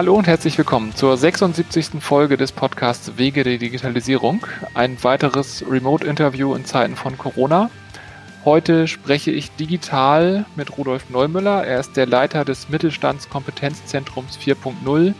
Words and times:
Hallo 0.00 0.14
und 0.14 0.26
herzlich 0.26 0.56
willkommen 0.56 0.94
zur 0.94 1.14
76. 1.14 2.00
Folge 2.02 2.38
des 2.38 2.52
Podcasts 2.52 3.18
Wege 3.18 3.44
der 3.44 3.58
Digitalisierung. 3.58 4.46
Ein 4.72 4.96
weiteres 5.04 5.62
Remote-Interview 5.68 6.54
in 6.54 6.64
Zeiten 6.64 6.96
von 6.96 7.18
Corona. 7.18 7.68
Heute 8.46 8.88
spreche 8.88 9.30
ich 9.30 9.50
digital 9.56 10.46
mit 10.56 10.78
Rudolf 10.78 11.10
Neumüller. 11.10 11.66
Er 11.66 11.80
ist 11.80 11.98
der 11.98 12.06
Leiter 12.06 12.46
des 12.46 12.70
Mittelstandskompetenzzentrums 12.70 14.38
4.0 14.38 15.12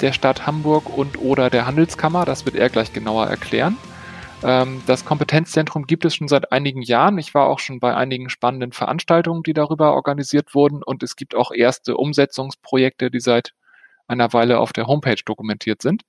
der 0.00 0.12
Stadt 0.12 0.44
Hamburg 0.44 0.90
und 0.98 1.20
oder 1.20 1.48
der 1.48 1.64
Handelskammer. 1.64 2.24
Das 2.24 2.44
wird 2.46 2.56
er 2.56 2.70
gleich 2.70 2.92
genauer 2.92 3.28
erklären. 3.28 3.76
Ähm, 4.42 4.82
das 4.88 5.04
Kompetenzzentrum 5.04 5.86
gibt 5.86 6.04
es 6.04 6.16
schon 6.16 6.26
seit 6.26 6.50
einigen 6.50 6.82
Jahren. 6.82 7.16
Ich 7.18 7.32
war 7.32 7.46
auch 7.46 7.60
schon 7.60 7.78
bei 7.78 7.94
einigen 7.94 8.28
spannenden 8.28 8.72
Veranstaltungen, 8.72 9.44
die 9.44 9.54
darüber 9.54 9.94
organisiert 9.94 10.52
wurden. 10.52 10.82
Und 10.82 11.04
es 11.04 11.14
gibt 11.14 11.36
auch 11.36 11.52
erste 11.52 11.96
Umsetzungsprojekte, 11.96 13.12
die 13.12 13.20
seit 13.20 13.54
einer 14.06 14.32
Weile 14.32 14.58
auf 14.58 14.72
der 14.72 14.86
Homepage 14.86 15.22
dokumentiert 15.24 15.82
sind. 15.82 16.02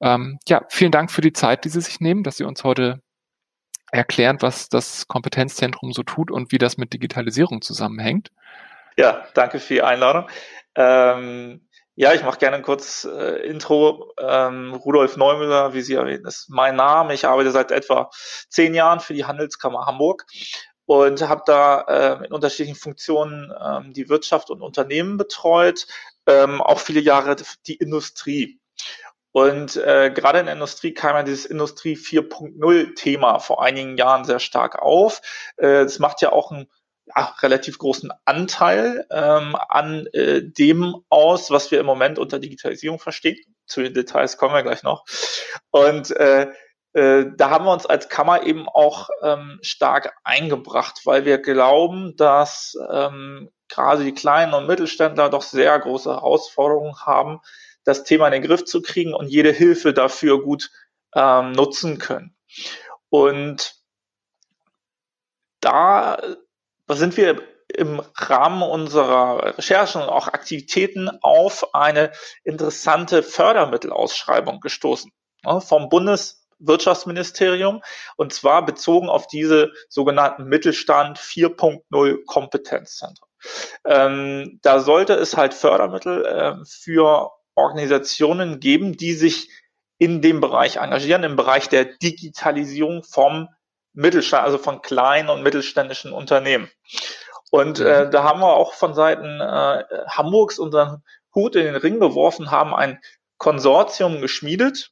Ähm, 0.00 0.38
ja, 0.48 0.62
vielen 0.68 0.92
Dank 0.92 1.10
für 1.10 1.20
die 1.20 1.32
Zeit, 1.32 1.64
die 1.64 1.68
Sie 1.68 1.80
sich 1.80 2.00
nehmen, 2.00 2.22
dass 2.22 2.36
Sie 2.36 2.44
uns 2.44 2.64
heute 2.64 3.00
erklären, 3.90 4.38
was 4.40 4.68
das 4.68 5.08
Kompetenzzentrum 5.08 5.92
so 5.92 6.02
tut 6.02 6.30
und 6.30 6.52
wie 6.52 6.58
das 6.58 6.76
mit 6.76 6.92
Digitalisierung 6.92 7.62
zusammenhängt. 7.62 8.30
Ja, 8.96 9.24
danke 9.34 9.60
für 9.60 9.74
die 9.74 9.82
Einladung. 9.82 10.28
Ähm, 10.74 11.68
ja, 11.94 12.12
ich 12.12 12.22
mache 12.22 12.38
gerne 12.38 12.56
ein 12.56 12.62
kurzes 12.62 13.04
äh, 13.04 13.46
Intro. 13.46 14.12
Ähm, 14.20 14.72
Rudolf 14.74 15.16
Neumüller, 15.16 15.74
wie 15.74 15.80
Sie 15.80 15.94
erwähnen, 15.94 16.26
ist 16.26 16.48
mein 16.48 16.76
Name. 16.76 17.14
Ich 17.14 17.26
arbeite 17.26 17.50
seit 17.50 17.72
etwa 17.72 18.10
zehn 18.48 18.74
Jahren 18.74 19.00
für 19.00 19.14
die 19.14 19.24
Handelskammer 19.24 19.86
Hamburg 19.86 20.24
und 20.86 21.28
habe 21.28 21.42
da 21.44 21.80
äh, 21.82 22.26
in 22.26 22.32
unterschiedlichen 22.32 22.78
Funktionen 22.78 23.52
ähm, 23.60 23.92
die 23.92 24.08
Wirtschaft 24.08 24.48
und 24.50 24.62
Unternehmen 24.62 25.16
betreut, 25.16 25.86
ähm, 26.28 26.60
auch 26.60 26.78
viele 26.78 27.00
Jahre 27.00 27.36
die 27.66 27.76
Industrie. 27.76 28.60
Und 29.32 29.76
äh, 29.76 30.10
gerade 30.14 30.40
in 30.40 30.46
der 30.46 30.54
Industrie 30.54 30.94
kam 30.94 31.16
ja 31.16 31.22
dieses 31.22 31.46
Industrie 31.46 31.96
4.0 31.96 32.94
Thema 32.94 33.38
vor 33.40 33.62
einigen 33.62 33.96
Jahren 33.96 34.24
sehr 34.24 34.38
stark 34.38 34.80
auf. 34.80 35.20
Äh, 35.56 35.84
das 35.84 35.98
macht 35.98 36.22
ja 36.22 36.32
auch 36.32 36.50
einen 36.50 36.68
ja, 37.06 37.34
relativ 37.40 37.78
großen 37.78 38.10
Anteil 38.24 39.06
ähm, 39.10 39.56
an 39.68 40.06
äh, 40.12 40.42
dem 40.42 40.96
aus, 41.08 41.50
was 41.50 41.70
wir 41.70 41.80
im 41.80 41.86
Moment 41.86 42.18
unter 42.18 42.38
Digitalisierung 42.38 42.98
verstehen. 42.98 43.38
Zu 43.66 43.82
den 43.82 43.94
Details 43.94 44.36
kommen 44.36 44.54
wir 44.54 44.62
gleich 44.62 44.82
noch. 44.82 45.04
Und 45.70 46.10
äh, 46.16 46.48
äh, 46.94 47.26
da 47.36 47.50
haben 47.50 47.64
wir 47.64 47.72
uns 47.72 47.86
als 47.86 48.08
Kammer 48.08 48.44
eben 48.44 48.68
auch 48.68 49.08
ähm, 49.22 49.58
stark 49.62 50.14
eingebracht, 50.24 51.02
weil 51.04 51.24
wir 51.24 51.38
glauben, 51.38 52.16
dass 52.16 52.76
ähm, 52.90 53.50
gerade 53.68 54.04
die 54.04 54.14
kleinen 54.14 54.54
und 54.54 54.66
Mittelständler 54.66 55.30
doch 55.30 55.42
sehr 55.42 55.78
große 55.78 56.10
Herausforderungen 56.10 56.96
haben, 57.04 57.40
das 57.84 58.04
Thema 58.04 58.26
in 58.26 58.32
den 58.32 58.42
Griff 58.42 58.64
zu 58.64 58.82
kriegen 58.82 59.14
und 59.14 59.28
jede 59.28 59.52
Hilfe 59.52 59.92
dafür 59.92 60.42
gut 60.42 60.70
ähm, 61.14 61.52
nutzen 61.52 61.98
können. 61.98 62.36
Und 63.08 63.74
da 65.60 66.18
sind 66.88 67.16
wir 67.16 67.42
im 67.68 68.00
Rahmen 68.14 68.62
unserer 68.62 69.58
Recherchen 69.58 70.02
und 70.02 70.08
auch 70.08 70.28
Aktivitäten 70.28 71.10
auf 71.22 71.74
eine 71.74 72.12
interessante 72.44 73.22
Fördermittelausschreibung 73.22 74.60
gestoßen 74.60 75.12
vom 75.60 75.88
Bundeswirtschaftsministerium 75.88 77.82
und 78.16 78.32
zwar 78.32 78.64
bezogen 78.64 79.08
auf 79.08 79.26
diese 79.26 79.72
sogenannten 79.88 80.44
Mittelstand 80.44 81.18
4.0 81.18 82.24
Kompetenzzentren. 82.26 83.27
Ähm, 83.84 84.58
da 84.62 84.80
sollte 84.80 85.14
es 85.14 85.36
halt 85.36 85.54
Fördermittel 85.54 86.24
äh, 86.24 86.54
für 86.66 87.30
Organisationen 87.54 88.60
geben, 88.60 88.96
die 88.96 89.14
sich 89.14 89.50
in 89.98 90.22
dem 90.22 90.40
Bereich 90.40 90.76
engagieren, 90.76 91.24
im 91.24 91.36
Bereich 91.36 91.68
der 91.68 91.84
Digitalisierung 91.84 93.02
vom 93.02 93.48
Mittelstand, 93.92 94.44
also 94.44 94.58
von 94.58 94.80
kleinen 94.80 95.28
und 95.28 95.42
mittelständischen 95.42 96.12
Unternehmen. 96.12 96.70
Und 97.50 97.80
äh, 97.80 98.04
mhm. 98.04 98.10
da 98.10 98.22
haben 98.22 98.40
wir 98.40 98.54
auch 98.54 98.74
von 98.74 98.94
Seiten 98.94 99.40
äh, 99.40 99.84
Hamburgs 100.08 100.58
unseren 100.58 101.02
Hut 101.34 101.56
in 101.56 101.64
den 101.64 101.76
Ring 101.76 101.98
geworfen, 101.98 102.50
haben 102.50 102.74
ein 102.74 103.00
Konsortium 103.38 104.20
geschmiedet, 104.20 104.90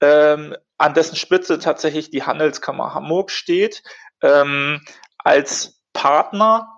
ähm, 0.00 0.56
an 0.78 0.94
dessen 0.94 1.16
Spitze 1.16 1.58
tatsächlich 1.58 2.10
die 2.10 2.22
Handelskammer 2.22 2.94
Hamburg 2.94 3.30
steht, 3.30 3.82
ähm, 4.22 4.84
als 5.18 5.80
Partner 5.92 6.75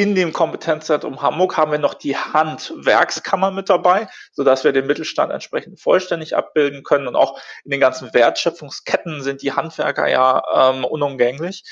in 0.00 0.14
dem 0.14 0.32
Kompetenzzentrum 0.32 1.20
Hamburg 1.20 1.58
haben 1.58 1.72
wir 1.72 1.78
noch 1.78 1.92
die 1.92 2.16
Handwerkskammer 2.16 3.50
mit 3.50 3.68
dabei, 3.68 4.08
so 4.32 4.44
dass 4.44 4.64
wir 4.64 4.72
den 4.72 4.86
Mittelstand 4.86 5.30
entsprechend 5.30 5.78
vollständig 5.78 6.34
abbilden 6.34 6.84
können. 6.84 7.06
Und 7.06 7.16
auch 7.16 7.38
in 7.64 7.70
den 7.70 7.80
ganzen 7.80 8.14
Wertschöpfungsketten 8.14 9.22
sind 9.22 9.42
die 9.42 9.52
Handwerker 9.52 10.08
ja 10.08 10.42
ähm, 10.54 10.86
unumgänglich. 10.86 11.64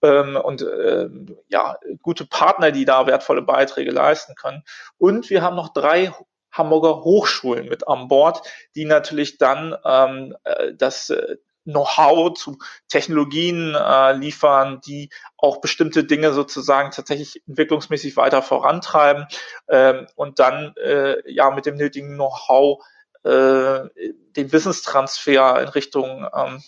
Ähm, 0.00 0.36
und 0.36 0.62
äh, 0.62 1.10
ja, 1.48 1.76
gute 2.00 2.24
Partner, 2.24 2.72
die 2.72 2.86
da 2.86 3.06
wertvolle 3.06 3.42
Beiträge 3.42 3.90
leisten 3.90 4.34
können. 4.36 4.62
Und 4.96 5.28
wir 5.28 5.42
haben 5.42 5.56
noch 5.56 5.74
drei 5.74 6.14
Hamburger 6.52 7.04
Hochschulen 7.04 7.68
mit 7.68 7.86
an 7.86 8.08
Bord, 8.08 8.40
die 8.74 8.86
natürlich 8.86 9.36
dann 9.36 9.76
ähm, 9.84 10.34
äh, 10.44 10.72
das 10.72 11.10
äh, 11.10 11.36
Know-how 11.66 12.34
zu 12.34 12.58
Technologien 12.88 13.74
äh, 13.74 14.12
liefern, 14.12 14.80
die 14.86 15.10
auch 15.36 15.60
bestimmte 15.60 16.04
Dinge 16.04 16.32
sozusagen 16.32 16.90
tatsächlich 16.90 17.42
entwicklungsmäßig 17.46 18.16
weiter 18.16 18.42
vorantreiben 18.42 19.26
ähm, 19.68 20.06
und 20.14 20.38
dann 20.38 20.74
äh, 20.76 21.16
ja 21.30 21.50
mit 21.50 21.66
dem 21.66 21.76
nötigen 21.76 22.14
Know-how 22.14 22.82
äh, 23.24 23.80
den 24.36 24.52
Wissenstransfer 24.52 25.60
in 25.60 25.68
Richtung 25.68 26.28
ähm, 26.34 26.62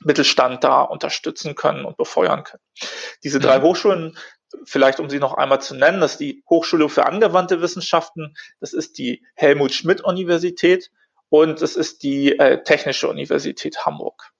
Mittelstand 0.00 0.62
da 0.62 0.82
unterstützen 0.82 1.54
können 1.54 1.84
und 1.84 1.96
befeuern 1.96 2.44
können. 2.44 2.62
Diese 3.24 3.40
drei 3.40 3.58
mhm. 3.58 3.62
Hochschulen, 3.62 4.18
vielleicht 4.64 5.00
um 5.00 5.10
sie 5.10 5.18
noch 5.18 5.34
einmal 5.34 5.60
zu 5.60 5.74
nennen, 5.74 6.00
das 6.00 6.12
ist 6.12 6.20
die 6.20 6.42
Hochschule 6.48 6.88
für 6.88 7.06
angewandte 7.06 7.60
Wissenschaften, 7.60 8.36
das 8.60 8.72
ist 8.72 8.98
die 8.98 9.24
Helmut 9.34 9.72
Schmidt 9.72 10.02
Universität 10.02 10.90
und 11.28 11.62
es 11.62 11.76
ist 11.76 12.02
die 12.02 12.38
äh, 12.38 12.62
Technische 12.62 13.08
Universität 13.08 13.84
Hamburg. 13.84 14.32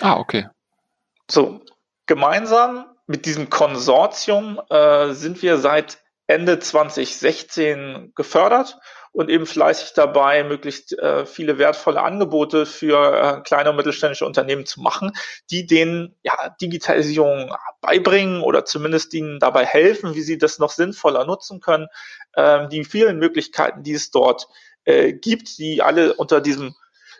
Ah, 0.00 0.18
okay. 0.18 0.48
So, 1.30 1.60
gemeinsam 2.06 2.86
mit 3.06 3.26
diesem 3.26 3.50
Konsortium 3.50 4.60
äh, 4.70 5.12
sind 5.12 5.42
wir 5.42 5.58
seit 5.58 5.98
Ende 6.26 6.58
2016 6.58 8.12
gefördert 8.14 8.78
und 9.12 9.30
eben 9.30 9.46
fleißig 9.46 9.94
dabei, 9.94 10.44
möglichst 10.44 10.96
äh, 10.98 11.24
viele 11.24 11.58
wertvolle 11.58 12.02
Angebote 12.02 12.66
für 12.66 13.38
äh, 13.38 13.40
kleine 13.40 13.70
und 13.70 13.76
mittelständische 13.76 14.26
Unternehmen 14.26 14.66
zu 14.66 14.80
machen, 14.80 15.12
die 15.50 15.66
denen 15.66 16.14
ja, 16.22 16.54
Digitalisierung 16.60 17.54
beibringen 17.80 18.42
oder 18.42 18.64
zumindest 18.64 19.14
ihnen 19.14 19.40
dabei 19.40 19.64
helfen, 19.64 20.14
wie 20.14 20.20
sie 20.20 20.38
das 20.38 20.58
noch 20.58 20.70
sinnvoller 20.70 21.24
nutzen 21.24 21.60
können. 21.60 21.88
Ähm, 22.36 22.68
die 22.68 22.84
vielen 22.84 23.18
Möglichkeiten, 23.18 23.82
die 23.82 23.94
es 23.94 24.10
dort 24.10 24.46
äh, 24.88 25.12
gibt, 25.12 25.58
die 25.58 25.82
alle 25.82 26.14
unter 26.14 26.40
diesem 26.40 26.74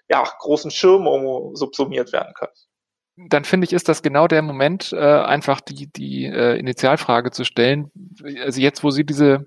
ja, 0.09 0.25
großen 0.39 0.71
Schirm 0.71 1.07
subsumiert 1.55 2.15
werden 2.15 2.33
können. 2.35 2.53
Dann 3.29 3.45
finde 3.45 3.67
ich, 3.67 3.75
ist 3.75 3.89
das 3.89 4.03
genau 4.03 4.27
der 4.27 4.41
Moment, 4.41 4.93
äh, 4.93 4.97
einfach 4.97 5.61
die, 5.61 5.87
die 5.93 6.25
äh, 6.25 6.59
Initialfrage 6.59 7.31
zu 7.31 7.45
stellen. 7.45 7.91
Also 8.43 8.61
jetzt, 8.61 8.83
wo 8.85 8.91
Sie 8.91 9.05
diese 9.05 9.45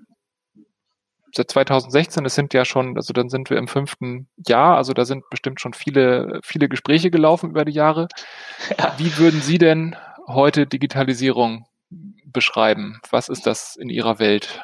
seit 1.34 1.50
2016, 1.50 2.22
das 2.22 2.34
sind 2.34 2.54
ja 2.54 2.64
schon, 2.64 2.96
also 2.96 3.12
dann 3.12 3.28
sind 3.28 3.50
wir 3.50 3.56
im 3.56 3.66
fünften 3.66 4.28
Jahr, 4.36 4.76
also 4.76 4.92
da 4.92 5.04
sind 5.04 5.28
bestimmt 5.30 5.60
schon 5.60 5.72
viele, 5.72 6.40
viele 6.44 6.68
Gespräche 6.68 7.10
gelaufen 7.10 7.50
über 7.50 7.64
die 7.64 7.72
Jahre. 7.72 8.06
Ja. 8.78 8.94
Wie 8.98 9.16
würden 9.16 9.40
Sie 9.40 9.58
denn 9.58 9.96
heute 10.28 10.66
Digitalisierung 10.66 11.66
beschreiben? 12.26 13.00
Was 13.10 13.28
ist 13.28 13.46
das 13.46 13.74
in 13.74 13.88
Ihrer 13.88 14.18
Welt? 14.18 14.62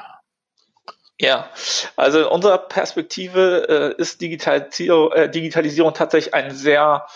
Ja, 1.21 1.51
also 1.97 2.21
in 2.21 2.27
unserer 2.27 2.59
Perspektive 2.59 3.95
äh, 3.99 4.01
ist 4.01 4.21
Digitalisierung, 4.21 5.13
äh, 5.13 5.29
Digitalisierung 5.29 5.93
tatsächlich 5.93 6.33
ein 6.33 6.55
sehr 6.55 7.07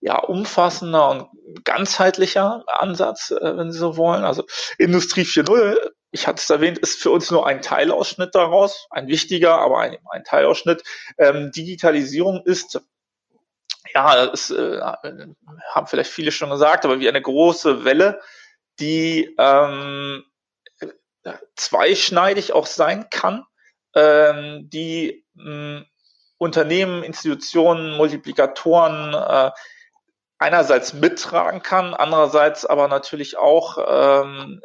ja, 0.00 0.18
umfassender 0.18 1.08
und 1.08 1.64
ganzheitlicher 1.64 2.64
Ansatz, 2.66 3.30
äh, 3.30 3.56
wenn 3.56 3.72
Sie 3.72 3.78
so 3.78 3.96
wollen. 3.96 4.24
Also 4.24 4.44
Industrie 4.78 5.22
4.0, 5.22 5.78
ich 6.10 6.26
hatte 6.26 6.40
es 6.40 6.50
erwähnt, 6.50 6.78
ist 6.78 7.00
für 7.00 7.10
uns 7.10 7.30
nur 7.30 7.46
ein 7.46 7.62
Teilausschnitt 7.62 8.34
daraus, 8.34 8.88
ein 8.90 9.08
wichtiger, 9.08 9.58
aber 9.58 9.80
ein, 9.80 9.96
ein 10.10 10.24
Teilausschnitt. 10.24 10.82
Ähm, 11.16 11.50
Digitalisierung 11.50 12.42
ist 12.44 12.78
ja, 13.94 14.26
das 14.26 14.50
äh, 14.50 14.80
haben 14.80 15.86
vielleicht 15.86 16.10
viele 16.10 16.32
schon 16.32 16.50
gesagt, 16.50 16.84
aber 16.84 17.00
wie 17.00 17.08
eine 17.08 17.22
große 17.22 17.84
Welle, 17.84 18.20
die 18.78 19.34
ähm, 19.38 20.24
zweischneidig 21.56 22.52
auch 22.52 22.66
sein 22.66 23.08
kann, 23.10 23.44
ähm, 23.94 24.68
die 24.70 25.24
mh, 25.34 25.84
Unternehmen, 26.38 27.02
Institutionen, 27.02 27.96
Multiplikatoren 27.96 29.14
äh, 29.14 29.50
einerseits 30.38 30.92
mittragen 30.92 31.62
kann, 31.62 31.94
andererseits 31.94 32.66
aber 32.66 32.88
natürlich 32.88 33.38
auch 33.38 33.78
ähm, 33.86 34.60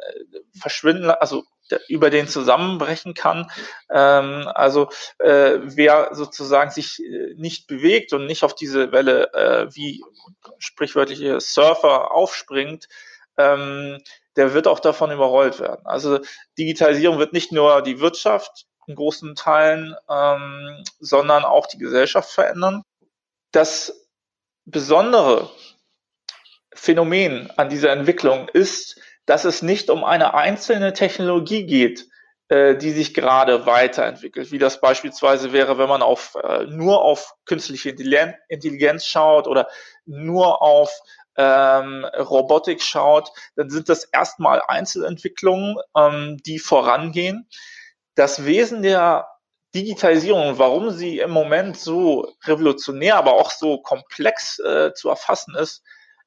verschwinden, 0.60 1.10
also 1.10 1.44
über 1.88 2.10
den 2.10 2.28
zusammenbrechen 2.28 3.14
kann. 3.14 3.50
Ähm, 3.90 4.48
also 4.54 4.90
äh, 5.18 5.58
wer 5.62 6.10
sozusagen 6.12 6.70
sich 6.70 7.02
äh, 7.02 7.34
nicht 7.36 7.66
bewegt 7.66 8.12
und 8.12 8.26
nicht 8.26 8.44
auf 8.44 8.54
diese 8.54 8.92
Welle 8.92 9.32
äh, 9.32 9.74
wie 9.74 10.04
sprichwörtliche 10.58 11.40
Surfer 11.40 12.12
aufspringt, 12.12 12.88
ähm, 13.36 14.02
der 14.36 14.54
wird 14.54 14.66
auch 14.66 14.80
davon 14.80 15.10
überrollt 15.10 15.60
werden. 15.60 15.84
Also 15.84 16.20
Digitalisierung 16.58 17.18
wird 17.18 17.32
nicht 17.32 17.52
nur 17.52 17.82
die 17.82 18.00
Wirtschaft 18.00 18.66
in 18.86 18.94
großen 18.94 19.34
Teilen, 19.34 19.94
ähm, 20.08 20.84
sondern 20.98 21.44
auch 21.44 21.66
die 21.66 21.78
Gesellschaft 21.78 22.30
verändern. 22.30 22.82
Das 23.52 24.08
besondere 24.64 25.50
Phänomen 26.74 27.50
an 27.56 27.68
dieser 27.68 27.90
Entwicklung 27.90 28.48
ist, 28.48 29.00
dass 29.26 29.44
es 29.44 29.62
nicht 29.62 29.90
um 29.90 30.04
eine 30.04 30.34
einzelne 30.34 30.92
Technologie 30.92 31.64
geht, 31.64 32.08
äh, 32.48 32.76
die 32.76 32.90
sich 32.90 33.14
gerade 33.14 33.66
weiterentwickelt, 33.66 34.50
wie 34.50 34.58
das 34.58 34.80
beispielsweise 34.80 35.52
wäre, 35.52 35.78
wenn 35.78 35.88
man 35.88 36.02
auf, 36.02 36.36
äh, 36.42 36.64
nur 36.64 37.02
auf 37.02 37.34
künstliche 37.44 37.90
Intelligenz 37.90 39.06
schaut 39.06 39.46
oder 39.46 39.68
nur 40.06 40.60
auf 40.60 40.90
ähm, 41.36 42.04
Robotik 42.04 42.82
schaut, 42.82 43.30
dann 43.56 43.70
sind 43.70 43.88
das 43.88 44.04
erstmal 44.04 44.62
Einzelentwicklungen, 44.62 45.76
ähm, 45.96 46.38
die 46.44 46.58
vorangehen. 46.58 47.48
Das 48.14 48.44
Wesen 48.44 48.82
der 48.82 49.28
Digitalisierung 49.74 50.58
warum 50.58 50.90
sie 50.90 51.18
im 51.18 51.30
Moment 51.30 51.78
so 51.78 52.30
revolutionär, 52.44 53.16
aber 53.16 53.32
auch 53.34 53.50
so 53.50 53.80
komplex 53.80 54.58
äh, 54.58 54.92
zu 54.92 55.08
erfassen 55.08 55.54
ist, 55.54 55.82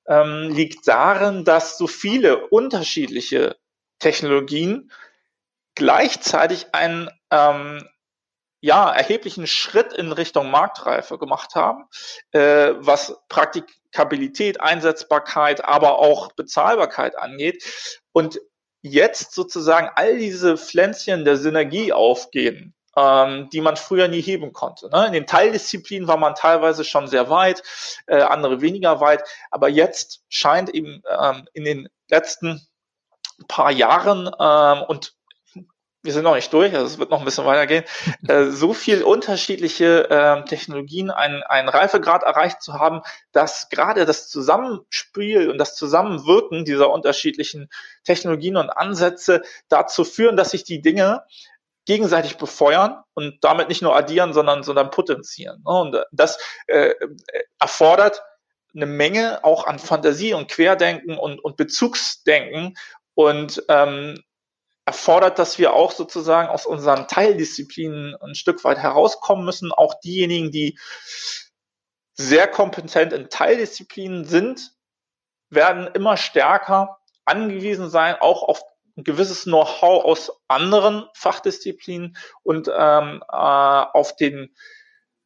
ähm, 0.08 0.50
liegt 0.50 0.88
darin, 0.88 1.46
dass 1.46 1.78
so 1.78 1.88
viele 1.88 2.48
unterschiedliche 2.48 3.56
Technologien 4.00 4.92
gleichzeitig 5.76 6.68
einen 6.74 7.10
ähm, 7.32 7.88
ja, 8.66 8.90
erheblichen 8.90 9.46
Schritt 9.46 9.94
in 9.94 10.12
Richtung 10.12 10.50
Marktreife 10.50 11.20
gemacht 11.20 11.54
haben, 11.54 11.86
äh, 12.32 12.74
was 12.78 13.16
Praktikabilität, 13.30 14.60
Einsetzbarkeit, 14.60 15.64
aber 15.64 16.00
auch 16.00 16.32
Bezahlbarkeit 16.32 17.16
angeht. 17.16 17.64
Und 18.12 18.40
jetzt 18.82 19.34
sozusagen 19.34 19.92
all 19.94 20.18
diese 20.18 20.58
Pflänzchen 20.58 21.26
der 21.26 21.38
Synergie 21.38 21.94
aufgehen, 21.94 22.74
ähm, 22.98 23.52
die 23.54 23.62
man 23.62 23.78
früher 23.78 24.08
nie 24.08 24.22
heben 24.22 24.52
konnte. 24.52 24.90
Ne? 24.90 25.06
In 25.06 25.14
den 25.14 25.28
Teildisziplinen 25.28 26.08
war 26.08 26.18
man 26.18 26.34
teilweise 26.34 26.84
schon 26.84 27.08
sehr 27.08 27.30
weit, 27.30 27.62
äh, 28.08 28.20
andere 28.20 28.62
weniger 28.62 29.00
weit, 29.00 29.24
aber 29.52 29.70
jetzt 29.70 30.24
scheint 30.28 30.72
eben 30.72 31.04
ähm, 31.08 31.48
in 31.54 31.66
den 31.66 31.90
letzten 32.10 32.66
paar 33.48 33.72
Jahren 33.72 34.28
ähm, 34.40 34.84
und 34.88 35.14
wir 36.06 36.14
sind 36.14 36.24
noch 36.24 36.36
nicht 36.36 36.54
durch, 36.54 36.74
also 36.74 36.86
es 36.86 36.98
wird 36.98 37.10
noch 37.10 37.20
ein 37.20 37.26
bisschen 37.26 37.46
weitergehen, 37.46 37.84
äh, 38.28 38.46
so 38.46 38.74
viel 38.74 39.04
unterschiedliche 39.04 40.10
äh, 40.10 40.46
Technologien 40.46 41.12
einen, 41.12 41.44
einen 41.44 41.68
Reifegrad 41.68 42.24
erreicht 42.24 42.62
zu 42.62 42.74
haben, 42.74 43.02
dass 43.32 43.70
gerade 43.70 44.06
das 44.06 44.30
Zusammenspiel 44.30 45.50
und 45.50 45.58
das 45.58 45.76
Zusammenwirken 45.76 46.64
dieser 46.64 46.92
unterschiedlichen 46.92 47.70
Technologien 48.04 48.58
und 48.58 48.70
Ansätze 48.70 49.42
dazu 49.68 50.04
führen, 50.04 50.38
dass 50.38 50.52
sich 50.52 50.64
die 50.64 50.82
Dinge 50.82 51.24
gegenseitig 51.86 52.38
befeuern 52.38 53.04
und 53.14 53.44
damit 53.44 53.70
nicht 53.70 53.82
nur 53.82 53.96
addieren, 53.96 54.34
sondern, 54.34 54.64
sondern 54.64 54.90
potenzieren. 54.90 55.62
Ne? 55.66 55.72
Und 55.72 55.98
das 56.12 56.40
äh, 56.68 56.94
erfordert 57.60 58.24
eine 58.76 58.86
Menge 58.86 59.44
auch 59.44 59.68
an 59.68 59.80
Fantasie 59.80 60.34
und 60.34 60.50
Querdenken 60.50 61.18
und, 61.18 61.40
und 61.44 61.58
Bezugsdenken 61.58 62.76
und 63.14 63.64
ähm, 63.70 64.22
erfordert, 64.86 65.40
dass 65.40 65.58
wir 65.58 65.74
auch 65.74 65.92
sozusagen 65.92 66.48
aus 66.48 66.66
unseren 66.66 67.08
Teildisziplinen 67.08 68.16
ein 68.22 68.36
Stück 68.36 68.64
weit 68.64 68.78
herauskommen 68.78 69.44
müssen. 69.44 69.72
Auch 69.72 70.00
diejenigen, 70.00 70.52
die 70.52 70.78
sehr 72.14 72.48
kompetent 72.48 73.12
in 73.12 73.30
Teildisziplinen 73.30 74.26
sind, 74.26 74.72
werden 75.50 75.88
immer 75.88 76.18
stärker 76.18 77.00
angewiesen 77.26 77.90
sein, 77.90 78.16
auch 78.20 78.44
auf 78.44 78.62
ein 78.98 79.04
gewisses 79.04 79.44
Know-how 79.44 80.06
aus 80.06 80.32
anderen 80.48 81.10
Fachdisziplinen 81.14 82.16
und 82.44 82.70
ähm, 82.74 83.24
äh, 83.28 83.36
auf 83.36 84.16
den 84.16 84.56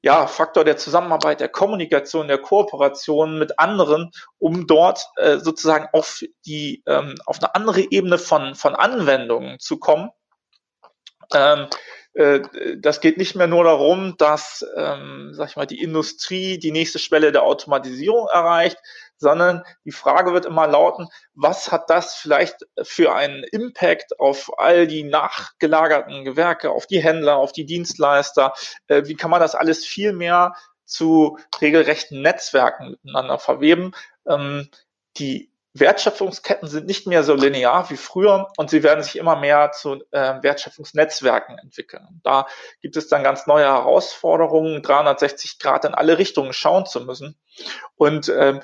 ja, 0.02 0.28
Faktor 0.28 0.64
der 0.64 0.78
Zusammenarbeit, 0.78 1.42
der 1.42 1.50
Kommunikation, 1.50 2.28
der 2.28 2.38
Kooperation 2.38 3.38
mit 3.38 3.60
anderen, 3.60 4.12
um 4.38 4.66
dort 4.66 5.06
äh, 5.18 5.38
sozusagen 5.40 5.88
auf 5.92 6.22
die 6.46 6.84
ähm, 6.86 7.16
auf 7.26 7.40
eine 7.40 7.56
andere 7.56 7.82
Ebene 7.92 8.18
von 8.18 8.56
von 8.56 8.76
Anwendungen 8.76 9.60
zu 9.60 9.78
kommen. 9.78 10.10
Ähm, 11.34 11.68
äh, 12.14 12.42
das 12.78 13.02
geht 13.02 13.18
nicht 13.18 13.36
mehr 13.36 13.48
nur 13.48 13.64
darum, 13.64 14.16
dass, 14.18 14.66
ähm, 14.76 15.30
sag 15.34 15.50
ich 15.50 15.56
mal, 15.56 15.68
die 15.68 15.82
Industrie 15.82 16.58
die 16.58 16.72
nächste 16.72 17.00
Schwelle 17.00 17.32
der 17.32 17.44
Automatisierung 17.44 18.28
erreicht, 18.28 18.78
sondern 19.20 19.64
die 19.86 19.92
Frage 19.92 20.34
wird 20.34 20.46
immer 20.46 20.66
lauten, 20.66 21.08
was 21.34 21.72
hat 21.72 21.90
das 21.90 22.16
vielleicht 22.16 22.66
für 22.82 23.14
einen 23.14 23.44
Impact 23.44 24.20
auf 24.20 24.58
all 24.58 24.88
die 24.88 25.04
nachgelagerten 25.04 26.26
Gewerke, 26.26 26.72
auf 26.72 26.88
die 26.88 27.04
Händler, 27.04 27.38
auf 27.38 27.52
die 27.52 27.66
Dienstleister? 27.66 28.54
Äh, 28.88 29.04
wie 29.06 29.16
kann 29.16 29.30
man 29.30 29.42
das 29.42 29.56
alles 29.56 29.86
viel 29.86 30.14
mehr 30.14 30.54
zu 30.86 31.38
regelrechten 31.62 32.22
Netzwerken 32.22 32.92
miteinander 33.04 33.38
verweben? 33.38 33.92
Ähm, 34.28 34.70
die 35.18 35.52
Wertschöpfungsketten 35.74 36.68
sind 36.68 36.88
nicht 36.88 37.06
mehr 37.06 37.24
so 37.24 37.36
linear 37.36 37.90
wie 37.90 37.98
früher 37.98 38.48
und 38.58 38.70
sie 38.70 38.82
werden 38.82 39.04
sich 39.04 39.18
immer 39.18 39.36
mehr 39.36 39.72
zu 39.72 40.02
äh, 40.12 40.42
Wertschöpfungsnetzwerken 40.42 41.58
entwickeln. 41.60 42.22
Da 42.24 42.48
gibt 42.82 42.98
es 42.98 43.08
dann 43.08 43.24
ganz 43.24 43.46
neue 43.46 43.66
Herausforderungen, 43.66 44.82
360 44.82 45.60
Grad 45.60 45.86
in 45.86 45.94
alle 45.94 46.18
Richtungen 46.18 46.54
schauen 46.54 46.86
zu 46.86 47.02
müssen. 47.02 47.38
Und 47.96 48.30
ähm, 48.30 48.62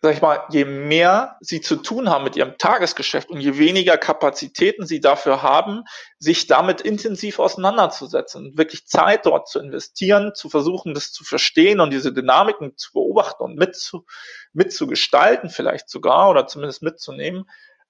sag 0.00 0.14
ich 0.14 0.22
mal, 0.22 0.44
je 0.50 0.64
mehr 0.64 1.36
sie 1.40 1.60
zu 1.60 1.76
tun 1.76 2.08
haben 2.08 2.22
mit 2.22 2.36
ihrem 2.36 2.56
Tagesgeschäft 2.56 3.30
und 3.30 3.40
je 3.40 3.58
weniger 3.58 3.96
Kapazitäten 3.96 4.86
sie 4.86 5.00
dafür 5.00 5.42
haben, 5.42 5.82
sich 6.18 6.46
damit 6.46 6.80
intensiv 6.80 7.40
auseinanderzusetzen, 7.40 8.56
wirklich 8.56 8.86
Zeit 8.86 9.26
dort 9.26 9.48
zu 9.48 9.58
investieren, 9.58 10.34
zu 10.34 10.48
versuchen, 10.48 10.94
das 10.94 11.10
zu 11.10 11.24
verstehen 11.24 11.80
und 11.80 11.90
diese 11.90 12.12
Dynamiken 12.12 12.76
zu 12.76 12.92
beobachten 12.92 13.42
und 13.42 13.56
mitzu, 13.56 14.06
mitzugestalten 14.52 15.50
vielleicht 15.50 15.90
sogar 15.90 16.30
oder 16.30 16.46
zumindest 16.46 16.82
mitzunehmen, 16.82 17.44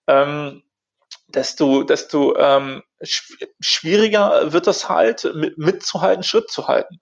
ähm, 0.06 0.62
desto, 1.28 1.82
desto 1.82 2.36
ähm, 2.36 2.82
schwieriger 3.60 4.52
wird 4.52 4.66
es 4.66 4.88
halt, 4.88 5.30
mit, 5.34 5.58
mitzuhalten, 5.58 6.24
Schritt 6.24 6.50
zu 6.50 6.68
halten. 6.68 7.00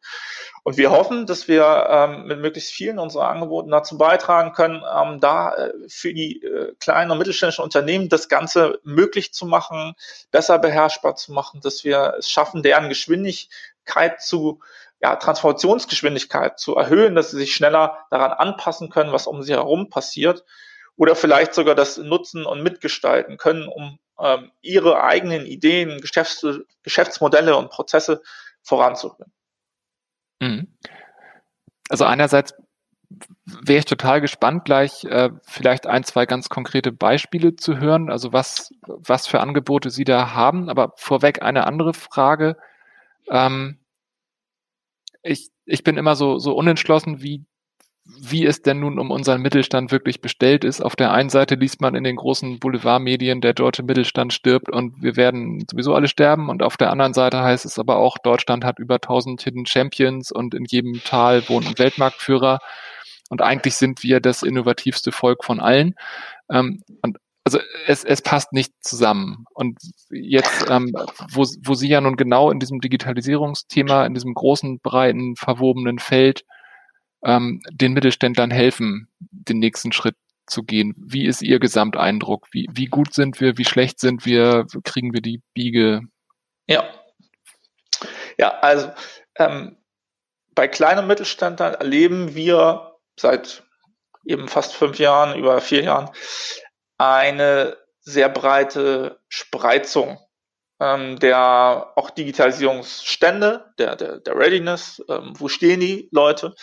Und 0.64 0.76
wir 0.76 0.90
hoffen, 0.90 1.26
dass 1.26 1.46
wir 1.46 1.86
ähm, 1.88 2.26
mit 2.26 2.40
möglichst 2.40 2.72
vielen 2.72 2.98
unserer 2.98 3.28
Angeboten 3.28 3.70
dazu 3.70 3.96
beitragen 3.96 4.52
können, 4.52 4.82
ähm, 4.94 5.20
da 5.20 5.54
äh, 5.54 5.72
für 5.88 6.12
die 6.12 6.42
äh, 6.42 6.74
kleinen 6.80 7.12
und 7.12 7.18
mittelständischen 7.18 7.62
Unternehmen 7.62 8.08
das 8.08 8.28
Ganze 8.28 8.80
möglich 8.82 9.32
zu 9.32 9.46
machen, 9.46 9.94
besser 10.32 10.58
beherrschbar 10.58 11.14
zu 11.14 11.32
machen, 11.32 11.60
dass 11.62 11.84
wir 11.84 12.14
es 12.18 12.28
schaffen, 12.28 12.64
deren 12.64 12.88
Geschwindigkeit 12.88 14.20
zu 14.20 14.60
ja, 15.00 15.14
Transformationsgeschwindigkeit 15.14 16.58
zu 16.58 16.74
erhöhen, 16.74 17.14
dass 17.14 17.30
sie 17.30 17.36
sich 17.36 17.54
schneller 17.54 17.98
daran 18.10 18.32
anpassen 18.32 18.90
können, 18.90 19.12
was 19.12 19.28
um 19.28 19.42
sie 19.42 19.52
herum 19.52 19.88
passiert 19.88 20.44
oder 20.96 21.14
vielleicht 21.14 21.54
sogar 21.54 21.74
das 21.74 21.98
nutzen 21.98 22.44
und 22.44 22.62
mitgestalten 22.62 23.36
können, 23.36 23.68
um 23.68 23.98
ähm, 24.20 24.50
ihre 24.62 25.02
eigenen 25.02 25.46
Ideen, 25.46 26.00
Geschäfts 26.00 26.46
Geschäftsmodelle 26.82 27.56
und 27.56 27.70
Prozesse 27.70 28.22
voranzubringen. 28.62 29.32
Mhm. 30.40 30.76
Also 31.88 32.04
einerseits 32.04 32.54
wäre 33.44 33.78
ich 33.78 33.84
total 33.84 34.20
gespannt, 34.20 34.64
gleich 34.64 35.04
äh, 35.04 35.30
vielleicht 35.46 35.86
ein, 35.86 36.02
zwei 36.02 36.26
ganz 36.26 36.48
konkrete 36.48 36.92
Beispiele 36.92 37.54
zu 37.54 37.78
hören, 37.78 38.10
also 38.10 38.32
was, 38.32 38.72
was 38.86 39.26
für 39.26 39.40
Angebote 39.40 39.90
Sie 39.90 40.04
da 40.04 40.34
haben. 40.34 40.68
Aber 40.68 40.92
vorweg 40.96 41.42
eine 41.42 41.66
andere 41.66 41.94
Frage. 41.94 42.56
Ähm, 43.28 43.78
ich, 45.22 45.50
ich 45.64 45.84
bin 45.84 45.96
immer 45.96 46.16
so, 46.16 46.38
so 46.38 46.54
unentschlossen, 46.54 47.22
wie 47.22 47.44
wie 48.18 48.46
es 48.46 48.62
denn 48.62 48.80
nun 48.80 48.98
um 48.98 49.10
unseren 49.10 49.42
Mittelstand 49.42 49.90
wirklich 49.90 50.20
bestellt 50.20 50.64
ist. 50.64 50.80
Auf 50.80 50.96
der 50.96 51.12
einen 51.12 51.28
Seite 51.28 51.56
liest 51.56 51.80
man 51.80 51.94
in 51.94 52.04
den 52.04 52.16
großen 52.16 52.58
Boulevardmedien, 52.58 53.40
der 53.40 53.52
deutsche 53.52 53.82
Mittelstand 53.82 54.32
stirbt 54.32 54.70
und 54.70 55.02
wir 55.02 55.16
werden 55.16 55.64
sowieso 55.70 55.94
alle 55.94 56.08
sterben. 56.08 56.48
Und 56.48 56.62
auf 56.62 56.76
der 56.76 56.90
anderen 56.90 57.14
Seite 57.14 57.42
heißt 57.42 57.64
es 57.64 57.78
aber 57.78 57.96
auch, 57.96 58.18
Deutschland 58.18 58.64
hat 58.64 58.78
über 58.78 58.96
1000 58.96 59.42
Hidden 59.42 59.66
Champions 59.66 60.30
und 60.30 60.54
in 60.54 60.64
jedem 60.64 61.02
Tal 61.04 61.48
wohnt 61.48 61.66
ein 61.66 61.78
Weltmarktführer. 61.78 62.60
Und 63.28 63.42
eigentlich 63.42 63.74
sind 63.74 64.02
wir 64.02 64.20
das 64.20 64.42
innovativste 64.42 65.10
Volk 65.10 65.44
von 65.44 65.60
allen. 65.60 65.94
Ähm, 66.50 66.82
also 67.44 67.58
es, 67.86 68.02
es 68.02 68.22
passt 68.22 68.52
nicht 68.52 68.72
zusammen. 68.80 69.44
Und 69.54 69.78
jetzt, 70.10 70.66
ähm, 70.68 70.92
wo, 71.30 71.44
wo 71.64 71.74
Sie 71.74 71.88
ja 71.88 72.00
nun 72.00 72.16
genau 72.16 72.50
in 72.50 72.60
diesem 72.60 72.80
Digitalisierungsthema, 72.80 74.06
in 74.06 74.14
diesem 74.14 74.34
großen, 74.34 74.80
breiten, 74.80 75.36
verwobenen 75.36 75.98
Feld 75.98 76.44
ähm, 77.26 77.60
den 77.70 77.92
Mittelständlern 77.92 78.50
helfen, 78.50 79.08
den 79.18 79.58
nächsten 79.58 79.92
Schritt 79.92 80.16
zu 80.46 80.62
gehen. 80.62 80.94
Wie 80.96 81.26
ist 81.26 81.42
Ihr 81.42 81.58
Gesamteindruck? 81.58 82.46
Wie, 82.52 82.68
wie 82.72 82.86
gut 82.86 83.12
sind 83.12 83.40
wir? 83.40 83.58
Wie 83.58 83.64
schlecht 83.64 83.98
sind 83.98 84.24
wir? 84.24 84.66
Kriegen 84.84 85.12
wir 85.12 85.20
die 85.20 85.42
Biege? 85.52 86.02
Ja. 86.68 86.88
Ja, 88.38 88.58
also 88.60 88.92
ähm, 89.38 89.76
bei 90.54 90.68
kleinen 90.68 91.06
Mittelständlern 91.06 91.74
erleben 91.74 92.34
wir 92.34 92.96
seit 93.18 93.64
eben 94.24 94.46
fast 94.48 94.74
fünf 94.74 94.98
Jahren, 94.98 95.38
über 95.38 95.60
vier 95.60 95.82
Jahren, 95.82 96.10
eine 96.96 97.76
sehr 98.00 98.28
breite 98.28 99.20
Spreizung 99.28 100.18
ähm, 100.80 101.18
der 101.18 101.92
auch 101.96 102.10
Digitalisierungsstände, 102.10 103.72
der, 103.78 103.96
der, 103.96 104.20
der 104.20 104.36
Readiness, 104.36 105.02
ähm, 105.08 105.32
wo 105.36 105.48
stehen 105.48 105.80
die 105.80 106.08
Leute, 106.12 106.54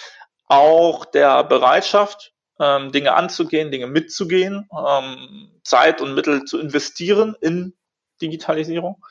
auch 0.47 1.05
der 1.05 1.43
Bereitschaft, 1.43 2.33
ähm, 2.59 2.91
Dinge 2.91 3.13
anzugehen, 3.13 3.71
Dinge 3.71 3.87
mitzugehen, 3.87 4.69
ähm, 4.77 5.51
Zeit 5.63 6.01
und 6.01 6.13
Mittel 6.13 6.45
zu 6.45 6.59
investieren 6.59 7.35
in 7.41 7.75
Digitalisierung. 8.21 9.03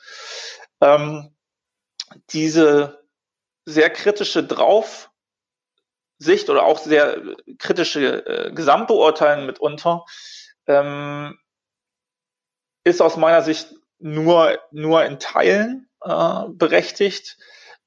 Ähm, 0.81 1.35
diese 2.29 3.03
sehr 3.65 3.89
kritische 3.89 4.43
Draufsicht 4.43 5.09
oder 6.49 6.63
auch 6.63 6.79
sehr 6.79 7.21
kritische 7.57 8.25
äh, 8.25 8.51
Gesamtbeurteilung 8.53 9.45
mitunter 9.45 10.05
ähm, 10.67 11.37
ist 12.83 13.01
aus 13.01 13.17
meiner 13.17 13.41
Sicht 13.41 13.73
nur, 13.99 14.59
nur 14.71 15.05
in 15.05 15.19
Teilen 15.19 15.89
äh, 16.01 16.43
berechtigt. 16.49 17.37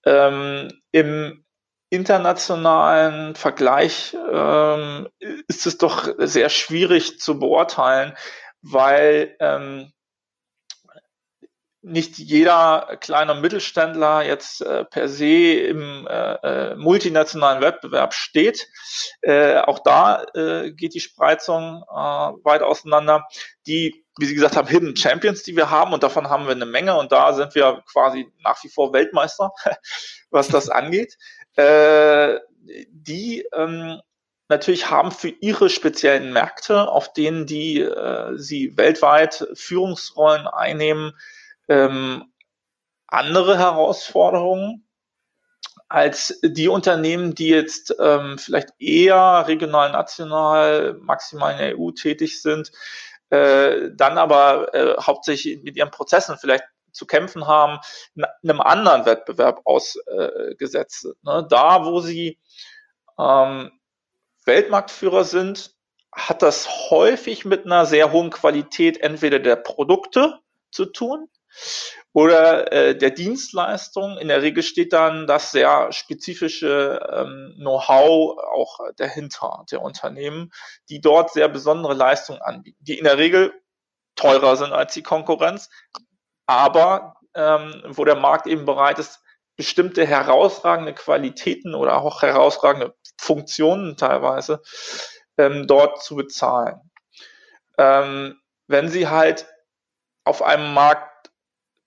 Ähm, 0.05 0.71
Im 0.93 1.46
internationalen 1.90 3.35
Vergleich 3.37 4.16
ähm, 4.33 5.09
ist 5.49 5.66
es 5.66 5.78
doch 5.78 6.09
sehr 6.19 6.49
schwierig 6.49 7.21
zu 7.21 7.38
beurteilen, 7.38 8.16
weil 8.62 9.37
ähm, 9.40 9.93
nicht 11.87 12.19
jeder 12.19 12.97
kleine 13.00 13.37
Mittelständler 13.37 14.23
jetzt 14.23 14.61
äh, 14.61 14.85
per 14.85 15.09
se 15.09 15.52
im 15.55 16.05
äh, 16.09 16.33
äh, 16.73 16.75
multinationalen 16.75 17.62
Wettbewerb 17.62 18.12
steht. 18.12 18.66
Äh, 19.21 19.59
auch 19.59 19.78
da 19.78 20.25
äh, 20.35 20.73
geht 20.73 20.95
die 20.95 21.00
Spreizung 21.00 21.85
weit 21.87 22.62
auseinander. 22.62 23.28
Die, 23.69 24.05
wie 24.19 24.26
Sie 24.26 24.35
gesagt 24.35 24.57
haben, 24.57 24.66
Hidden 24.66 24.97
Champions, 24.97 25.45
die 25.45 25.57
wir 25.57 25.71
haben, 25.71 25.93
und 25.93 26.02
davon 26.02 26.28
haben 26.28 26.47
wir 26.47 26.55
eine 26.57 26.66
Menge, 26.66 26.97
und 26.97 27.12
da 27.12 27.33
sind 27.35 27.55
wir 27.55 27.85
quasi 27.90 28.33
nach 28.43 28.62
wie 28.64 28.69
vor 28.69 28.93
Weltmeister, 28.93 29.52
was 30.31 30.49
das 30.49 30.69
angeht. 30.69 31.16
Äh, 31.56 32.38
die 32.90 33.46
ähm, 33.52 34.00
natürlich 34.48 34.90
haben 34.90 35.10
für 35.10 35.28
ihre 35.28 35.70
speziellen 35.70 36.32
Märkte, 36.32 36.88
auf 36.88 37.12
denen 37.12 37.46
die 37.46 37.80
äh, 37.80 38.36
sie 38.36 38.76
weltweit 38.76 39.46
Führungsrollen 39.54 40.46
einnehmen, 40.46 41.12
ähm, 41.68 42.25
andere 43.08 43.58
Herausforderungen 43.58 44.86
als 45.88 46.40
die 46.42 46.68
Unternehmen, 46.68 47.34
die 47.34 47.48
jetzt 47.48 47.94
ähm, 48.00 48.38
vielleicht 48.38 48.70
eher 48.78 49.44
regional, 49.46 49.92
national, 49.92 50.94
maximal 51.00 51.52
in 51.52 51.58
der 51.58 51.78
EU 51.78 51.92
tätig 51.92 52.42
sind, 52.42 52.72
äh, 53.30 53.90
dann 53.92 54.18
aber 54.18 54.75
äh, 54.75 54.96
hauptsächlich 55.00 55.62
mit 55.62 55.76
ihren 55.76 55.90
Prozessen 55.90 56.38
vielleicht 56.38 56.64
zu 56.97 57.07
kämpfen 57.07 57.47
haben, 57.47 57.79
einem 58.43 58.61
anderen 58.61 59.07
Wettbewerb 59.07 59.61
ausgesetzt 59.65 61.03
sind. 61.03 61.23
Ne? 61.25 61.47
Da, 61.49 61.85
wo 61.85 62.00
sie 62.00 62.38
ähm, 63.19 63.71
Weltmarktführer 64.45 65.25
sind, 65.25 65.75
hat 66.12 66.43
das 66.43 66.91
häufig 66.91 67.45
mit 67.45 67.67
einer 67.67 67.85
sehr 67.85 68.12
hohen 68.12 68.31
Qualität 68.31 69.00
entweder 69.00 69.38
der 69.38 69.57
Produkte 69.57 70.41
zu 70.71 70.87
tun 70.87 71.29
oder 72.12 72.73
äh, 72.73 72.97
der 72.97 73.11
Dienstleistung. 73.11 74.17
In 74.17 74.29
der 74.29 74.41
Regel 74.41 74.62
steht 74.62 74.95
dann 74.95 75.26
das 75.26 75.50
sehr 75.50 75.93
spezifische 75.93 77.00
ähm, 77.12 77.55
Know-how 77.59 78.38
auch 78.38 78.79
dahinter 78.97 79.67
der 79.71 79.83
Unternehmen, 79.83 80.53
die 80.88 81.00
dort 81.00 81.33
sehr 81.33 81.49
besondere 81.49 81.95
Leistungen 81.95 82.41
anbieten, 82.41 82.79
die 82.81 82.99
in 82.99 83.05
der 83.05 83.19
Regel 83.19 83.53
teurer 84.15 84.57
sind 84.57 84.73
als 84.73 84.95
die 84.95 85.03
Konkurrenz, 85.03 85.69
aber 86.47 87.17
ähm, 87.35 87.83
wo 87.88 88.05
der 88.05 88.17
Markt 88.17 88.47
eben 88.47 88.65
bereit 88.65 88.99
ist, 88.99 89.21
bestimmte 89.57 90.07
herausragende 90.07 90.95
Qualitäten 90.95 91.75
oder 91.75 92.00
auch 92.00 92.23
herausragende 92.23 92.95
Funktionen 93.19 93.97
teilweise 93.97 94.62
ähm, 95.38 95.67
dort 95.67 96.03
zu 96.03 96.17
bezahlen. 96.17 96.81
Ähm, 97.79 98.41
wenn 98.67 98.88
Sie 98.88 99.09
halt 99.09 99.47
auf 100.25 100.43
einem 100.43 100.75
Markt 100.75 101.31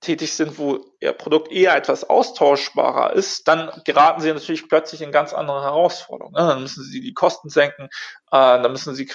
tätig 0.02 0.34
sind, 0.34 0.58
wo 0.58 0.86
ihr 1.02 1.14
Produkt 1.14 1.52
eher 1.52 1.76
etwas 1.76 2.10
austauschbarer 2.10 3.14
ist, 3.14 3.48
dann 3.48 3.72
geraten 3.86 4.22
sie 4.22 4.34
natürlich 4.34 4.68
plötzlich 4.68 5.02
in 5.02 5.12
ganz 5.12 5.34
andere 5.34 5.64
Herausforderungen. 5.64 6.34
Ne? 6.34 6.48
Dann 6.48 6.62
müssen 6.62 6.84
sie 6.84 7.02
die 7.02 7.14
Kosten 7.14 7.50
senken, 7.50 7.86
äh, 8.32 8.62
dann 8.62 8.72
müssen 8.72 8.96
sie 8.96 9.06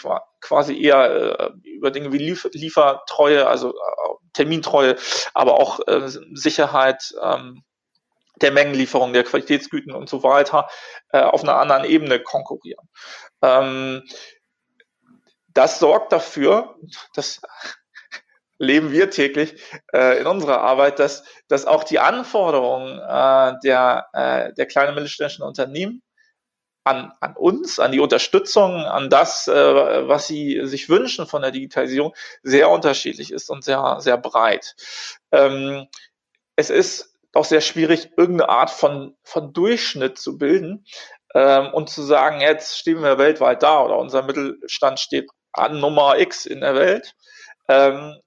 quasi 0.40 0.80
eher 0.80 1.40
äh, 1.40 1.50
über 1.64 1.90
Dinge 1.90 2.12
wie 2.12 2.18
Liefer 2.18 2.48
Liefertreue, 2.52 3.46
also 3.46 3.70
äh, 3.70 4.14
Termintreue, 4.32 4.96
aber 5.32 5.60
auch 5.60 5.78
Sicherheit 6.32 7.14
ähm, 7.22 7.62
der 8.42 8.50
Mengenlieferung, 8.50 9.12
der 9.12 9.22
Qualitätsgüten 9.22 9.92
und 9.94 10.08
so 10.08 10.24
weiter 10.24 10.68
auf 11.12 11.44
einer 11.44 11.54
anderen 11.54 11.84
Ebene 11.84 12.18
konkurrieren. 12.18 12.88
Ähm, 13.42 14.02
das 15.46 15.78
sorgt 15.78 16.12
dafür, 16.12 16.74
dass 17.14 17.40
leben 18.58 18.92
wir 18.92 19.10
täglich 19.10 19.60
äh, 19.92 20.20
in 20.20 20.26
unserer 20.26 20.60
Arbeit, 20.60 20.98
dass, 20.98 21.24
dass 21.48 21.66
auch 21.66 21.84
die 21.84 21.98
Anforderungen 21.98 22.98
äh, 22.98 23.58
der, 23.64 24.06
äh, 24.12 24.52
der 24.54 24.66
kleinen 24.66 24.94
mittelständischen 24.94 25.44
Unternehmen 25.44 26.02
an, 26.84 27.12
an 27.20 27.34
uns, 27.36 27.80
an 27.80 27.92
die 27.92 28.00
Unterstützung, 28.00 28.76
an 28.76 29.08
das, 29.08 29.48
äh, 29.48 30.08
was 30.08 30.26
sie 30.26 30.60
sich 30.64 30.88
wünschen 30.88 31.26
von 31.26 31.42
der 31.42 31.50
Digitalisierung, 31.50 32.14
sehr 32.42 32.70
unterschiedlich 32.70 33.32
ist 33.32 33.48
und 33.50 33.64
sehr, 33.64 33.96
sehr 34.00 34.18
breit. 34.18 34.76
Ähm, 35.32 35.86
es 36.56 36.70
ist 36.70 37.16
auch 37.32 37.44
sehr 37.44 37.62
schwierig, 37.62 38.10
irgendeine 38.16 38.50
Art 38.50 38.70
von, 38.70 39.16
von 39.24 39.52
Durchschnitt 39.52 40.18
zu 40.18 40.38
bilden 40.38 40.84
ähm, 41.34 41.72
und 41.72 41.88
zu 41.88 42.02
sagen, 42.02 42.40
jetzt 42.40 42.78
stehen 42.78 43.02
wir 43.02 43.18
weltweit 43.18 43.62
da 43.62 43.82
oder 43.82 43.98
unser 43.98 44.22
Mittelstand 44.22 45.00
steht 45.00 45.28
an 45.52 45.80
Nummer 45.80 46.18
X 46.18 46.46
in 46.46 46.60
der 46.60 46.74
Welt. 46.74 47.14
Ähm, 47.68 48.18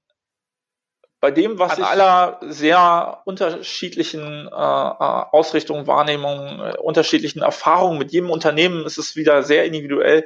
bei 1.27 1.31
dem, 1.31 1.60
was 1.60 1.77
in 1.77 1.84
aller 1.84 2.39
sehr 2.41 3.22
unterschiedlichen 3.25 4.48
äh, 4.48 4.50
äh, 4.50 4.53
Ausrichtungen, 4.53 5.86
Wahrnehmungen, 5.86 6.62
äh, 6.62 6.77
unterschiedlichen 6.77 7.41
Erfahrungen 7.41 7.98
mit 7.98 8.13
jedem 8.13 8.29
Unternehmen 8.29 8.86
ist 8.86 8.98
es 8.98 9.17
wieder 9.17 9.43
sehr 9.43 9.65
individuell 9.65 10.25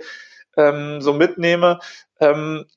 ähm, 0.58 1.01
so 1.01 1.13
mitnehme, 1.13 1.79
ähm, 2.20 2.67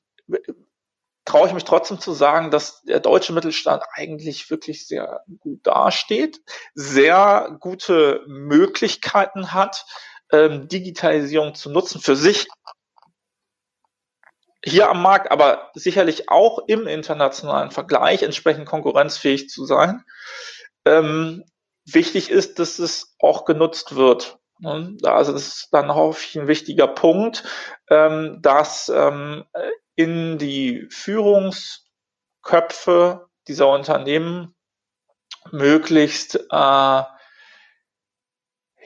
traue 1.23 1.47
ich 1.47 1.53
mich 1.53 1.65
trotzdem 1.65 1.99
zu 1.99 2.13
sagen, 2.13 2.49
dass 2.49 2.81
der 2.81 2.99
deutsche 2.99 3.31
Mittelstand 3.31 3.83
eigentlich 3.93 4.49
wirklich 4.49 4.87
sehr 4.87 5.23
gut 5.41 5.59
dasteht, 5.61 6.41
sehr 6.73 7.55
gute 7.59 8.23
Möglichkeiten 8.25 9.53
hat, 9.53 9.85
ähm, 10.31 10.67
Digitalisierung 10.67 11.53
zu 11.53 11.69
nutzen, 11.69 12.01
für 12.01 12.15
sich 12.15 12.47
hier 14.65 14.89
am 14.89 15.01
Markt, 15.01 15.31
aber 15.31 15.71
sicherlich 15.75 16.29
auch 16.29 16.59
im 16.67 16.87
internationalen 16.87 17.71
Vergleich 17.71 18.23
entsprechend 18.23 18.65
konkurrenzfähig 18.65 19.49
zu 19.49 19.65
sein. 19.65 20.03
Ähm, 20.85 21.43
wichtig 21.85 22.31
ist, 22.31 22.59
dass 22.59 22.79
es 22.79 23.15
auch 23.19 23.45
genutzt 23.45 23.95
wird. 23.95 24.39
Also 25.03 25.33
das 25.33 25.47
ist 25.47 25.67
dann 25.71 25.93
häufig 25.93 26.39
ein 26.39 26.47
wichtiger 26.47 26.87
Punkt, 26.87 27.43
ähm, 27.89 28.39
dass 28.41 28.89
ähm, 28.89 29.43
in 29.95 30.37
die 30.37 30.87
Führungsköpfe 30.89 33.27
dieser 33.47 33.69
Unternehmen 33.69 34.55
möglichst 35.51 36.39
äh, 36.49 37.03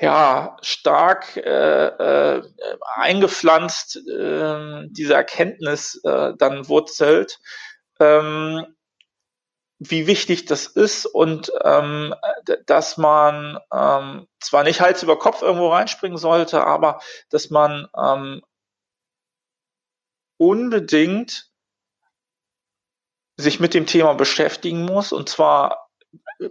ja 0.02 0.58
stark 0.62 1.36
äh, 1.38 1.88
äh, 1.88 2.44
eingepflanzt 2.96 3.98
äh, 4.08 4.88
diese 4.90 5.14
Erkenntnis 5.14 6.00
äh, 6.04 6.34
dann 6.38 6.68
wurzelt, 6.68 7.40
ähm, 8.00 8.66
wie 9.80 10.08
wichtig 10.08 10.46
das 10.46 10.68
ist 10.68 11.06
und 11.06 11.52
ähm, 11.64 12.14
dass 12.66 12.98
man 12.98 13.60
ähm, 13.74 14.28
zwar 14.40 14.64
nicht 14.64 14.82
Hals 14.82 15.04
über 15.04 15.18
Kopf 15.18 15.42
irgendwo 15.42 15.70
reinspringen 15.70 16.18
sollte, 16.18 16.66
aber 16.66 17.00
dass 17.30 17.50
man 17.50 17.88
ähm, 17.98 18.42
unbedingt 20.38 21.50
sich 23.38 23.60
mit 23.60 23.74
dem 23.74 23.86
Thema 23.86 24.14
beschäftigen 24.14 24.84
muss. 24.84 25.14
Und 25.14 25.30
zwar 25.30 25.89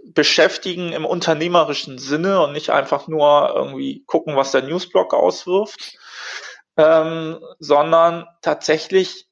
beschäftigen 0.03 0.93
im 0.93 1.05
unternehmerischen 1.05 1.97
Sinne 1.97 2.41
und 2.41 2.53
nicht 2.53 2.69
einfach 2.69 3.07
nur 3.07 3.53
irgendwie 3.55 4.03
gucken, 4.05 4.35
was 4.35 4.51
der 4.51 4.61
Newsblog 4.63 5.13
auswirft. 5.13 5.97
ähm, 6.79 7.43
sondern 7.59 8.25
tatsächlich 8.41 9.27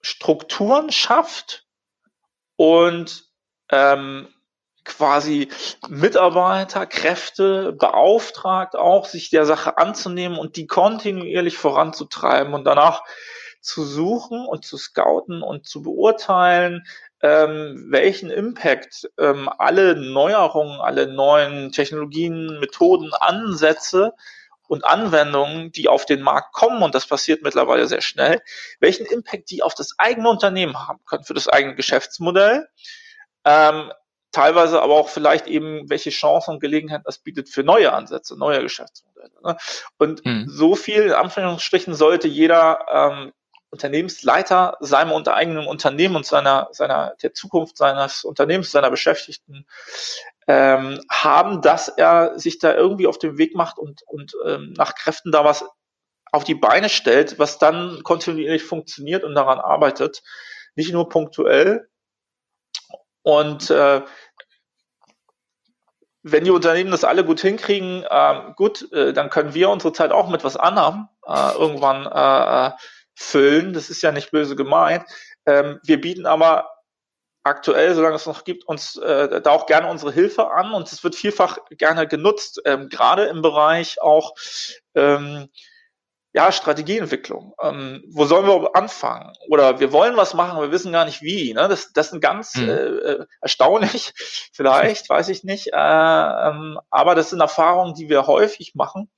Strukturen 0.00 0.92
schafft 0.92 1.66
und 2.54 3.24
ähm, 3.70 4.28
quasi 4.84 5.48
Mitarbeiter, 5.88 6.86
Kräfte 6.86 7.72
beauftragt, 7.72 8.76
auch 8.76 9.06
sich 9.06 9.30
der 9.30 9.46
Sache 9.46 9.78
anzunehmen 9.78 10.38
und 10.38 10.54
die 10.54 10.68
kontinuierlich 10.68 11.58
voranzutreiben 11.58 12.54
und 12.54 12.64
danach 12.64 13.02
zu 13.60 13.84
suchen 13.84 14.46
und 14.46 14.64
zu 14.64 14.76
scouten 14.76 15.42
und 15.42 15.66
zu 15.66 15.82
beurteilen, 15.82 16.86
ähm, 17.22 17.86
welchen 17.90 18.30
Impact 18.30 19.08
ähm, 19.18 19.48
alle 19.58 19.96
Neuerungen, 19.96 20.80
alle 20.80 21.06
neuen 21.06 21.72
Technologien, 21.72 22.58
Methoden, 22.60 23.12
Ansätze 23.14 24.12
und 24.68 24.84
Anwendungen, 24.84 25.72
die 25.72 25.88
auf 25.88 26.06
den 26.06 26.22
Markt 26.22 26.52
kommen, 26.52 26.82
und 26.82 26.94
das 26.94 27.06
passiert 27.06 27.42
mittlerweile 27.42 27.86
sehr 27.86 28.00
schnell, 28.00 28.40
welchen 28.80 29.06
Impact 29.06 29.50
die 29.50 29.62
auf 29.62 29.74
das 29.74 29.94
eigene 29.98 30.28
Unternehmen 30.28 30.86
haben 30.86 31.00
können, 31.06 31.24
für 31.24 31.34
das 31.34 31.48
eigene 31.48 31.74
Geschäftsmodell, 31.74 32.68
ähm, 33.44 33.92
teilweise 34.32 34.82
aber 34.82 34.94
auch 34.94 35.08
vielleicht 35.08 35.46
eben, 35.46 35.88
welche 35.88 36.10
Chancen 36.10 36.54
und 36.54 36.60
Gelegenheiten 36.60 37.04
das 37.06 37.18
bietet 37.18 37.48
für 37.48 37.62
neue 37.62 37.92
Ansätze, 37.92 38.36
neue 38.36 38.60
Geschäftsmodelle. 38.60 39.30
Ne? 39.42 39.56
Und 39.98 40.22
hm. 40.24 40.46
so 40.48 40.74
viel, 40.74 41.04
in 41.04 41.12
Anführungsstrichen, 41.12 41.94
sollte 41.94 42.28
jeder 42.28 42.84
ähm, 42.92 43.32
Unternehmensleiter 43.70 44.76
seinem 44.80 45.12
unter 45.12 45.34
eigenen 45.34 45.66
Unternehmen 45.66 46.16
und 46.16 46.26
seiner, 46.26 46.68
seiner, 46.72 47.14
der 47.22 47.34
Zukunft 47.34 47.76
seines 47.76 48.24
Unternehmens, 48.24 48.70
seiner 48.70 48.90
Beschäftigten 48.90 49.66
ähm, 50.46 51.00
haben, 51.10 51.62
dass 51.62 51.88
er 51.88 52.38
sich 52.38 52.58
da 52.58 52.74
irgendwie 52.74 53.06
auf 53.06 53.18
den 53.18 53.38
Weg 53.38 53.54
macht 53.54 53.78
und, 53.78 54.02
und 54.06 54.34
ähm, 54.46 54.72
nach 54.76 54.94
Kräften 54.94 55.32
da 55.32 55.44
was 55.44 55.64
auf 56.32 56.44
die 56.44 56.54
Beine 56.54 56.88
stellt, 56.88 57.38
was 57.38 57.58
dann 57.58 58.02
kontinuierlich 58.02 58.62
funktioniert 58.62 59.24
und 59.24 59.34
daran 59.34 59.58
arbeitet, 59.58 60.22
nicht 60.74 60.92
nur 60.92 61.08
punktuell. 61.08 61.88
Und 63.22 63.70
äh, 63.70 64.02
wenn 66.22 66.44
die 66.44 66.50
Unternehmen 66.50 66.90
das 66.90 67.04
alle 67.04 67.24
gut 67.24 67.40
hinkriegen, 67.40 68.04
äh, 68.08 68.52
gut, 68.56 68.90
äh, 68.92 69.12
dann 69.12 69.30
können 69.30 69.54
wir 69.54 69.70
unsere 69.70 69.92
Zeit 69.92 70.12
auch 70.12 70.28
mit 70.28 70.44
was 70.44 70.56
anderem 70.56 71.08
äh, 71.26 71.52
irgendwann 71.52 72.06
äh, 72.06 72.76
füllen. 73.16 73.72
Das 73.72 73.90
ist 73.90 74.02
ja 74.02 74.12
nicht 74.12 74.30
böse 74.30 74.54
gemeint. 74.54 75.04
Ähm, 75.46 75.80
wir 75.82 76.00
bieten 76.00 76.26
aber 76.26 76.70
aktuell, 77.42 77.94
solange 77.94 78.16
es 78.16 78.26
noch 78.26 78.44
gibt, 78.44 78.64
uns 78.66 78.96
äh, 78.96 79.40
da 79.40 79.50
auch 79.50 79.66
gerne 79.66 79.88
unsere 79.88 80.12
Hilfe 80.12 80.50
an 80.50 80.72
und 80.72 80.90
es 80.92 81.02
wird 81.02 81.14
vielfach 81.14 81.58
gerne 81.70 82.06
genutzt, 82.06 82.60
ähm, 82.64 82.88
gerade 82.88 83.26
im 83.26 83.40
Bereich 83.40 84.00
auch 84.02 84.34
ähm, 84.94 85.48
ja, 86.32 86.52
Strategieentwicklung. 86.52 87.54
Ähm, 87.62 88.04
wo 88.08 88.26
sollen 88.26 88.46
wir 88.46 88.76
anfangen? 88.76 89.32
Oder 89.48 89.80
wir 89.80 89.90
wollen 89.92 90.18
was 90.18 90.34
machen, 90.34 90.60
wir 90.60 90.70
wissen 90.70 90.92
gar 90.92 91.06
nicht 91.06 91.22
wie. 91.22 91.54
Ne? 91.54 91.66
Das, 91.66 91.94
das 91.94 92.10
sind 92.10 92.20
ganz 92.20 92.56
mhm. 92.56 92.68
äh, 92.68 93.26
erstaunlich, 93.40 94.12
vielleicht, 94.52 95.08
weiß 95.08 95.30
ich 95.30 95.44
nicht. 95.44 95.68
Äh, 95.72 95.76
ähm, 95.76 96.78
aber 96.90 97.14
das 97.14 97.30
sind 97.30 97.40
Erfahrungen, 97.40 97.94
die 97.94 98.10
wir 98.10 98.26
häufig 98.26 98.74
machen, 98.74 99.08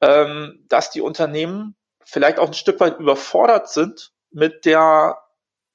ähm, 0.00 0.64
dass 0.68 0.90
die 0.90 1.00
Unternehmen 1.00 1.74
vielleicht 2.06 2.38
auch 2.38 2.46
ein 2.46 2.54
Stück 2.54 2.80
weit 2.80 2.98
überfordert 2.98 3.68
sind 3.68 4.12
mit 4.30 4.64
der 4.64 5.18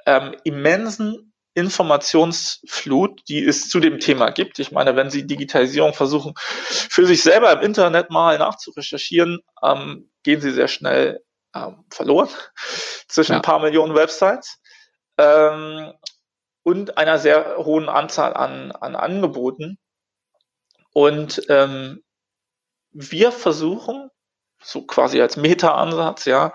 ähm, 0.05 0.35
immensen 0.43 1.33
Informationsflut, 1.53 3.27
die 3.27 3.43
es 3.43 3.69
zu 3.69 3.81
dem 3.81 3.99
Thema 3.99 4.29
gibt. 4.29 4.57
Ich 4.59 4.71
meine, 4.71 4.95
wenn 4.95 5.09
Sie 5.09 5.27
Digitalisierung 5.27 5.93
versuchen, 5.93 6.33
für 6.37 7.05
sich 7.05 7.21
selber 7.21 7.51
im 7.51 7.59
Internet 7.59 8.09
mal 8.09 8.37
nachzurecherchieren, 8.37 9.41
ähm, 9.61 10.09
gehen 10.23 10.39
Sie 10.39 10.51
sehr 10.51 10.69
schnell 10.69 11.21
ähm, 11.53 11.83
verloren 11.89 12.29
zwischen 13.07 13.33
ja. 13.33 13.39
ein 13.39 13.41
paar 13.41 13.59
Millionen 13.59 13.95
Websites 13.95 14.59
ähm, 15.17 15.91
und 16.63 16.97
einer 16.97 17.19
sehr 17.19 17.57
hohen 17.57 17.89
Anzahl 17.89 18.33
an, 18.33 18.71
an 18.71 18.95
Angeboten. 18.95 19.77
Und 20.93 21.41
ähm, 21.49 22.01
wir 22.91 23.31
versuchen 23.31 24.10
so 24.63 24.85
quasi 24.85 25.21
als 25.21 25.37
Meta-Ansatz, 25.37 26.25
ja, 26.25 26.53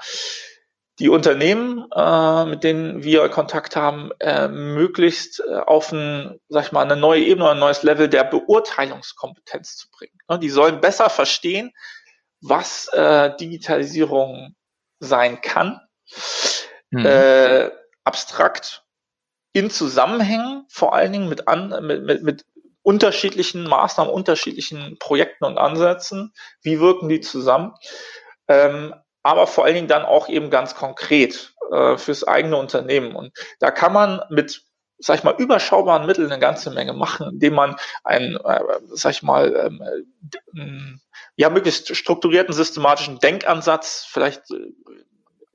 die 0.98 1.10
Unternehmen, 1.10 1.84
äh, 1.94 2.44
mit 2.46 2.64
denen 2.64 3.02
wir 3.02 3.28
Kontakt 3.28 3.76
haben, 3.76 4.12
äh, 4.18 4.48
möglichst 4.48 5.40
äh, 5.40 5.56
auf 5.58 5.92
ein, 5.92 6.40
sag 6.48 6.66
ich 6.66 6.72
mal, 6.72 6.82
eine 6.82 6.96
neue 6.96 7.22
Ebene, 7.22 7.50
ein 7.50 7.58
neues 7.58 7.82
Level 7.82 8.08
der 8.08 8.24
Beurteilungskompetenz 8.24 9.76
zu 9.76 9.88
bringen. 9.90 10.18
Ne, 10.28 10.38
die 10.38 10.48
sollen 10.48 10.80
besser 10.80 11.10
verstehen, 11.10 11.72
was 12.40 12.88
äh, 12.88 13.36
Digitalisierung 13.36 14.54
sein 14.98 15.42
kann, 15.42 15.80
mhm. 16.90 17.04
äh, 17.04 17.70
abstrakt 18.04 18.84
in 19.52 19.70
Zusammenhängen, 19.70 20.64
vor 20.68 20.94
allen 20.94 21.12
Dingen 21.12 21.28
mit, 21.28 21.48
an, 21.48 21.86
mit, 21.86 22.04
mit, 22.04 22.22
mit 22.22 22.44
unterschiedlichen 22.86 23.64
Maßnahmen, 23.64 24.12
unterschiedlichen 24.12 24.96
Projekten 25.00 25.44
und 25.44 25.58
Ansätzen. 25.58 26.32
Wie 26.62 26.78
wirken 26.78 27.08
die 27.08 27.20
zusammen? 27.20 27.74
Ähm, 28.46 28.94
aber 29.24 29.48
vor 29.48 29.64
allen 29.64 29.74
Dingen 29.74 29.88
dann 29.88 30.04
auch 30.04 30.28
eben 30.28 30.50
ganz 30.50 30.76
konkret 30.76 31.52
äh, 31.72 31.96
fürs 31.96 32.22
eigene 32.22 32.56
Unternehmen. 32.56 33.16
Und 33.16 33.32
da 33.58 33.72
kann 33.72 33.92
man 33.92 34.22
mit 34.30 34.62
sag 34.98 35.18
ich 35.18 35.24
mal, 35.24 35.34
überschaubaren 35.36 36.06
Mitteln 36.06 36.30
eine 36.30 36.40
ganze 36.40 36.70
Menge 36.70 36.94
machen, 36.94 37.30
indem 37.32 37.54
man 37.54 37.76
einen, 38.04 38.36
äh, 38.36 38.60
sag 38.86 39.10
ich 39.10 39.22
mal, 39.22 39.54
ähm, 39.54 39.82
äh, 39.82 40.96
ja, 41.34 41.50
möglichst 41.50 41.94
strukturierten 41.94 42.54
systematischen 42.54 43.18
Denkansatz, 43.18 44.06
vielleicht 44.08 44.50
äh, 44.52 44.72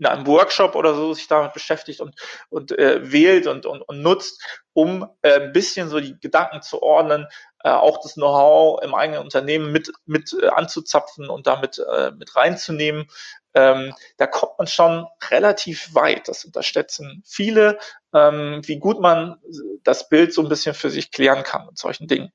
in 0.02 0.08
einem 0.08 0.26
Workshop 0.26 0.74
oder 0.74 0.96
so 0.96 1.14
sich 1.14 1.28
damit 1.28 1.54
beschäftigt 1.54 2.02
und, 2.02 2.16
und 2.50 2.72
äh, 2.72 3.12
wählt 3.12 3.46
und, 3.46 3.68
und, 3.68 3.84
und 3.84 4.02
nutzt, 4.02 4.44
um 4.74 5.08
äh, 5.22 5.40
ein 5.40 5.54
bisschen 5.54 5.90
so 5.90 6.00
die 6.00 6.20
Gedanken 6.20 6.64
zu 6.64 6.82
ordnen, 6.82 7.28
äh, 7.64 7.70
auch 7.70 8.02
das 8.02 8.16
Know-how 8.16 8.82
im 8.82 8.96
eigenen 8.96 9.22
Unternehmen 9.22 9.72
mit, 9.72 9.92
mit 10.08 10.36
äh, 10.42 10.48
anzuzapfen 10.48 11.30
und 11.30 11.46
damit 11.46 11.78
äh, 11.78 12.10
mit 12.18 12.36
reinzunehmen. 12.36 13.06
Ähm, 13.54 13.94
da 14.18 14.26
kommt 14.26 14.58
man 14.58 14.66
schon 14.66 15.06
relativ 15.30 15.94
weit. 15.94 16.28
Das 16.28 16.46
unterschätzen 16.46 17.22
viele, 17.24 17.78
ähm, 18.12 18.62
wie 18.66 18.80
gut 18.80 19.00
man 19.02 19.40
das 19.84 20.10
Bild 20.10 20.34
so 20.34 20.42
ein 20.42 20.50
bisschen 20.50 20.74
für 20.74 20.90
sich 20.90 21.12
klären 21.12 21.44
kann 21.44 21.68
mit 21.68 21.78
solchen 21.78 22.08
Dingen. 22.08 22.32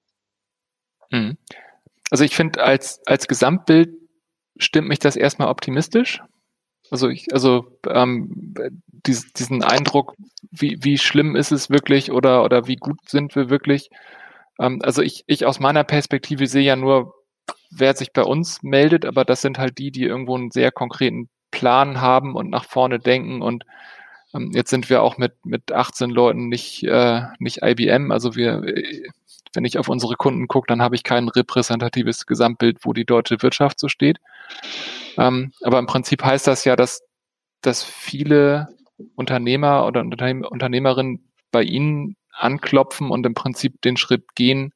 Mhm. 1.11 1.37
Also 2.13 2.23
ich 2.23 2.37
finde, 2.37 2.63
als, 2.63 3.01
als 3.07 3.27
Gesamtbild 3.27 3.91
stimmt 4.57 4.87
mich 4.87 5.01
das 5.01 5.17
erstmal 5.17 5.49
optimistisch. 5.49 6.23
Also 6.91 7.09
ich, 7.09 7.33
also 7.33 7.67
ähm, 7.89 8.55
dies, 9.07 9.33
diesen 9.33 9.63
Eindruck, 9.63 10.15
wie, 10.51 10.79
wie 10.83 10.99
schlimm 10.99 11.37
ist 11.37 11.53
es 11.53 11.71
wirklich 11.71 12.13
oder, 12.13 12.45
oder 12.45 12.67
wie 12.67 12.77
gut 12.77 12.99
sind 13.09 13.35
wir 13.37 13.51
wirklich. 13.51 13.91
Ähm, 14.59 14.81
also 14.83 15.03
ich, 15.03 15.25
ich 15.27 15.47
aus 15.47 15.61
meiner 15.61 15.85
Perspektive 15.85 16.47
sehe 16.47 16.63
ja 16.63 16.77
nur, 16.77 17.15
wer 17.71 17.95
sich 17.95 18.13
bei 18.13 18.23
uns 18.23 18.63
meldet, 18.63 19.05
aber 19.05 19.25
das 19.25 19.41
sind 19.41 19.59
halt 19.59 19.79
die, 19.79 19.91
die 19.91 20.05
irgendwo 20.05 20.37
einen 20.37 20.51
sehr 20.51 20.73
konkreten 20.73 21.29
Plan 21.51 22.01
haben 22.01 22.35
und 22.35 22.51
nach 22.51 22.65
vorne 22.65 22.99
denken 22.99 23.43
und 23.43 23.65
ähm, 24.35 24.51
jetzt 24.55 24.71
sind 24.71 24.91
wir 24.91 25.03
auch 25.03 25.19
mit, 25.19 25.35
mit 25.45 25.73
18 25.73 26.11
Leuten 26.11 26.49
nicht, 26.49 26.83
äh, 26.85 27.23
nicht 27.39 27.63
IBM. 27.63 28.11
Also 28.11 28.37
wir, 28.37 28.63
wenn 29.57 29.65
ich 29.65 29.79
auf 29.79 29.89
unsere 29.89 30.17
Kunden 30.17 30.49
gucke, 30.49 30.67
dann 30.69 30.83
habe 30.83 30.95
ich 30.95 31.03
kein 31.03 31.29
repräsentatives 31.29 32.27
Gesamtbild, 32.27 32.79
wo 32.83 32.93
die 32.93 33.05
deutsche 33.05 33.43
Wirtschaft 33.43 33.81
so 33.81 33.89
steht. 33.89 34.19
Ähm, 35.17 35.53
aber 35.63 35.79
im 35.79 35.87
Prinzip 35.87 36.23
heißt 36.23 36.47
das 36.47 36.65
ja, 36.65 36.77
dass, 36.77 37.03
dass 37.63 37.83
viele 37.83 38.69
Unternehmer 39.15 39.87
oder 39.87 40.01
Unternehm 40.01 40.45
Unternehmerinnen 40.45 41.31
bei 41.51 41.63
Ihnen 41.63 42.17
anklopfen 42.33 43.11
und 43.11 43.25
im 43.27 43.35
Prinzip 43.35 43.81
den 43.83 43.97
Schritt 43.97 44.35
gehen, 44.35 44.73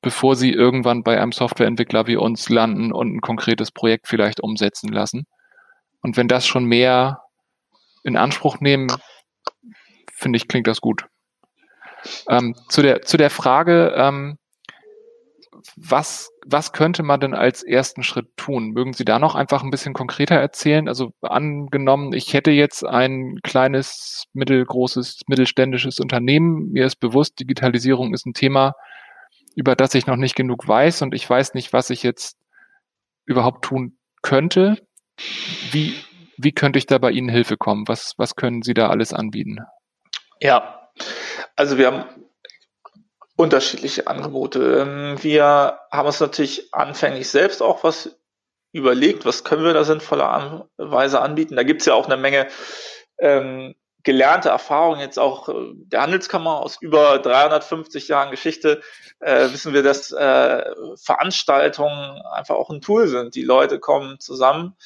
bevor 0.00 0.36
sie 0.36 0.50
irgendwann 0.50 1.02
bei 1.02 1.20
einem 1.20 1.32
Softwareentwickler 1.32 2.06
wie 2.06 2.16
uns 2.16 2.48
landen 2.48 2.92
und 2.92 3.14
ein 3.14 3.20
konkretes 3.20 3.70
Projekt 3.70 4.08
vielleicht 4.08 4.40
umsetzen 4.40 4.88
lassen. 4.92 5.26
Und 6.00 6.16
wenn 6.16 6.28
das 6.28 6.46
schon 6.46 6.64
mehr 6.64 7.22
in 8.02 8.16
Anspruch 8.16 8.60
nehmen, 8.60 8.88
finde 10.12 10.38
ich, 10.38 10.48
klingt 10.48 10.66
das 10.66 10.80
gut. 10.80 11.06
Ähm, 12.28 12.54
zu, 12.68 12.82
der, 12.82 13.02
zu 13.02 13.16
der 13.16 13.30
Frage, 13.30 13.92
ähm, 13.96 14.38
was, 15.76 16.30
was 16.46 16.72
könnte 16.72 17.02
man 17.02 17.20
denn 17.20 17.34
als 17.34 17.62
ersten 17.62 18.02
Schritt 18.02 18.28
tun? 18.36 18.70
Mögen 18.70 18.92
Sie 18.92 19.04
da 19.04 19.18
noch 19.18 19.34
einfach 19.34 19.62
ein 19.62 19.70
bisschen 19.70 19.94
konkreter 19.94 20.36
erzählen? 20.36 20.88
Also 20.88 21.12
angenommen, 21.22 22.12
ich 22.12 22.32
hätte 22.34 22.50
jetzt 22.50 22.84
ein 22.84 23.40
kleines, 23.42 24.24
mittelgroßes, 24.32 25.22
mittelständisches 25.26 25.98
Unternehmen. 25.98 26.70
Mir 26.72 26.86
ist 26.86 26.96
bewusst, 26.96 27.40
Digitalisierung 27.40 28.14
ist 28.14 28.26
ein 28.26 28.34
Thema, 28.34 28.74
über 29.54 29.74
das 29.74 29.94
ich 29.94 30.06
noch 30.06 30.16
nicht 30.16 30.36
genug 30.36 30.68
weiß 30.68 31.02
und 31.02 31.14
ich 31.14 31.28
weiß 31.28 31.54
nicht, 31.54 31.72
was 31.72 31.90
ich 31.90 32.02
jetzt 32.02 32.36
überhaupt 33.24 33.64
tun 33.64 33.98
könnte. 34.22 34.78
Wie, 35.72 35.94
wie 36.36 36.52
könnte 36.52 36.78
ich 36.78 36.86
da 36.86 36.98
bei 36.98 37.10
Ihnen 37.10 37.28
Hilfe 37.28 37.56
kommen? 37.56 37.88
Was, 37.88 38.14
was 38.18 38.36
können 38.36 38.62
Sie 38.62 38.74
da 38.74 38.88
alles 38.88 39.12
anbieten? 39.12 39.58
Ja, 40.40 40.90
also 41.56 41.78
wir 41.78 41.86
haben 41.86 42.04
unterschiedliche 43.36 44.06
Angebote. 44.06 44.80
Ähm, 44.80 45.22
wir 45.22 45.80
haben 45.90 46.06
uns 46.06 46.20
natürlich 46.20 46.72
anfänglich 46.72 47.28
selbst 47.28 47.62
auch 47.62 47.84
was 47.84 48.18
überlegt, 48.72 49.24
was 49.24 49.44
können 49.44 49.64
wir 49.64 49.74
da 49.74 49.84
sinnvollerweise 49.84 51.20
anbieten. 51.20 51.56
Da 51.56 51.62
gibt 51.62 51.80
es 51.80 51.86
ja 51.86 51.94
auch 51.94 52.06
eine 52.06 52.16
Menge 52.16 52.48
ähm, 53.18 53.74
gelernte 54.02 54.50
Erfahrung 54.50 55.00
jetzt 55.00 55.18
auch 55.18 55.48
äh, 55.48 55.54
der 55.74 56.02
Handelskammer 56.02 56.60
aus 56.60 56.78
über 56.80 57.18
350 57.18 58.08
Jahren 58.08 58.30
Geschichte 58.30 58.80
äh, 59.20 59.50
wissen 59.50 59.74
wir, 59.74 59.82
dass 59.82 60.12
äh, 60.12 60.64
Veranstaltungen 61.02 62.22
einfach 62.32 62.54
auch 62.54 62.70
ein 62.70 62.80
Tool 62.80 63.08
sind. 63.08 63.34
Die 63.34 63.42
Leute 63.42 63.80
kommen 63.80 64.20
zusammen, 64.20 64.76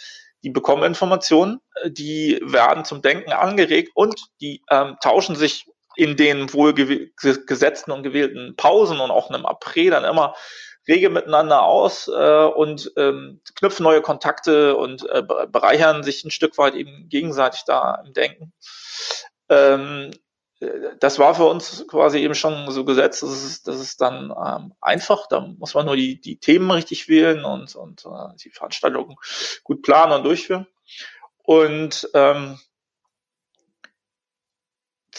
die 0.43 0.51
bekommen 0.51 0.85
Informationen, 0.85 1.61
äh, 1.83 1.91
die 1.91 2.41
werden 2.43 2.85
zum 2.85 3.03
Denken 3.03 3.33
angeregt 3.33 3.91
und 3.95 4.19
die 4.41 4.63
ähm, 4.71 4.97
tauschen 5.03 5.37
sich 5.37 5.67
in 5.97 6.17
den 6.17 6.53
wohl 6.53 6.75
gesetzten 6.75 7.91
und 7.91 8.03
gewählten 8.03 8.55
Pausen 8.57 9.01
und 9.01 9.11
auch 9.11 9.29
in 9.31 9.37
einem 9.37 9.47
Après 9.47 9.91
dann 9.91 10.05
immer 10.05 10.35
rege 10.89 11.11
miteinander 11.11 11.63
aus 11.63 12.09
äh, 12.09 12.45
und 12.45 12.93
ähm, 12.97 13.41
knüpfen 13.55 13.85
neue 13.85 14.03
Kontakte 14.03 14.77
und 14.77 15.09
äh, 15.11 15.23
bereichern 15.23 16.03
sich 16.03 16.25
ein 16.25 16.31
Stück 16.31 16.59
weit 16.59 16.75
eben 16.75 17.09
gegenseitig 17.09 17.65
da 17.67 18.03
im 18.05 18.13
Denken. 18.13 18.53
Ähm, 19.49 20.11
das 20.99 21.19
war 21.19 21.35
für 21.35 21.45
uns 21.45 21.87
quasi 21.89 22.19
eben 22.19 22.35
schon 22.35 22.71
so 22.71 22.85
gesetzt. 22.85 23.23
Das 23.23 23.31
ist, 23.31 23.67
das 23.67 23.81
ist 23.81 24.01
dann 24.01 24.31
ähm, 24.31 24.75
einfach. 24.81 25.27
Da 25.27 25.41
muss 25.41 25.75
man 25.75 25.87
nur 25.87 25.97
die, 25.97 26.21
die 26.21 26.39
Themen 26.39 26.71
richtig 26.71 27.09
wählen 27.09 27.45
und, 27.45 27.75
und 27.75 28.05
äh, 28.05 28.37
die 28.45 28.51
Veranstaltungen 28.51 29.17
gut 29.65 29.83
planen 29.83 30.13
und 30.13 30.25
durchführen. 30.25 30.67
Und 31.43 32.11
ähm, 32.13 32.59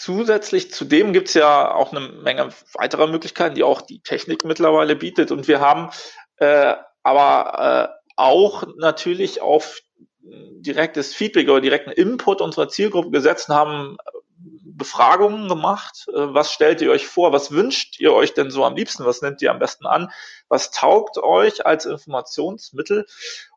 zusätzlich 0.02 0.72
zu 0.72 0.84
dem 0.84 1.12
gibt 1.12 1.28
es 1.28 1.34
ja 1.34 1.72
auch 1.72 1.92
eine 1.92 2.00
Menge 2.00 2.48
weiterer 2.74 3.06
Möglichkeiten, 3.06 3.54
die 3.54 3.62
auch 3.62 3.82
die 3.82 4.00
Technik 4.00 4.44
mittlerweile 4.44 4.96
bietet. 4.96 5.30
Und 5.30 5.46
wir 5.46 5.60
haben 5.60 5.90
äh, 6.38 6.74
aber 7.04 7.92
äh, 7.94 8.12
auch 8.16 8.64
natürlich 8.76 9.40
auf 9.40 9.80
direktes 10.20 11.14
Feedback 11.14 11.48
oder 11.48 11.60
direkten 11.60 11.92
Input 11.92 12.40
unserer 12.40 12.68
Zielgruppe 12.68 13.10
gesetzt 13.10 13.48
und 13.48 13.54
haben 13.54 13.96
Befragungen 14.76 15.48
gemacht. 15.48 16.06
Äh, 16.08 16.34
was 16.34 16.52
stellt 16.52 16.80
ihr 16.80 16.90
euch 16.90 17.06
vor? 17.06 17.32
Was 17.32 17.50
wünscht 17.50 18.00
ihr 18.00 18.12
euch 18.12 18.34
denn 18.34 18.50
so 18.50 18.64
am 18.64 18.76
liebsten? 18.76 19.04
Was 19.04 19.22
nehmt 19.22 19.42
ihr 19.42 19.50
am 19.50 19.58
besten 19.58 19.86
an? 19.86 20.10
Was 20.48 20.70
taugt 20.70 21.18
euch 21.18 21.64
als 21.66 21.86
Informationsmittel? 21.86 23.06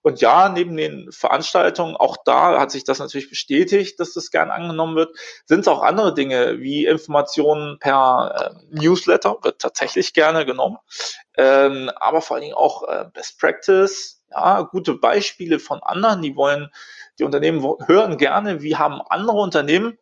Und 0.02 0.22
ja, 0.22 0.50
neben 0.50 0.78
den 0.78 1.12
Veranstaltungen, 1.12 1.96
auch 1.96 2.18
da 2.24 2.60
hat 2.60 2.72
sich 2.72 2.84
das 2.84 3.00
natürlich 3.00 3.30
bestätigt, 3.30 4.00
dass 4.00 4.14
das 4.14 4.32
gern 4.32 4.52
angenommen 4.52 4.96
wird, 4.96 5.18
sind 5.46 5.62
es 5.62 5.68
auch 5.68 5.82
andere 5.82 6.14
Dinge 6.14 6.60
wie 6.60 6.86
Informationen 6.86 7.80
per 7.80 8.54
äh, 8.54 8.80
Newsletter, 8.80 9.38
wird 9.42 9.60
tatsächlich 9.60 10.14
gerne 10.14 10.46
genommen, 10.46 10.78
ähm, 11.38 11.90
aber 11.96 12.22
vor 12.22 12.36
allen 12.36 12.44
Dingen 12.44 12.56
auch 12.56 12.88
äh, 12.88 13.06
Best 13.14 13.40
Practice, 13.40 14.24
ja, 14.32 14.62
gute 14.62 14.94
Beispiele 14.94 15.60
von 15.60 15.82
anderen, 15.82 16.22
die 16.22 16.36
wollen, 16.36 16.70
die 17.20 17.24
Unternehmen 17.24 17.66
hören 17.88 18.18
gerne, 18.18 18.62
wie 18.62 18.76
haben 18.76 19.02
andere 19.02 19.38
Unternehmen 19.38 19.98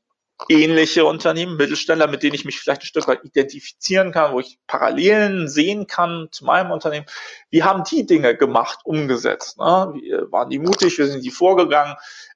ähnliche 0.50 1.06
Unternehmen, 1.06 1.58
Mittelständler, 1.58 2.08
mit 2.08 2.24
denen 2.24 2.36
ich 2.36 2.46
mich 2.46 2.60
vielleicht 2.60 2.82
ein 2.82 2.88
Stück 2.88 3.08
weit 3.08 3.24
identifizieren 3.24 4.12
kann, 4.12 4.34
wo 4.34 4.40
ich 4.40 4.60
Parallelen 4.68 5.48
sehen 5.48 5.88
kann 5.88 6.30
zu 6.32 6.46
meinem 6.46 6.72
Unternehmen. 6.72 7.06
Wie 7.50 7.64
haben 7.64 7.84
die 7.84 8.06
Dinge 8.06 8.36
gemacht, 8.36 8.80
umgesetzt? 8.84 9.58
Ne? 9.58 9.92
Wie, 9.94 10.12
waren 10.32 10.50
die 10.50 10.60
mutig? 10.60 10.98
Wie 10.98 11.06
sind 11.06 11.24
die 11.24 11.32
vorgegangen? 11.32 11.96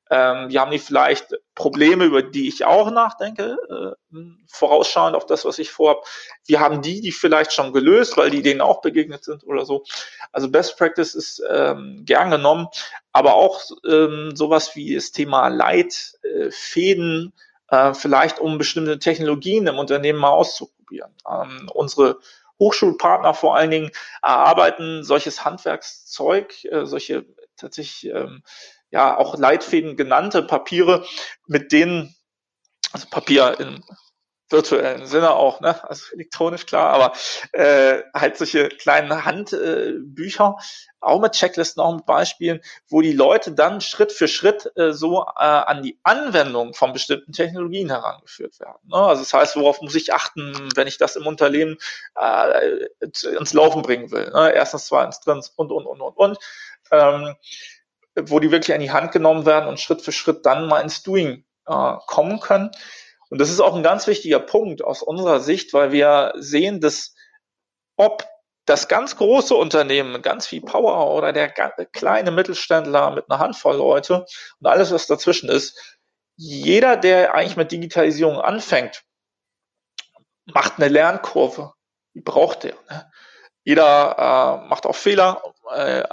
Ähm, 0.10 0.50
wie 0.50 0.60
haben 0.60 0.72
die 0.72 0.80
vielleicht 0.80 1.36
Probleme, 1.54 2.06
über 2.06 2.22
die 2.22 2.48
ich 2.48 2.64
auch 2.64 2.92
nachdenke, 2.92 3.58
äh, 3.70 4.18
vorausschauend 4.48 5.16
auf 5.16 5.26
das, 5.26 5.44
was 5.44 5.60
ich 5.60 5.70
vorhabe? 5.72 6.02
Wie 6.46 6.58
haben 6.60 6.82
die 6.82 7.02
die 7.02 7.12
vielleicht 7.12 7.52
schon 7.52 7.74
gelöst, 7.74 8.16
weil 8.16 8.30
die 8.30 8.42
denen 8.42 8.62
auch 8.62 8.82
begegnet 8.82 9.26
sind 9.26 9.44
oder 9.44 9.66
so? 9.66 9.84
Also 10.32 10.50
Best 10.50 10.78
Practice 10.78 11.14
ist 11.14 11.44
ähm, 11.50 12.04
gern 12.06 12.32
genommen, 12.32 12.68
aber 13.12 13.34
auch 13.34 13.62
ähm, 13.86 14.32
sowas 14.36 14.76
wie 14.76 14.96
das 14.96 15.12
Thema 15.12 15.50
Leitfäden, 15.50 17.34
äh, 17.36 17.47
äh, 17.70 17.94
vielleicht 17.94 18.40
um 18.40 18.58
bestimmte 18.58 19.00
Technologien 19.00 19.68
im 19.68 19.78
Unternehmen 19.78 20.20
mal 20.20 20.30
auszuprobieren. 20.30 21.14
Ähm, 21.30 21.70
unsere 21.74 22.20
Hochschulpartner 22.60 23.34
vor 23.34 23.56
allen 23.56 23.72
Dingen 23.72 23.92
erarbeiten 24.22 25.04
solches 25.04 25.46
Handwerkszeug, 25.46 26.66
äh, 26.66 26.86
solche 26.86 27.26
tatsächlich 27.56 28.12
ähm, 28.12 28.44
ja 28.92 29.18
auch 29.18 29.38
Leitfäden 29.38 29.98
genannte 29.98 30.44
Papiere, 30.44 31.06
mit 31.46 31.72
denen 31.72 32.16
also 32.92 33.08
Papier 33.10 33.60
in 33.60 33.84
virtuellen 34.50 35.06
Sinne 35.06 35.32
auch, 35.32 35.60
ne? 35.60 35.84
also 35.90 36.14
elektronisch 36.14 36.66
klar, 36.66 36.90
aber 36.92 37.14
äh, 37.52 38.02
halt 38.14 38.38
solche 38.38 38.70
kleinen 38.70 39.26
Handbücher, 39.26 40.56
äh, 40.58 40.64
auch 41.00 41.20
mit 41.20 41.34
Checklisten, 41.34 41.82
auch 41.82 41.96
mit 41.96 42.06
Beispielen, 42.06 42.62
wo 42.88 43.02
die 43.02 43.14
Leute 43.14 43.52
dann 43.52 43.82
Schritt 43.82 44.12
für 44.12 44.28
Schritt 44.28 44.72
äh, 44.76 44.94
so 44.94 45.24
äh, 45.24 45.44
an 45.44 45.84
die 45.84 46.00
Anwendung 46.04 46.74
von 46.74 46.94
bestimmten 46.94 47.34
Technologien 47.34 47.90
herangeführt 47.90 48.60
werden. 48.60 48.80
Ne? 48.88 48.98
Also 48.98 49.22
das 49.22 49.34
heißt, 49.34 49.56
worauf 49.58 49.82
muss 49.82 49.96
ich 49.96 50.14
achten, 50.14 50.70
wenn 50.76 50.88
ich 50.88 50.98
das 50.98 51.16
im 51.16 51.28
Unternehmen 51.28 51.78
äh, 52.16 52.88
ins 53.02 53.54
Laufen 53.54 53.82
bringen 53.82 54.12
will. 54.12 54.32
Ne? 54.32 54.52
Erstens, 54.54 54.88
zweitens, 54.88 55.20
drittens 55.20 55.50
und, 55.50 55.72
und, 55.72 55.86
und, 55.86 56.02
und, 56.02 56.18
und. 56.18 56.38
Ähm, 56.92 57.36
wo 58.20 58.40
die 58.40 58.52
wirklich 58.52 58.74
an 58.74 58.82
die 58.82 58.92
Hand 58.92 59.12
genommen 59.12 59.46
werden 59.46 59.70
und 59.70 59.80
Schritt 59.80 60.02
für 60.02 60.12
Schritt 60.12 60.46
dann 60.46 60.68
mal 60.68 60.82
ins 60.82 61.04
Doing 61.04 61.44
äh, 61.68 61.94
kommen 62.08 62.40
können. 62.40 62.72
Und 63.30 63.40
das 63.40 63.50
ist 63.50 63.60
auch 63.60 63.76
ein 63.76 63.84
ganz 63.84 64.08
wichtiger 64.08 64.40
Punkt 64.40 64.84
aus 64.84 65.02
unserer 65.02 65.40
Sicht, 65.40 65.74
weil 65.74 65.92
wir 65.92 66.34
sehen, 66.38 66.80
dass 66.80 67.14
ob 67.98 68.26
das 68.66 68.88
ganz 68.88 69.16
große 69.16 69.56
Unternehmen, 69.56 70.22
ganz 70.22 70.46
viel 70.46 70.62
Power 70.62 71.14
oder 71.16 71.32
der 71.32 71.50
kleine 71.50 72.32
Mittelständler 72.32 73.12
mit 73.12 73.30
einer 73.30 73.40
Handvoll 73.40 73.78
Leute 73.78 74.26
und 74.60 74.68
alles, 74.68 74.92
was 74.92 75.08
dazwischen 75.08 75.50
ist, 75.50 75.98
jeder, 76.36 76.98
der 76.98 77.34
eigentlich 77.34 77.58
mit 77.58 77.72
Digitalisierung 77.72 78.40
anfängt, 78.40 79.04
macht 80.46 80.74
eine 80.78 80.90
Lernkurve. 80.90 81.74
Die 82.14 82.22
braucht 82.22 82.64
der. 82.64 82.76
Ne? 82.90 83.12
Jeder 83.64 84.62
äh, 84.64 84.68
macht 84.68 84.86
auch 84.86 84.96
Fehler. 84.96 85.42
Äh, 85.74 86.04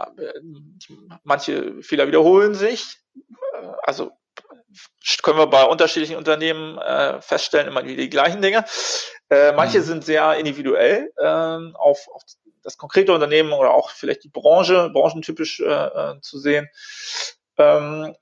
manche 1.22 1.82
Fehler 1.82 2.06
wiederholen 2.06 2.54
sich. 2.54 2.98
Äh, 3.14 3.66
also 3.82 4.12
können 5.22 5.38
wir 5.38 5.46
bei 5.46 5.64
unterschiedlichen 5.64 6.16
Unternehmen 6.16 6.78
äh, 6.78 7.20
feststellen, 7.20 7.68
immer 7.68 7.84
wieder 7.84 7.96
die 7.96 8.10
gleichen 8.10 8.42
Dinge. 8.42 8.64
Äh, 9.30 9.52
manche 9.52 9.78
mhm. 9.78 9.84
sind 9.84 10.04
sehr 10.04 10.34
individuell 10.34 11.12
äh, 11.16 11.76
auf, 11.76 12.08
auf 12.12 12.22
das 12.62 12.78
konkrete 12.78 13.12
Unternehmen 13.12 13.52
oder 13.52 13.72
auch 13.72 13.90
vielleicht 13.90 14.24
die 14.24 14.30
Branche, 14.30 14.90
branchentypisch 14.90 15.60
äh, 15.60 15.64
äh, 15.64 16.20
zu 16.20 16.38
sehen. 16.38 16.68
Ähm, 17.58 18.14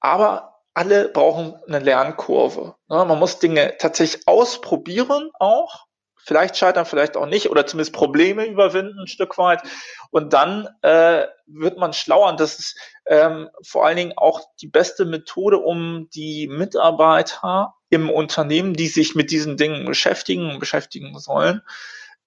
aber 0.00 0.62
alle 0.74 1.08
brauchen 1.08 1.54
eine 1.66 1.78
Lernkurve. 1.78 2.74
Ne? 2.88 3.04
Man 3.04 3.18
muss 3.18 3.38
Dinge 3.38 3.76
tatsächlich 3.78 4.26
ausprobieren 4.26 5.30
auch 5.38 5.85
vielleicht 6.26 6.56
scheitern, 6.56 6.86
vielleicht 6.86 7.16
auch 7.16 7.26
nicht, 7.26 7.50
oder 7.50 7.66
zumindest 7.66 7.94
Probleme 7.94 8.46
überwinden 8.46 8.98
ein 8.98 9.06
Stück 9.06 9.38
weit. 9.38 9.62
Und 10.10 10.32
dann 10.32 10.68
äh, 10.82 11.26
wird 11.46 11.78
man 11.78 11.92
schlauer. 11.92 12.28
Und 12.28 12.40
das 12.40 12.58
ist 12.58 12.78
ähm, 13.06 13.48
vor 13.62 13.86
allen 13.86 13.96
Dingen 13.96 14.14
auch 14.16 14.40
die 14.60 14.66
beste 14.66 15.04
Methode, 15.04 15.58
um 15.58 16.10
die 16.10 16.48
Mitarbeiter 16.48 17.74
im 17.90 18.10
Unternehmen, 18.10 18.74
die 18.74 18.88
sich 18.88 19.14
mit 19.14 19.30
diesen 19.30 19.56
Dingen 19.56 19.86
beschäftigen, 19.86 20.58
beschäftigen 20.58 21.16
sollen, 21.20 21.62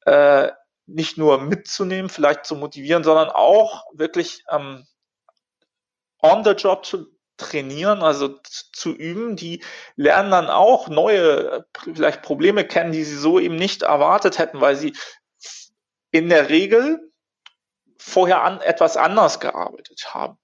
äh, 0.06 0.48
nicht 0.86 1.18
nur 1.18 1.42
mitzunehmen, 1.42 2.10
vielleicht 2.10 2.46
zu 2.46 2.56
motivieren, 2.56 3.04
sondern 3.04 3.30
auch 3.30 3.84
wirklich 3.92 4.46
ähm, 4.50 4.88
on 6.22 6.46
the 6.46 6.52
job 6.52 6.86
zu 6.86 7.06
trainieren, 7.40 8.04
also 8.04 8.40
zu 8.44 8.92
üben. 8.92 9.36
Die 9.36 9.64
lernen 9.96 10.32
dann 10.32 10.50
auch 10.50 10.88
neue, 10.88 11.66
vielleicht 11.94 12.22
Probleme 12.22 12.66
kennen, 12.66 12.92
die 12.92 13.04
sie 13.04 13.18
so 13.18 13.40
eben 13.40 13.56
nicht 13.56 13.82
erwartet 13.82 14.38
hätten, 14.38 14.62
weil 14.62 14.76
sie 14.76 14.96
in 16.12 16.30
der 16.30 16.50
Regel 16.50 17.12
vorher 17.98 18.44
an 18.44 18.62
etwas 18.62 18.98
anders 18.98 19.40
gearbeitet 19.40 20.14
haben. 20.14 20.38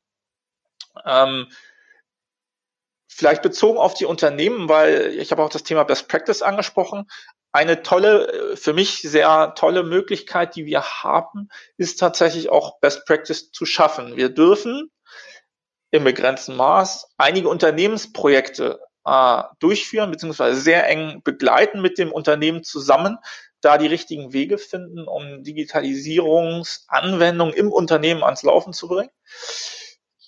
Ähm, 1.05 1.47
vielleicht 3.07 3.41
bezogen 3.41 3.77
auf 3.77 3.93
die 3.93 4.05
Unternehmen, 4.05 4.69
weil 4.69 5.13
ich 5.17 5.31
habe 5.31 5.43
auch 5.43 5.49
das 5.49 5.63
Thema 5.63 5.83
Best 5.83 6.07
Practice 6.07 6.41
angesprochen. 6.41 7.09
Eine 7.51 7.83
tolle, 7.83 8.57
für 8.57 8.73
mich 8.73 9.01
sehr 9.01 9.53
tolle 9.55 9.83
Möglichkeit, 9.83 10.55
die 10.57 10.65
wir 10.65 10.83
haben, 10.83 11.47
ist 11.77 11.99
tatsächlich 11.99 12.49
auch 12.49 12.79
Best 12.79 13.05
Practice 13.05 13.51
zu 13.51 13.65
schaffen. 13.65 14.17
Wir 14.17 14.29
dürfen 14.29 14.91
im 15.91 16.03
begrenzten 16.03 16.55
Maß 16.55 17.13
einige 17.17 17.49
Unternehmensprojekte 17.49 18.79
äh, 19.05 19.43
durchführen, 19.59 20.11
beziehungsweise 20.11 20.59
sehr 20.59 20.89
eng 20.89 21.21
begleiten 21.23 21.81
mit 21.81 21.97
dem 21.97 22.11
Unternehmen 22.11 22.63
zusammen, 22.63 23.17
da 23.61 23.77
die 23.77 23.87
richtigen 23.87 24.33
Wege 24.33 24.57
finden, 24.57 25.07
um 25.07 25.43
Digitalisierungsanwendungen 25.43 27.55
im 27.55 27.71
Unternehmen 27.71 28.23
ans 28.23 28.43
Laufen 28.43 28.73
zu 28.73 28.87
bringen. 28.87 29.11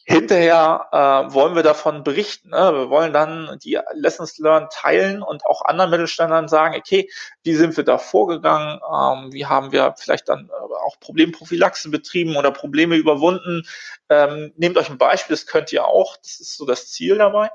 Hinterher 0.09 0.87
äh, 0.93 1.33
wollen 1.33 1.55
wir 1.55 1.63
davon 1.63 2.05
berichten. 2.05 2.51
Ne? 2.51 2.71
Wir 2.73 2.89
wollen 2.89 3.11
dann 3.11 3.59
die 3.61 3.77
Lessons 3.93 4.37
Learned 4.37 4.71
teilen 4.71 5.21
und 5.21 5.45
auch 5.45 5.65
anderen 5.65 5.91
Mittelständlern 5.91 6.47
sagen, 6.47 6.75
okay, 6.77 7.09
wie 7.43 7.53
sind 7.53 7.75
wir 7.75 7.83
da 7.83 7.97
vorgegangen? 7.97 8.79
Ähm, 8.79 9.33
wie 9.33 9.47
haben 9.47 9.73
wir 9.73 9.95
vielleicht 9.97 10.29
dann 10.29 10.49
äh, 10.49 10.53
auch 10.85 10.97
Problemprophylaxe 11.01 11.89
betrieben 11.89 12.37
oder 12.37 12.51
Probleme 12.51 12.95
überwunden? 12.95 13.67
Ähm, 14.07 14.53
nehmt 14.55 14.77
euch 14.77 14.89
ein 14.89 14.97
Beispiel, 14.97 15.35
das 15.35 15.45
könnt 15.45 15.73
ihr 15.73 15.85
auch. 15.85 16.15
Das 16.15 16.39
ist 16.39 16.55
so 16.55 16.65
das 16.65 16.89
Ziel 16.89 17.17
dabei. 17.17 17.49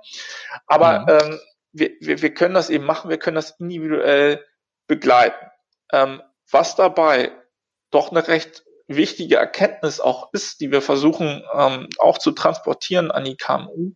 Aber 0.66 1.00
mhm. 1.00 1.08
ähm, 1.08 1.40
wir, 1.72 1.90
wir, 2.00 2.20
wir 2.20 2.34
können 2.34 2.54
das 2.54 2.68
eben 2.68 2.84
machen. 2.84 3.08
Wir 3.08 3.18
können 3.18 3.36
das 3.36 3.58
individuell 3.60 4.44
begleiten. 4.86 5.46
Ähm, 5.90 6.20
was 6.50 6.76
dabei 6.76 7.32
doch 7.90 8.10
eine 8.10 8.28
recht 8.28 8.62
wichtige 8.86 9.36
Erkenntnis 9.36 10.00
auch 10.00 10.32
ist, 10.32 10.60
die 10.60 10.70
wir 10.70 10.82
versuchen 10.82 11.42
ähm, 11.54 11.88
auch 11.98 12.18
zu 12.18 12.32
transportieren 12.32 13.10
an 13.10 13.24
die 13.24 13.36
KMU, 13.36 13.92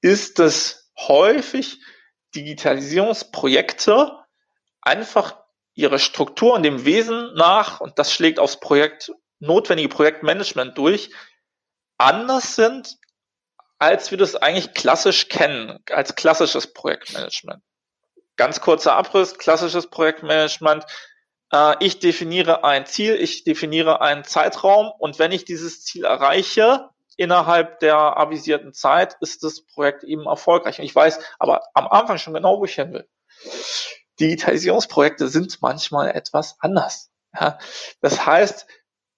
ist, 0.00 0.38
dass 0.38 0.90
häufig 0.98 1.80
Digitalisierungsprojekte 2.34 4.12
einfach 4.82 5.36
ihre 5.74 5.98
Struktur 5.98 6.54
und 6.54 6.62
dem 6.62 6.84
Wesen 6.84 7.34
nach, 7.34 7.80
und 7.80 7.98
das 7.98 8.12
schlägt 8.12 8.38
aufs 8.38 8.60
Projekt, 8.60 9.12
notwendige 9.40 9.88
Projektmanagement 9.88 10.78
durch, 10.78 11.10
anders 11.98 12.56
sind, 12.56 12.96
als 13.78 14.10
wir 14.10 14.18
das 14.18 14.36
eigentlich 14.36 14.72
klassisch 14.74 15.28
kennen, 15.28 15.80
als 15.90 16.14
klassisches 16.14 16.72
Projektmanagement. 16.72 17.62
Ganz 18.36 18.60
kurzer 18.60 18.94
Abriss, 18.94 19.38
klassisches 19.38 19.88
Projektmanagement 19.90 20.84
äh, 21.54 21.76
ich 21.80 22.00
definiere 22.00 22.64
ein 22.64 22.84
Ziel, 22.84 23.14
ich 23.14 23.44
definiere 23.44 24.00
einen 24.00 24.24
Zeitraum 24.24 24.90
und 24.98 25.18
wenn 25.18 25.32
ich 25.32 25.44
dieses 25.44 25.84
Ziel 25.84 26.04
erreiche, 26.04 26.90
innerhalb 27.16 27.78
der 27.78 27.96
avisierten 27.96 28.72
Zeit 28.72 29.16
ist 29.20 29.44
das 29.44 29.64
Projekt 29.64 30.02
eben 30.02 30.26
erfolgreich. 30.26 30.80
Und 30.80 30.84
ich 30.84 30.94
weiß 30.94 31.20
aber 31.38 31.62
am 31.74 31.86
Anfang 31.86 32.18
schon 32.18 32.34
genau, 32.34 32.58
wo 32.58 32.64
ich 32.64 32.74
hin 32.74 32.92
will. 32.92 33.08
Digitalisierungsprojekte 34.18 35.28
sind 35.28 35.62
manchmal 35.62 36.10
etwas 36.10 36.56
anders. 36.58 37.12
Das 38.00 38.26
heißt, 38.26 38.66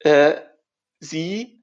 äh, 0.01 0.37
sie 1.01 1.63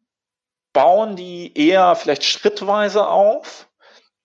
bauen 0.71 1.15
die 1.15 1.55
eher 1.55 1.95
vielleicht 1.95 2.23
schrittweise 2.23 3.07
auf 3.07 3.69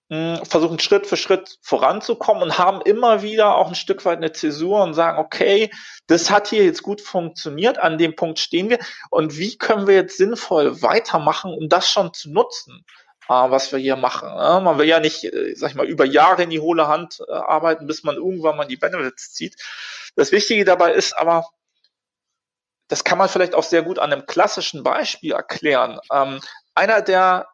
versuchen 0.09 0.79
Schritt 0.79 1.05
für 1.05 1.17
Schritt 1.17 1.59
voranzukommen 1.61 2.41
und 2.41 2.57
haben 2.57 2.81
immer 2.81 3.21
wieder 3.21 3.55
auch 3.55 3.67
ein 3.67 3.75
Stück 3.75 4.05
weit 4.05 4.17
eine 4.17 4.31
Zäsur 4.31 4.81
und 4.81 4.95
sagen, 4.95 5.19
okay, 5.19 5.69
das 6.07 6.31
hat 6.31 6.47
hier 6.47 6.65
jetzt 6.65 6.81
gut 6.81 6.99
funktioniert, 6.99 7.77
an 7.77 7.99
dem 7.99 8.15
Punkt 8.15 8.39
stehen 8.39 8.71
wir 8.71 8.79
und 9.11 9.37
wie 9.37 9.55
können 9.57 9.85
wir 9.85 9.93
jetzt 9.93 10.17
sinnvoll 10.17 10.81
weitermachen, 10.81 11.53
um 11.53 11.69
das 11.69 11.91
schon 11.91 12.11
zu 12.11 12.31
nutzen, 12.31 12.83
äh, 13.27 13.33
was 13.33 13.71
wir 13.71 13.77
hier 13.77 13.97
machen. 13.97 14.29
Man 14.29 14.79
will 14.79 14.87
ja 14.87 14.99
nicht, 14.99 15.25
äh, 15.25 15.53
sag 15.55 15.69
ich 15.69 15.75
mal, 15.75 15.85
über 15.85 16.05
Jahre 16.05 16.41
in 16.41 16.49
die 16.49 16.59
hohle 16.59 16.87
Hand 16.87 17.19
äh, 17.27 17.31
arbeiten, 17.31 17.85
bis 17.85 18.03
man 18.03 18.15
irgendwann 18.15 18.57
mal 18.57 18.65
die 18.65 18.77
Benefits 18.77 19.33
zieht. 19.33 19.57
Das 20.15 20.31
Wichtige 20.31 20.65
dabei 20.65 20.93
ist 20.93 21.15
aber, 21.15 21.47
das 22.87 23.03
kann 23.03 23.19
man 23.19 23.29
vielleicht 23.29 23.53
auch 23.53 23.63
sehr 23.63 23.83
gut 23.83 23.99
an 23.99 24.11
einem 24.11 24.25
klassischen 24.25 24.81
Beispiel 24.81 25.33
erklären. 25.33 25.99
Ähm, 26.11 26.39
einer 26.73 27.03
der 27.03 27.47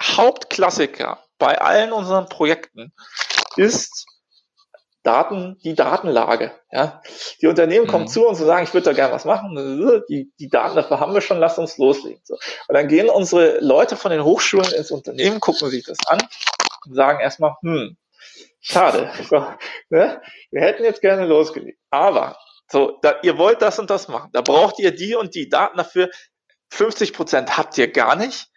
Hauptklassiker 0.00 1.23
bei 1.38 1.60
allen 1.60 1.92
unseren 1.92 2.28
Projekten 2.28 2.92
ist 3.56 4.06
Daten, 5.04 5.58
die 5.62 5.74
Datenlage. 5.74 6.52
Ja. 6.70 7.02
Die 7.40 7.46
Unternehmen 7.46 7.86
mhm. 7.86 7.90
kommen 7.90 8.08
zu 8.08 8.26
uns 8.26 8.40
und 8.40 8.46
sagen, 8.46 8.64
ich 8.64 8.72
würde 8.72 8.86
da 8.86 8.92
gerne 8.94 9.12
was 9.12 9.26
machen. 9.26 9.54
Die, 10.08 10.32
die 10.40 10.48
Daten 10.48 10.74
dafür 10.74 10.98
haben 10.98 11.12
wir 11.12 11.20
schon, 11.20 11.38
lasst 11.38 11.58
uns 11.58 11.76
loslegen. 11.76 12.20
So. 12.24 12.34
Und 12.34 12.74
dann 12.74 12.88
gehen 12.88 13.10
unsere 13.10 13.58
Leute 13.60 13.96
von 13.96 14.10
den 14.10 14.24
Hochschulen 14.24 14.72
ins 14.72 14.90
Unternehmen, 14.90 15.40
gucken 15.40 15.68
sich 15.68 15.84
das 15.84 15.98
an 16.06 16.20
und 16.86 16.94
sagen 16.94 17.20
erstmal, 17.20 17.54
hm, 17.60 17.96
schade. 18.60 19.12
So, 19.28 19.46
ne? 19.90 20.22
Wir 20.50 20.62
hätten 20.62 20.84
jetzt 20.84 21.02
gerne 21.02 21.26
losgelegt. 21.26 21.78
Aber 21.90 22.38
so, 22.70 22.98
da, 23.02 23.16
ihr 23.22 23.36
wollt 23.36 23.60
das 23.60 23.78
und 23.78 23.90
das 23.90 24.08
machen. 24.08 24.30
Da 24.32 24.40
braucht 24.40 24.78
ihr 24.78 24.94
die 24.94 25.14
und 25.14 25.34
die 25.34 25.50
Daten 25.50 25.76
dafür. 25.76 26.08
50 26.70 27.12
Prozent 27.12 27.56
habt 27.58 27.76
ihr 27.76 27.92
gar 27.92 28.16
nicht. 28.16 28.48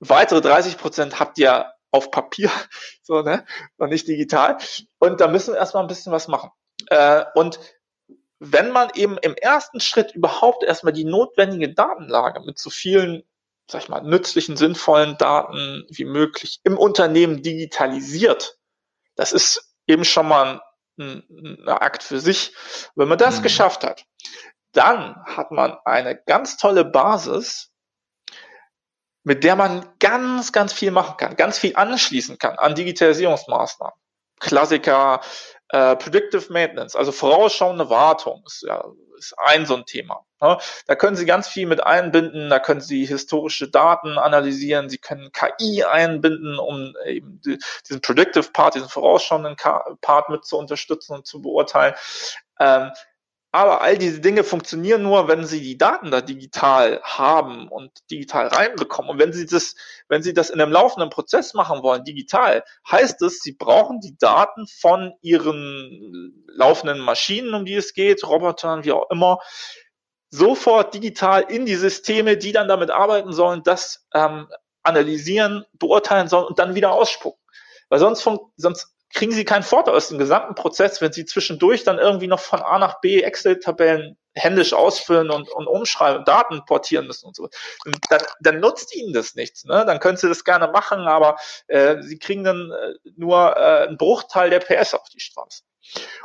Weitere 0.00 0.42
30 0.42 0.76
Prozent 0.76 1.18
habt 1.18 1.38
ihr 1.38 1.72
auf 1.90 2.10
Papier, 2.10 2.50
so, 3.02 3.22
ne, 3.22 3.44
und 3.76 3.90
nicht 3.90 4.08
digital. 4.08 4.58
Und 4.98 5.20
da 5.20 5.28
müssen 5.28 5.54
wir 5.54 5.58
erstmal 5.58 5.84
ein 5.84 5.88
bisschen 5.88 6.12
was 6.12 6.28
machen. 6.28 6.50
Äh, 6.88 7.24
und 7.34 7.58
wenn 8.40 8.70
man 8.70 8.90
eben 8.94 9.18
im 9.18 9.34
ersten 9.34 9.80
Schritt 9.80 10.14
überhaupt 10.14 10.62
erstmal 10.62 10.92
die 10.92 11.04
notwendige 11.04 11.74
Datenlage 11.74 12.40
mit 12.40 12.58
so 12.58 12.70
vielen, 12.70 13.24
sag 13.68 13.82
ich 13.82 13.88
mal, 13.88 14.02
nützlichen, 14.02 14.56
sinnvollen 14.56 15.16
Daten 15.18 15.84
wie 15.90 16.04
möglich 16.04 16.60
im 16.62 16.78
Unternehmen 16.78 17.42
digitalisiert, 17.42 18.58
das 19.16 19.32
ist 19.32 19.74
eben 19.86 20.04
schon 20.04 20.28
mal 20.28 20.60
ein, 20.98 21.24
ein 21.28 21.68
Akt 21.68 22.02
für 22.02 22.20
sich. 22.20 22.54
Wenn 22.94 23.08
man 23.08 23.18
das 23.18 23.38
mhm. 23.38 23.42
geschafft 23.42 23.82
hat, 23.82 24.04
dann 24.72 25.16
hat 25.24 25.50
man 25.50 25.76
eine 25.84 26.16
ganz 26.16 26.56
tolle 26.56 26.84
Basis, 26.84 27.72
mit 29.28 29.44
der 29.44 29.56
man 29.56 29.86
ganz, 29.98 30.52
ganz 30.52 30.72
viel 30.72 30.90
machen 30.90 31.18
kann, 31.18 31.36
ganz 31.36 31.58
viel 31.58 31.76
anschließen 31.76 32.38
kann 32.38 32.58
an 32.58 32.74
Digitalisierungsmaßnahmen. 32.74 33.94
Klassiker, 34.40 35.20
äh, 35.68 35.96
Predictive 35.96 36.50
Maintenance, 36.50 36.96
also 36.96 37.12
vorausschauende 37.12 37.90
Wartung 37.90 38.42
ist, 38.46 38.64
ja, 38.66 38.82
ist 39.18 39.34
ein 39.36 39.66
so 39.66 39.76
ein 39.76 39.84
Thema. 39.84 40.24
Ne? 40.40 40.56
Da 40.86 40.94
können 40.94 41.14
Sie 41.14 41.26
ganz 41.26 41.46
viel 41.46 41.66
mit 41.66 41.84
einbinden, 41.84 42.48
da 42.48 42.58
können 42.58 42.80
Sie 42.80 43.04
historische 43.04 43.68
Daten 43.68 44.16
analysieren, 44.16 44.88
Sie 44.88 44.96
können 44.96 45.30
KI 45.32 45.84
einbinden, 45.84 46.58
um 46.58 46.94
eben 47.04 47.38
die, 47.44 47.58
diesen 47.86 48.00
Predictive 48.00 48.50
Part, 48.54 48.76
diesen 48.76 48.88
vorausschauenden 48.88 49.56
Part 50.00 50.30
mit 50.30 50.46
zu 50.46 50.56
unterstützen 50.56 51.16
und 51.16 51.26
zu 51.26 51.42
beurteilen. 51.42 51.94
Ähm, 52.58 52.92
aber 53.58 53.82
all 53.82 53.98
diese 53.98 54.20
Dinge 54.20 54.44
funktionieren 54.44 55.02
nur, 55.02 55.26
wenn 55.26 55.44
Sie 55.44 55.60
die 55.60 55.76
Daten 55.76 56.12
da 56.12 56.20
digital 56.20 57.00
haben 57.02 57.66
und 57.66 57.90
digital 58.08 58.46
reinbekommen. 58.46 59.10
Und 59.10 59.18
wenn 59.18 59.32
Sie 59.32 59.46
das, 59.46 59.74
wenn 60.06 60.22
Sie 60.22 60.32
das 60.32 60.50
in 60.50 60.60
einem 60.60 60.70
laufenden 60.70 61.10
Prozess 61.10 61.54
machen 61.54 61.82
wollen, 61.82 62.04
digital, 62.04 62.62
heißt 62.88 63.20
es, 63.22 63.40
Sie 63.40 63.50
brauchen 63.50 63.98
die 63.98 64.16
Daten 64.16 64.68
von 64.68 65.12
Ihren 65.22 66.44
laufenden 66.46 67.00
Maschinen, 67.00 67.52
um 67.52 67.64
die 67.64 67.74
es 67.74 67.94
geht, 67.94 68.24
Robotern, 68.24 68.84
wie 68.84 68.92
auch 68.92 69.10
immer, 69.10 69.40
sofort 70.30 70.94
digital 70.94 71.42
in 71.42 71.66
die 71.66 71.74
Systeme, 71.74 72.36
die 72.36 72.52
dann 72.52 72.68
damit 72.68 72.92
arbeiten 72.92 73.32
sollen, 73.32 73.64
das 73.64 74.06
ähm, 74.14 74.46
analysieren, 74.84 75.64
beurteilen 75.72 76.28
sollen 76.28 76.46
und 76.46 76.60
dann 76.60 76.76
wieder 76.76 76.92
ausspucken. 76.92 77.42
Weil 77.88 77.98
sonst, 77.98 78.28
sonst 78.56 78.94
kriegen 79.14 79.32
sie 79.32 79.44
keinen 79.44 79.62
Vorteil 79.62 79.94
aus 79.94 80.08
dem 80.08 80.18
gesamten 80.18 80.54
Prozess, 80.54 81.00
wenn 81.00 81.12
sie 81.12 81.24
zwischendurch 81.24 81.84
dann 81.84 81.98
irgendwie 81.98 82.26
noch 82.26 82.40
von 82.40 82.60
A 82.60 82.78
nach 82.78 83.00
B 83.00 83.22
Excel-Tabellen 83.22 84.18
händisch 84.34 84.72
ausfüllen 84.72 85.30
und, 85.30 85.48
und 85.50 85.66
umschreiben, 85.66 86.24
Daten 86.24 86.64
portieren 86.64 87.06
müssen 87.06 87.26
und 87.26 87.34
so. 87.34 87.48
Und 87.84 87.98
dann, 88.10 88.22
dann 88.40 88.60
nutzt 88.60 88.94
ihnen 88.94 89.12
das 89.12 89.34
nichts. 89.34 89.64
Ne? 89.64 89.84
Dann 89.86 89.98
können 89.98 90.16
sie 90.16 90.28
das 90.28 90.44
gerne 90.44 90.68
machen, 90.68 91.00
aber 91.00 91.36
äh, 91.66 92.02
sie 92.02 92.18
kriegen 92.18 92.44
dann 92.44 92.70
äh, 92.70 92.94
nur 93.16 93.56
äh, 93.56 93.86
einen 93.88 93.96
Bruchteil 93.96 94.50
der 94.50 94.60
PS 94.60 94.94
auf 94.94 95.08
die 95.08 95.20
Straße. 95.20 95.62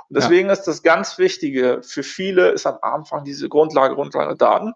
Und 0.09 0.17
deswegen 0.17 0.47
ja. 0.47 0.53
ist 0.53 0.63
das 0.63 0.83
ganz 0.83 1.17
Wichtige 1.17 1.81
für 1.83 2.03
viele, 2.03 2.49
ist 2.49 2.67
am 2.67 2.77
Anfang 2.81 3.23
diese 3.23 3.49
Grundlage, 3.49 3.95
Grundlage 3.95 4.35
Daten. 4.35 4.73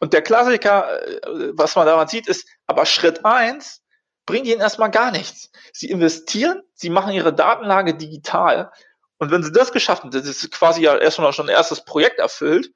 Und 0.00 0.12
der 0.12 0.22
Klassiker, 0.22 1.02
äh, 1.06 1.52
was 1.52 1.76
man 1.76 1.86
daran 1.86 2.08
sieht, 2.08 2.28
ist, 2.28 2.46
aber 2.66 2.84
Schritt 2.84 3.24
eins 3.24 3.82
bringt 4.26 4.46
ihnen 4.46 4.60
erstmal 4.60 4.90
gar 4.90 5.12
nichts. 5.12 5.50
Sie 5.72 5.88
investieren, 5.88 6.62
sie 6.74 6.90
machen 6.90 7.12
ihre 7.12 7.32
Datenlage 7.32 7.94
digital. 7.94 8.72
Und 9.18 9.30
wenn 9.30 9.42
sie 9.42 9.52
das 9.52 9.72
geschafft 9.72 10.02
haben, 10.02 10.10
das 10.10 10.26
ist 10.26 10.50
quasi 10.50 10.82
ja 10.82 10.96
erstmal 10.96 11.32
schon 11.32 11.46
ein 11.46 11.54
erstes 11.54 11.84
Projekt 11.84 12.18
erfüllt, 12.18 12.72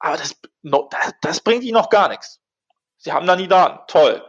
aber 0.00 0.16
das, 0.16 0.36
das 1.22 1.40
bringt 1.40 1.64
ihnen 1.64 1.74
noch 1.74 1.88
gar 1.88 2.08
nichts. 2.08 2.40
Sie 2.98 3.12
haben 3.12 3.26
dann 3.26 3.38
die 3.38 3.48
Daten, 3.48 3.84
toll. 3.86 4.24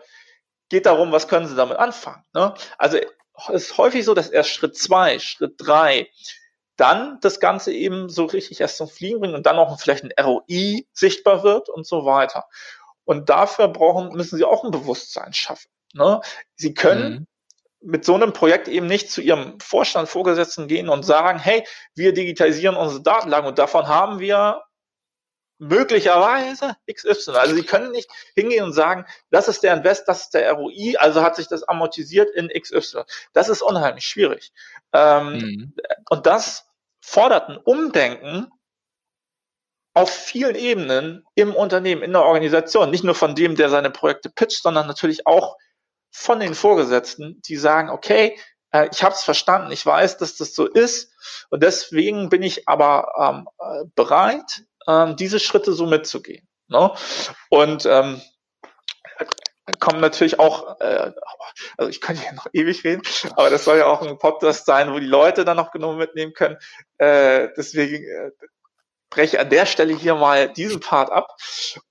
Geht 0.69 0.85
darum, 0.85 1.11
was 1.11 1.27
können 1.27 1.47
sie 1.47 1.55
damit 1.55 1.77
anfangen. 1.77 2.23
Ne? 2.33 2.53
Also 2.77 2.99
es 3.47 3.63
ist 3.63 3.77
häufig 3.77 4.05
so, 4.05 4.13
dass 4.13 4.29
erst 4.29 4.51
Schritt 4.51 4.77
zwei, 4.77 5.19
Schritt 5.19 5.55
drei, 5.57 6.09
dann 6.75 7.19
das 7.21 7.39
Ganze 7.39 7.73
eben 7.73 8.09
so 8.09 8.25
richtig 8.25 8.61
erst 8.61 8.77
zum 8.77 8.87
Fliegen 8.87 9.19
bringt 9.19 9.35
und 9.35 9.45
dann 9.45 9.57
auch 9.57 9.77
vielleicht 9.79 10.03
ein 10.03 10.13
ROI 10.17 10.87
sichtbar 10.93 11.43
wird 11.43 11.67
und 11.67 11.85
so 11.85 12.05
weiter. 12.05 12.45
Und 13.03 13.29
dafür 13.29 13.67
brauchen, 13.67 14.15
müssen 14.15 14.37
sie 14.37 14.45
auch 14.45 14.63
ein 14.63 14.71
Bewusstsein 14.71 15.33
schaffen. 15.33 15.69
Ne? 15.93 16.21
Sie 16.55 16.73
können 16.73 17.27
mhm. 17.81 17.91
mit 17.91 18.05
so 18.05 18.15
einem 18.15 18.33
Projekt 18.33 18.67
eben 18.67 18.87
nicht 18.87 19.11
zu 19.11 19.21
ihrem 19.21 19.59
Vorstand, 19.59 20.09
Vorgesetzten 20.09 20.67
gehen 20.67 20.89
und 20.89 21.03
sagen, 21.03 21.39
hey, 21.39 21.65
wir 21.95 22.13
digitalisieren 22.13 22.75
unsere 22.75 23.01
Datenlagen 23.01 23.47
und 23.47 23.59
davon 23.59 23.87
haben 23.87 24.19
wir 24.19 24.61
möglicherweise 25.59 26.77
XY. 26.91 27.31
Also 27.31 27.53
Sie 27.53 27.63
können 27.63 27.91
nicht 27.91 28.09
hingehen 28.33 28.63
und 28.63 28.73
sagen, 28.73 29.05
das 29.29 29.47
ist 29.47 29.61
der 29.61 29.75
Invest, 29.75 30.07
das 30.07 30.23
ist 30.23 30.33
der 30.33 30.53
ROI, 30.53 30.95
also 30.97 31.21
hat 31.21 31.35
sich 31.35 31.47
das 31.47 31.63
amortisiert 31.63 32.29
in 32.31 32.47
XY. 32.47 33.03
Das 33.33 33.49
ist 33.49 33.61
unheimlich 33.61 34.05
schwierig. 34.05 34.53
Ähm, 34.93 35.33
mhm. 35.33 35.73
Und 36.09 36.25
das 36.25 36.65
fordert 37.01 37.49
ein 37.49 37.57
Umdenken 37.57 38.47
auf 39.93 40.09
vielen 40.09 40.55
Ebenen 40.55 41.25
im 41.35 41.53
Unternehmen, 41.53 42.03
in 42.03 42.13
der 42.13 42.23
Organisation, 42.23 42.89
nicht 42.89 43.03
nur 43.03 43.15
von 43.15 43.35
dem, 43.35 43.55
der 43.55 43.69
seine 43.69 43.89
Projekte 43.89 44.29
pitcht, 44.29 44.61
sondern 44.63 44.87
natürlich 44.87 45.27
auch 45.27 45.57
von 46.11 46.39
den 46.39 46.55
Vorgesetzten, 46.55 47.41
die 47.47 47.57
sagen, 47.57 47.89
okay, 47.89 48.39
äh, 48.71 48.89
ich 48.91 49.03
habe 49.03 49.15
es 49.15 49.23
verstanden, 49.23 49.71
ich 49.71 49.85
weiß, 49.85 50.17
dass 50.17 50.37
das 50.37 50.53
so 50.53 50.65
ist 50.65 51.11
und 51.49 51.63
deswegen 51.63 52.29
bin 52.29 52.43
ich 52.43 52.67
aber 52.67 53.13
ähm, 53.17 53.47
äh, 53.59 53.85
bereit, 53.95 54.63
ähm, 54.87 55.15
diese 55.15 55.39
Schritte 55.39 55.73
so 55.73 55.85
mitzugehen. 55.85 56.47
Ne? 56.67 56.91
Und 57.49 57.85
ähm, 57.85 58.21
kommen 59.79 60.01
natürlich 60.01 60.39
auch, 60.39 60.79
äh, 60.79 61.11
also 61.77 61.89
ich 61.89 62.01
könnte 62.01 62.23
hier 62.23 62.33
noch 62.33 62.47
ewig 62.53 62.83
reden, 62.83 63.03
aber 63.35 63.49
das 63.49 63.65
soll 63.65 63.77
ja 63.77 63.85
auch 63.85 64.01
ein 64.01 64.17
Podcast 64.17 64.65
sein, 64.65 64.93
wo 64.93 64.99
die 64.99 65.05
Leute 65.05 65.45
dann 65.45 65.57
noch 65.57 65.71
genommen 65.71 65.97
mitnehmen 65.97 66.33
können. 66.33 66.57
Äh, 66.97 67.49
deswegen 67.55 68.03
äh, 68.03 68.31
breche 69.09 69.39
an 69.39 69.49
der 69.49 69.65
Stelle 69.65 69.95
hier 69.95 70.15
mal 70.15 70.51
diesen 70.51 70.79
Part 70.79 71.11
ab 71.11 71.35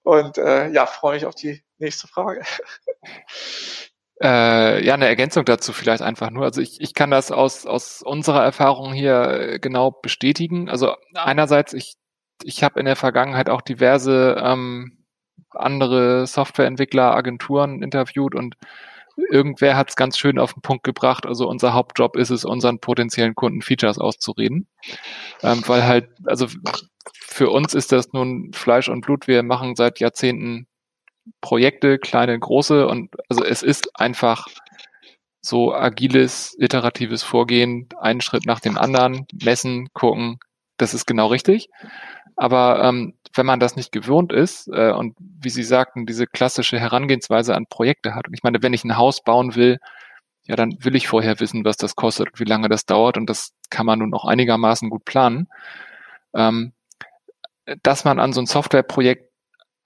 und 0.02 0.38
äh, 0.38 0.68
ja, 0.70 0.87
freue 0.87 1.14
mich 1.14 1.26
auf 1.26 1.35
die 1.35 1.62
nächste 1.78 2.09
Frage. 2.09 2.44
Äh, 4.20 4.85
ja, 4.85 4.94
eine 4.94 5.07
Ergänzung 5.07 5.44
dazu 5.44 5.72
vielleicht 5.72 6.02
einfach 6.02 6.31
nur. 6.31 6.44
Also 6.44 6.61
ich, 6.61 6.81
ich 6.81 6.94
kann 6.94 7.11
das 7.11 7.31
aus, 7.31 7.66
aus 7.66 8.02
unserer 8.02 8.42
Erfahrung 8.42 8.92
hier 8.92 9.59
genau 9.61 9.92
bestätigen. 9.92 10.68
Also 10.68 10.94
einerseits, 11.14 11.72
ich, 11.72 11.94
ich 12.42 12.64
habe 12.64 12.81
in 12.81 12.87
der 12.87 12.96
Vergangenheit 12.96 13.48
auch 13.48 13.61
diverse 13.61 14.37
ähm, 14.42 15.04
andere 15.50 16.26
Softwareentwickler, 16.26 17.14
Agenturen 17.14 17.83
interviewt 17.83 18.35
und 18.35 18.57
irgendwer 19.31 19.76
hat 19.76 19.90
es 19.90 19.96
ganz 19.96 20.18
schön 20.18 20.38
auf 20.38 20.54
den 20.54 20.62
Punkt 20.62 20.85
gebracht. 20.85 21.26
Also 21.26 21.48
unser 21.48 21.72
Hauptjob 21.72 22.16
ist 22.16 22.31
es, 22.31 22.44
unseren 22.44 22.78
potenziellen 22.78 23.35
Kunden 23.35 23.62
Features 23.62 23.98
auszureden. 23.98 24.68
Ähm, 25.42 25.62
weil 25.66 25.85
halt, 25.85 26.09
also 26.24 26.46
für 27.12 27.50
uns 27.50 27.74
ist 27.74 27.92
das 27.92 28.12
nun 28.12 28.52
Fleisch 28.52 28.88
und 28.88 29.00
Blut. 29.02 29.26
Wir 29.26 29.42
machen 29.42 29.74
seit 29.76 30.00
Jahrzehnten 30.00 30.66
Projekte, 31.40 31.98
kleine, 31.98 32.38
große 32.38 32.86
und 32.86 33.14
also 33.28 33.44
es 33.44 33.62
ist 33.62 33.98
einfach 33.98 34.46
so 35.40 35.74
agiles, 35.74 36.56
iteratives 36.58 37.22
Vorgehen, 37.22 37.88
einen 38.00 38.20
Schritt 38.20 38.46
nach 38.46 38.60
dem 38.60 38.76
anderen, 38.76 39.26
messen, 39.42 39.88
gucken, 39.94 40.38
das 40.76 40.94
ist 40.94 41.06
genau 41.06 41.28
richtig. 41.28 41.68
Aber 42.36 42.82
ähm, 42.84 43.14
wenn 43.34 43.46
man 43.46 43.60
das 43.60 43.76
nicht 43.76 43.92
gewohnt 43.92 44.32
ist 44.32 44.68
äh, 44.68 44.92
und 44.92 45.16
wie 45.18 45.50
Sie 45.50 45.64
sagten, 45.64 46.06
diese 46.06 46.26
klassische 46.26 46.78
Herangehensweise 46.78 47.54
an 47.54 47.66
Projekte 47.66 48.14
hat, 48.14 48.28
und 48.28 48.34
ich 48.34 48.42
meine, 48.42 48.62
wenn 48.62 48.72
ich 48.72 48.84
ein 48.84 48.96
Haus 48.96 49.22
bauen 49.22 49.54
will, 49.56 49.78
ja, 50.44 50.56
dann 50.56 50.76
will 50.80 50.96
ich 50.96 51.08
vorher 51.08 51.40
wissen, 51.40 51.64
was 51.64 51.76
das 51.76 51.96
kostet 51.96 52.28
und 52.28 52.40
wie 52.40 52.44
lange 52.44 52.68
das 52.68 52.86
dauert 52.86 53.16
und 53.16 53.28
das 53.28 53.52
kann 53.70 53.86
man 53.86 53.98
nun 53.98 54.14
auch 54.14 54.24
einigermaßen 54.24 54.88
gut 54.88 55.04
planen. 55.04 55.48
Ähm, 56.34 56.72
dass 57.82 58.04
man 58.04 58.18
an 58.18 58.32
so 58.32 58.40
ein 58.40 58.46
Softwareprojekt 58.46 59.27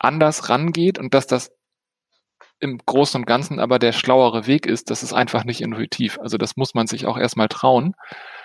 anders 0.02 0.48
rangeht 0.48 0.98
und 0.98 1.14
dass 1.14 1.26
das 1.26 1.52
im 2.60 2.78
Großen 2.78 3.20
und 3.20 3.26
Ganzen 3.26 3.58
aber 3.58 3.78
der 3.78 3.92
schlauere 3.92 4.46
Weg 4.46 4.66
ist, 4.66 4.90
das 4.90 5.02
ist 5.02 5.12
einfach 5.12 5.44
nicht 5.44 5.60
intuitiv. 5.60 6.18
Also 6.20 6.38
das 6.38 6.56
muss 6.56 6.74
man 6.74 6.86
sich 6.86 7.06
auch 7.06 7.18
erstmal 7.18 7.48
trauen. 7.48 7.94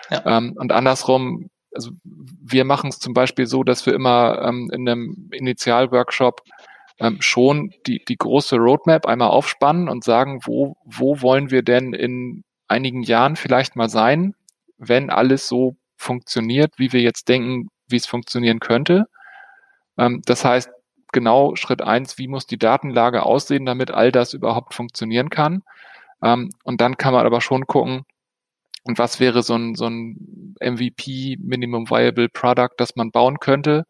Ja. 0.09 0.25
Ähm, 0.25 0.53
und 0.55 0.71
andersrum, 0.71 1.49
also 1.73 1.91
wir 2.03 2.65
machen 2.65 2.89
es 2.89 2.99
zum 2.99 3.13
Beispiel 3.13 3.45
so, 3.45 3.63
dass 3.63 3.85
wir 3.85 3.93
immer 3.93 4.41
ähm, 4.41 4.71
in 4.73 4.89
einem 4.89 5.29
Initialworkshop 5.31 6.41
ähm, 6.99 7.21
schon 7.21 7.71
die, 7.85 8.03
die 8.03 8.17
große 8.17 8.55
Roadmap 8.57 9.05
einmal 9.05 9.29
aufspannen 9.29 9.87
und 9.87 10.03
sagen, 10.03 10.41
wo, 10.45 10.77
wo 10.83 11.21
wollen 11.21 11.51
wir 11.51 11.61
denn 11.61 11.93
in 11.93 12.43
einigen 12.67 13.03
Jahren 13.03 13.35
vielleicht 13.35 13.75
mal 13.75 13.89
sein, 13.89 14.33
wenn 14.77 15.11
alles 15.11 15.47
so 15.47 15.75
funktioniert, 15.95 16.73
wie 16.77 16.91
wir 16.91 17.01
jetzt 17.01 17.29
denken, 17.29 17.67
wie 17.87 17.97
es 17.97 18.07
funktionieren 18.07 18.59
könnte. 18.59 19.05
Ähm, 19.97 20.21
das 20.25 20.43
heißt, 20.43 20.69
genau 21.13 21.55
Schritt 21.55 21.81
eins, 21.81 22.17
wie 22.17 22.27
muss 22.27 22.45
die 22.45 22.57
Datenlage 22.57 23.23
aussehen, 23.23 23.65
damit 23.65 23.91
all 23.91 24.11
das 24.11 24.33
überhaupt 24.33 24.73
funktionieren 24.73 25.29
kann. 25.29 25.63
Ähm, 26.23 26.49
und 26.63 26.81
dann 26.81 26.97
kann 26.97 27.13
man 27.13 27.25
aber 27.25 27.41
schon 27.41 27.67
gucken, 27.67 28.05
und 28.83 28.97
was 28.97 29.19
wäre 29.19 29.43
so 29.43 29.55
ein, 29.55 29.75
so 29.75 29.85
ein 29.87 30.55
MVP, 30.61 31.37
Minimum 31.41 31.89
Viable 31.89 32.29
Product, 32.29 32.71
das 32.77 32.95
man 32.95 33.11
bauen 33.11 33.39
könnte, 33.39 33.85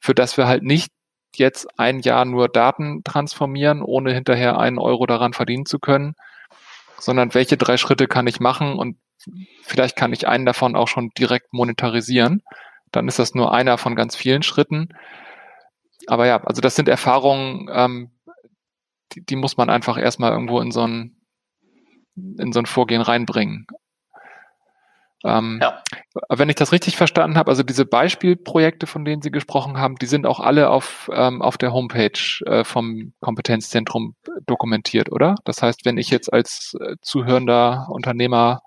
für 0.00 0.14
das 0.14 0.36
wir 0.36 0.48
halt 0.48 0.64
nicht 0.64 0.90
jetzt 1.36 1.78
ein 1.78 2.00
Jahr 2.00 2.24
nur 2.24 2.48
Daten 2.48 3.04
transformieren, 3.04 3.82
ohne 3.82 4.12
hinterher 4.12 4.58
einen 4.58 4.78
Euro 4.78 5.06
daran 5.06 5.32
verdienen 5.32 5.66
zu 5.66 5.78
können, 5.78 6.14
sondern 6.98 7.32
welche 7.34 7.56
drei 7.56 7.76
Schritte 7.76 8.08
kann 8.08 8.26
ich 8.26 8.40
machen 8.40 8.76
und 8.76 8.96
vielleicht 9.62 9.96
kann 9.96 10.12
ich 10.12 10.26
einen 10.26 10.46
davon 10.46 10.74
auch 10.74 10.88
schon 10.88 11.10
direkt 11.16 11.52
monetarisieren. 11.52 12.42
Dann 12.90 13.06
ist 13.06 13.20
das 13.20 13.34
nur 13.34 13.54
einer 13.54 13.78
von 13.78 13.94
ganz 13.94 14.16
vielen 14.16 14.42
Schritten 14.42 14.88
aber 16.06 16.26
ja, 16.26 16.42
also 16.44 16.60
das 16.60 16.76
sind 16.76 16.88
Erfahrungen, 16.88 17.68
ähm, 17.72 18.10
die, 19.12 19.24
die 19.24 19.36
muss 19.36 19.56
man 19.56 19.70
einfach 19.70 19.98
erstmal 19.98 20.32
irgendwo 20.32 20.60
in 20.60 20.70
so 20.70 20.86
ein, 20.86 21.16
in 22.16 22.52
so 22.52 22.60
ein 22.60 22.66
Vorgehen 22.66 23.02
reinbringen. 23.02 23.66
Ähm, 25.22 25.58
ja. 25.60 25.82
Wenn 26.30 26.48
ich 26.48 26.54
das 26.54 26.72
richtig 26.72 26.96
verstanden 26.96 27.36
habe, 27.36 27.50
also 27.50 27.62
diese 27.62 27.84
Beispielprojekte, 27.84 28.86
von 28.86 29.04
denen 29.04 29.20
Sie 29.20 29.30
gesprochen 29.30 29.78
haben, 29.78 29.96
die 29.96 30.06
sind 30.06 30.26
auch 30.26 30.40
alle 30.40 30.70
auf, 30.70 31.10
ähm, 31.12 31.42
auf 31.42 31.58
der 31.58 31.72
Homepage 31.72 32.44
äh, 32.46 32.64
vom 32.64 33.12
Kompetenzzentrum 33.20 34.14
dokumentiert, 34.46 35.12
oder? 35.12 35.34
Das 35.44 35.62
heißt, 35.62 35.84
wenn 35.84 35.98
ich 35.98 36.10
jetzt 36.10 36.32
als 36.32 36.74
äh, 36.80 36.96
zuhörender 37.02 37.88
Unternehmer 37.90 38.62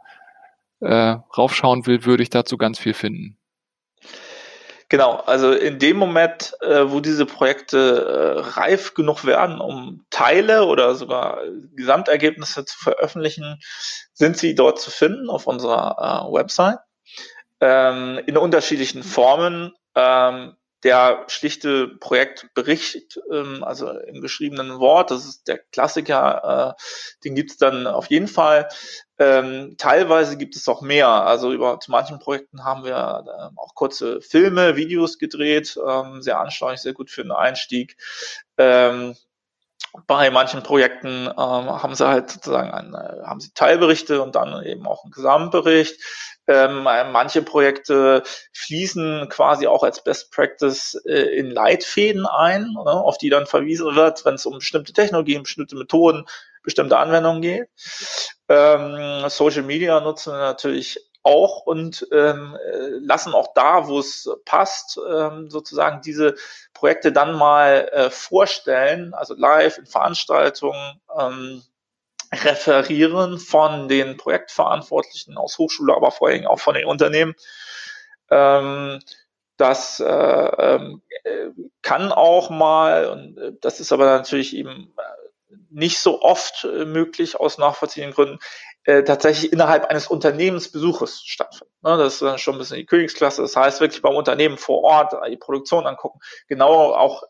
äh, 0.80 1.16
raufschauen 1.38 1.88
will, 1.88 2.06
würde 2.06 2.22
ich 2.22 2.30
dazu 2.30 2.58
ganz 2.58 2.78
viel 2.78 2.94
finden. 2.94 3.38
Genau, 4.94 5.16
also 5.26 5.54
in 5.54 5.80
dem 5.80 5.98
Moment, 5.98 6.54
äh, 6.62 6.84
wo 6.92 7.00
diese 7.00 7.26
Projekte 7.26 8.36
äh, 8.38 8.60
reif 8.60 8.94
genug 8.94 9.26
werden, 9.26 9.60
um 9.60 10.06
Teile 10.12 10.66
oder 10.66 10.94
sogar 10.94 11.40
Gesamtergebnisse 11.76 12.64
zu 12.64 12.78
veröffentlichen, 12.78 13.60
sind 14.14 14.38
sie 14.38 14.54
dort 14.54 14.80
zu 14.80 14.92
finden 14.92 15.32
auf 15.32 15.48
unserer 15.48 16.28
äh, 16.30 16.32
Website 16.32 16.78
ähm, 17.60 18.22
in 18.28 18.38
unterschiedlichen 18.38 19.02
Formen. 19.02 19.74
Ähm, 19.96 20.58
der 20.84 21.26
schlichte 21.28 21.88
Projektbericht, 21.88 23.20
ähm, 23.32 23.64
also 23.64 23.90
im 23.90 24.22
geschriebenen 24.22 24.80
Wort, 24.80 25.12
das 25.12 25.26
ist 25.26 25.48
der 25.48 25.58
Klassiker, 25.58 26.76
äh, 26.78 26.84
den 27.24 27.36
gibt 27.36 27.52
es 27.52 27.58
dann 27.58 27.88
auf 27.88 28.08
jeden 28.08 28.28
Fall. 28.28 28.68
Ähm, 29.20 29.76
teilweise 29.78 30.38
gibt 30.38 30.56
es 30.56 30.68
auch 30.68 30.82
mehr. 30.82 31.08
Also 31.08 31.54
über 31.54 31.80
zu 31.80 31.92
manchen 31.92 32.20
Projekten 32.20 32.64
haben 32.64 32.84
wir 32.84 33.24
ähm, 33.28 33.58
auch 33.58 33.76
kurze 33.76 34.22
Filme, 34.22 34.76
Videos 34.76 35.20
gedreht, 35.20 35.78
ähm, 35.88 36.22
sehr 36.22 36.40
anschaulich, 36.40 36.82
sehr 36.82 36.94
gut 36.94 37.10
für 37.10 37.24
den 37.24 37.32
Einstieg. 37.32 37.96
Ähm, 38.58 39.16
bei 40.08 40.32
manchen 40.32 40.64
Projekten 40.64 41.28
ähm, 41.28 41.36
haben 41.38 41.96
sie 41.96 42.08
halt 42.08 42.30
sozusagen 42.30 42.72
eine, 42.72 43.24
haben 43.26 43.40
sie 43.40 43.52
Teilberichte 43.54 44.22
und 44.22 44.36
dann 44.36 44.64
eben 44.66 44.88
auch 44.88 45.04
einen 45.04 45.12
Gesamtbericht. 45.12 46.00
Ähm, 46.48 46.84
manche 46.84 47.42
Projekte 47.42 48.24
fließen 48.54 49.30
quasi 49.30 49.68
auch 49.68 49.84
als 49.84 50.04
Best 50.04 50.32
Practice 50.32 50.96
äh, 51.06 51.38
in 51.38 51.52
Leitfäden 51.52 52.26
ein, 52.26 52.64
ne, 52.74 52.92
auf 52.92 53.18
die 53.18 53.30
dann 53.30 53.46
verwiesen 53.46 53.96
wird, 53.96 54.26
wenn 54.26 54.36
es 54.36 54.46
um 54.46 54.56
bestimmte 54.56 54.92
Technologien, 54.92 55.44
bestimmte 55.44 55.78
Methoden, 55.78 56.26
bestimmte 56.64 56.98
Anwendungen 56.98 57.42
geht. 57.42 57.70
Ähm, 58.50 59.30
Social 59.30 59.64
Media 59.64 60.02
nutzen 60.02 60.34
wir 60.34 60.40
natürlich 60.40 61.00
auch 61.24 61.62
und 61.62 62.08
ähm, 62.12 62.58
lassen 63.00 63.34
auch 63.34 63.54
da, 63.54 63.88
wo 63.88 64.00
es 64.00 64.30
passt, 64.46 65.00
ähm, 65.10 65.50
sozusagen 65.50 66.02
diese 66.02 66.36
Projekte 66.74 67.12
dann 67.12 67.36
mal 67.36 67.90
äh, 67.92 68.10
vorstellen, 68.10 69.14
also 69.14 69.34
live 69.36 69.78
in 69.78 69.86
Veranstaltungen. 69.86 71.02
Ähm, 71.18 71.64
referieren 72.34 73.38
von 73.38 73.88
den 73.88 74.18
Projektverantwortlichen 74.18 75.38
aus 75.38 75.58
Hochschule, 75.60 75.96
aber 75.96 76.12
vor 76.12 76.30
allem 76.30 76.48
auch 76.48 76.60
von 76.60 76.74
den 76.74 76.86
Unternehmen. 76.86 77.36
Ähm, 78.30 79.00
das 79.58 80.00
äh, 80.00 80.06
äh, 80.06 80.96
kann 81.82 82.12
auch 82.12 82.50
mal, 82.50 83.10
und 83.10 83.38
äh, 83.38 83.52
das 83.62 83.80
ist 83.80 83.92
aber 83.92 84.06
natürlich 84.06 84.56
eben 84.56 84.94
äh, 84.98 85.56
nicht 85.70 86.00
so 86.00 86.22
oft 86.22 86.64
äh, 86.64 86.86
möglich 86.86 87.40
aus 87.40 87.58
nachvollziehenden 87.58 88.16
Gründen, 88.16 88.40
äh, 88.86 89.04
tatsächlich 89.04 89.54
innerhalb 89.54 89.86
eines 89.86 90.08
Unternehmensbesuches 90.08 91.22
stattfinden. 91.24 91.74
Ne, 91.82 91.98
das 91.98 92.14
ist 92.14 92.22
dann 92.22 92.38
schon 92.38 92.56
ein 92.56 92.60
bisschen 92.60 92.78
die 92.78 92.86
Königsklasse. 92.86 93.42
Das 93.42 93.56
heißt, 93.56 93.82
wirklich 93.82 94.02
beim 94.02 94.16
Unternehmen 94.16 94.58
vor 94.58 94.84
Ort 94.84 95.14
die 95.30 95.38
Produktion 95.38 95.86
angucken, 95.86 96.20
genau 96.48 96.94
auch 96.94 97.24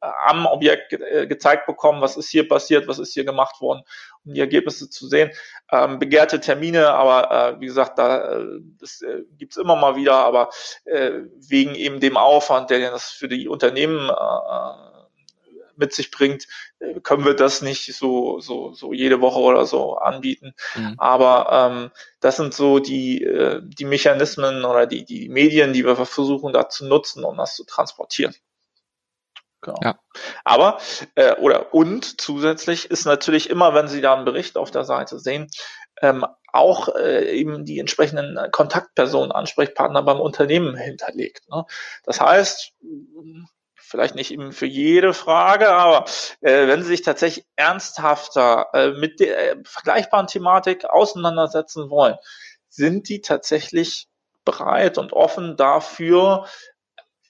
am 0.00 0.46
Objekt 0.46 0.92
äh, 0.92 1.26
gezeigt 1.26 1.66
bekommen, 1.66 2.00
was 2.00 2.16
ist 2.16 2.30
hier 2.30 2.48
passiert, 2.48 2.88
was 2.88 2.98
ist 2.98 3.12
hier 3.12 3.24
gemacht 3.24 3.60
worden, 3.60 3.82
um 4.24 4.32
die 4.32 4.40
Ergebnisse 4.40 4.88
zu 4.88 5.08
sehen. 5.08 5.30
Ähm, 5.70 5.98
begehrte 5.98 6.40
Termine, 6.40 6.88
aber 6.88 7.30
äh, 7.30 7.60
wie 7.60 7.66
gesagt, 7.66 7.98
da 7.98 8.38
äh, 8.38 8.60
das 8.80 9.02
äh, 9.02 9.22
immer 9.60 9.76
mal 9.76 9.96
wieder, 9.96 10.14
aber 10.14 10.50
äh, 10.84 11.20
wegen 11.48 11.74
eben 11.74 12.00
dem 12.00 12.16
Aufwand, 12.16 12.70
der 12.70 12.90
das 12.90 13.10
für 13.10 13.28
die 13.28 13.48
Unternehmen 13.48 14.08
äh, 14.08 14.95
mit 15.76 15.92
sich 15.92 16.10
bringt, 16.10 16.46
äh, 16.78 17.00
können 17.00 17.24
wir 17.24 17.34
das 17.34 17.62
nicht 17.62 17.94
so, 17.94 18.40
so, 18.40 18.72
so 18.72 18.92
jede 18.92 19.20
Woche 19.20 19.40
oder 19.40 19.66
so 19.66 19.96
anbieten. 19.96 20.54
Mhm. 20.74 20.94
Aber 20.98 21.48
ähm, 21.50 21.90
das 22.20 22.36
sind 22.36 22.54
so 22.54 22.78
die, 22.78 23.22
äh, 23.22 23.60
die 23.62 23.84
Mechanismen 23.84 24.64
oder 24.64 24.86
die, 24.86 25.04
die 25.04 25.28
Medien, 25.28 25.72
die 25.72 25.84
wir 25.84 25.96
versuchen 25.96 26.52
da 26.52 26.68
zu 26.68 26.86
nutzen, 26.86 27.24
um 27.24 27.36
das 27.36 27.56
zu 27.56 27.64
transportieren. 27.64 28.34
Genau. 29.62 29.78
Ja. 29.82 29.98
Aber, 30.44 30.78
äh, 31.16 31.34
oder 31.36 31.74
und 31.74 32.20
zusätzlich 32.20 32.90
ist 32.90 33.04
natürlich 33.04 33.50
immer, 33.50 33.74
wenn 33.74 33.88
Sie 33.88 34.00
da 34.00 34.14
einen 34.14 34.24
Bericht 34.24 34.56
auf 34.56 34.70
der 34.70 34.84
Seite 34.84 35.18
sehen, 35.18 35.48
ähm, 36.02 36.24
auch 36.52 36.94
äh, 36.94 37.32
eben 37.32 37.64
die 37.64 37.78
entsprechenden 37.78 38.38
Kontaktpersonen, 38.50 39.32
Ansprechpartner 39.32 40.02
beim 40.02 40.20
Unternehmen 40.20 40.76
hinterlegt. 40.76 41.48
Ne? 41.50 41.64
Das 42.04 42.20
heißt, 42.20 42.72
vielleicht 43.86 44.14
nicht 44.14 44.32
eben 44.32 44.52
für 44.52 44.66
jede 44.66 45.14
Frage, 45.14 45.68
aber 45.70 46.06
äh, 46.40 46.66
wenn 46.66 46.82
Sie 46.82 46.88
sich 46.88 47.02
tatsächlich 47.02 47.46
ernsthafter 47.56 48.66
äh, 48.72 48.90
mit 48.90 49.20
der 49.20 49.52
äh, 49.52 49.56
vergleichbaren 49.64 50.26
Thematik 50.26 50.84
auseinandersetzen 50.84 51.88
wollen, 51.88 52.16
sind 52.68 53.08
die 53.08 53.20
tatsächlich 53.20 54.08
bereit 54.44 54.98
und 54.98 55.12
offen 55.12 55.56
dafür, 55.56 56.46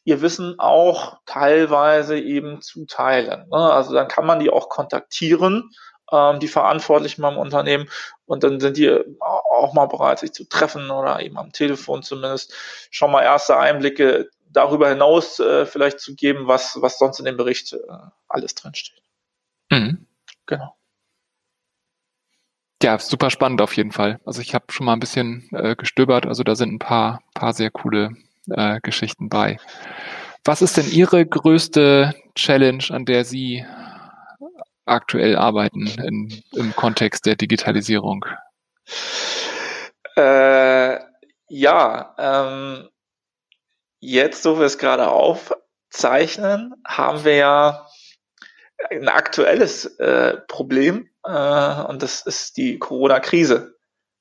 ihr 0.05 0.23
Wissen 0.23 0.59
auch 0.59 1.19
teilweise 1.27 2.19
eben 2.19 2.63
zu 2.63 2.87
teilen. 2.87 3.49
Ne? 3.51 3.73
Also 3.73 3.93
dann 3.93 4.09
kann 4.09 4.25
man 4.25 4.39
die 4.39 4.51
auch 4.51 4.69
kontaktieren, 4.69 5.71
ähm, 6.13 6.41
die 6.41 6.49
Verantwortlichen 6.49 7.23
beim 7.23 7.37
Unternehmen, 7.37 7.89
und 8.27 8.43
dann 8.43 8.59
sind 8.61 8.77
die 8.77 8.91
auch 9.21 9.73
mal 9.73 9.87
bereit, 9.87 10.19
sich 10.19 10.33
zu 10.33 10.45
treffen 10.49 10.91
oder 10.91 11.21
eben 11.21 11.39
am 11.39 11.53
Telefon 11.53 12.03
zumindest 12.03 12.53
schon 12.91 13.13
mal 13.13 13.23
erste 13.23 13.57
Einblicke 13.57 14.29
darüber 14.51 14.89
hinaus 14.89 15.39
äh, 15.39 15.67
vielleicht 15.67 16.01
zu 16.01 16.15
geben, 16.15 16.47
was, 16.47 16.81
was 16.81 16.99
sonst 16.99 17.19
in 17.19 17.25
dem 17.25 17.37
Bericht 17.37 17.73
äh, 17.73 17.79
alles 18.29 18.55
drinsteht. 18.55 19.03
Mhm. 19.71 20.07
Genau. 20.47 20.77
Ja, 22.83 22.99
super 22.99 23.31
spannend 23.31 23.63
auf 23.63 23.77
jeden 23.77 23.93
Fall. 23.93 24.21
Also 24.25 24.41
ich 24.41 24.55
habe 24.55 24.67
schon 24.71 24.87
mal 24.87 24.93
ein 24.93 25.01
bisschen 25.01 25.49
äh, 25.53 25.75
gestöbert, 25.75 26.27
also 26.27 26.43
da 26.43 26.55
sind 26.55 26.73
ein 26.73 26.79
paar, 26.79 27.23
paar 27.35 27.53
sehr 27.53 27.71
coole 27.71 28.11
äh, 28.51 28.81
Geschichten 28.81 29.29
bei. 29.29 29.59
Was 30.45 30.63
ist 30.63 30.77
denn 30.77 30.89
Ihre 30.89 31.27
größte 31.27 32.15
Challenge, 32.37 32.85
an 32.91 33.05
der 33.05 33.25
Sie 33.25 33.65
aktuell 34.85 35.37
arbeiten 35.37 35.87
in, 35.87 36.43
im 36.53 36.77
Kontext 36.77 37.27
der 37.27 37.35
Digitalisierung? 37.35 38.25
Äh, 40.17 40.99
ja, 41.49 42.15
ähm, 42.19 42.89
jetzt, 43.99 44.43
so 44.43 44.59
wir 44.59 44.67
es 44.67 44.79
gerade 44.79 45.09
aufzeichnen, 45.09 46.75
haben 46.87 47.25
wir 47.25 47.35
ja 47.35 47.87
ein 48.91 49.09
aktuelles 49.09 49.87
äh, 49.99 50.37
Problem 50.49 51.09
äh, 51.25 51.83
und 51.85 52.03
das 52.03 52.23
ist 52.23 52.57
die 52.57 52.79
Corona-Krise. 52.79 53.77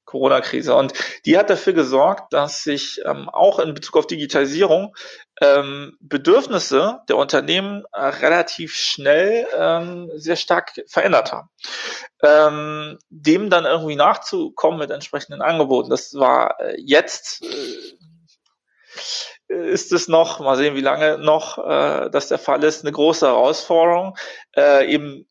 Corona-Krise. 0.06 0.76
Und 0.76 0.94
die 1.26 1.38
hat 1.38 1.50
dafür 1.50 1.74
gesorgt, 1.74 2.32
dass 2.32 2.64
sich 2.64 3.02
ähm, 3.06 3.28
auch 3.28 3.60
in 3.60 3.74
Bezug 3.74 3.98
auf 3.98 4.08
Digitalisierung 4.08 4.96
ähm, 5.42 5.98
Bedürfnisse 6.00 7.02
der 7.10 7.18
Unternehmen 7.18 7.84
äh, 7.92 8.00
relativ 8.02 8.76
schnell 8.76 9.48
ähm, 9.58 10.10
sehr 10.16 10.38
stark 10.38 10.82
verändert 10.88 11.34
haben. 11.34 11.50
Ähm, 12.24 13.00
dem 13.10 13.50
dann 13.50 13.66
irgendwie 13.66 13.96
nachzukommen 13.96 14.80
mit 14.80 14.92
entsprechenden 14.92 15.42
Angeboten, 15.42 15.90
das 15.90 16.14
war 16.14 16.60
äh, 16.62 16.76
jetzt 16.80 17.44
äh, 17.44 17.98
ist 19.48 19.92
es 19.92 20.08
noch, 20.08 20.40
mal 20.40 20.58
sehen, 20.58 20.76
wie 20.76 20.82
lange 20.82 21.18
noch 21.18 21.58
äh, 21.58 22.10
das 22.10 22.28
der 22.30 22.40
Fall 22.40 22.64
ist, 22.64 22.84
eine 22.84 22.92
große 22.92 23.28
Herausforderung, 23.28 24.18
äh, 24.56 24.92
eben 24.92 25.28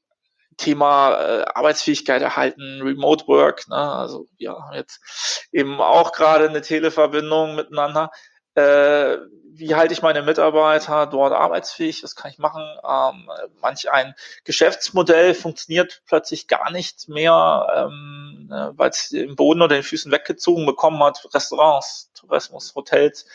Thema 0.56 1.14
äh, 1.14 1.44
Arbeitsfähigkeit 1.54 2.22
erhalten, 2.22 2.80
Remote 2.82 3.26
Work. 3.26 3.68
Ne? 3.68 3.76
Also 3.76 4.28
wir 4.36 4.52
haben 4.52 4.74
jetzt 4.74 5.48
eben 5.52 5.80
auch 5.80 6.12
gerade 6.12 6.48
eine 6.48 6.62
Televerbindung 6.62 7.56
miteinander. 7.56 8.10
Äh, 8.54 9.16
wie 9.56 9.74
halte 9.74 9.94
ich 9.94 10.02
meine 10.02 10.22
Mitarbeiter 10.22 11.06
dort 11.06 11.32
arbeitsfähig? 11.32 12.02
Was 12.02 12.16
kann 12.16 12.30
ich 12.30 12.38
machen? 12.38 12.62
Ähm, 12.88 13.28
manch 13.60 13.90
ein 13.90 14.14
Geschäftsmodell 14.44 15.34
funktioniert 15.34 16.02
plötzlich 16.06 16.48
gar 16.48 16.70
nicht 16.70 17.08
mehr, 17.08 17.66
ähm, 17.76 18.23
äh, 18.50 18.70
weil 18.76 18.90
es 18.90 19.10
im 19.10 19.36
Boden 19.36 19.62
oder 19.62 19.76
den 19.76 19.82
Füßen 19.82 20.12
weggezogen 20.12 20.66
bekommen 20.66 21.02
hat. 21.02 21.26
Restaurants, 21.32 22.10
Tourismus, 22.14 22.74
Hotels. 22.74 23.26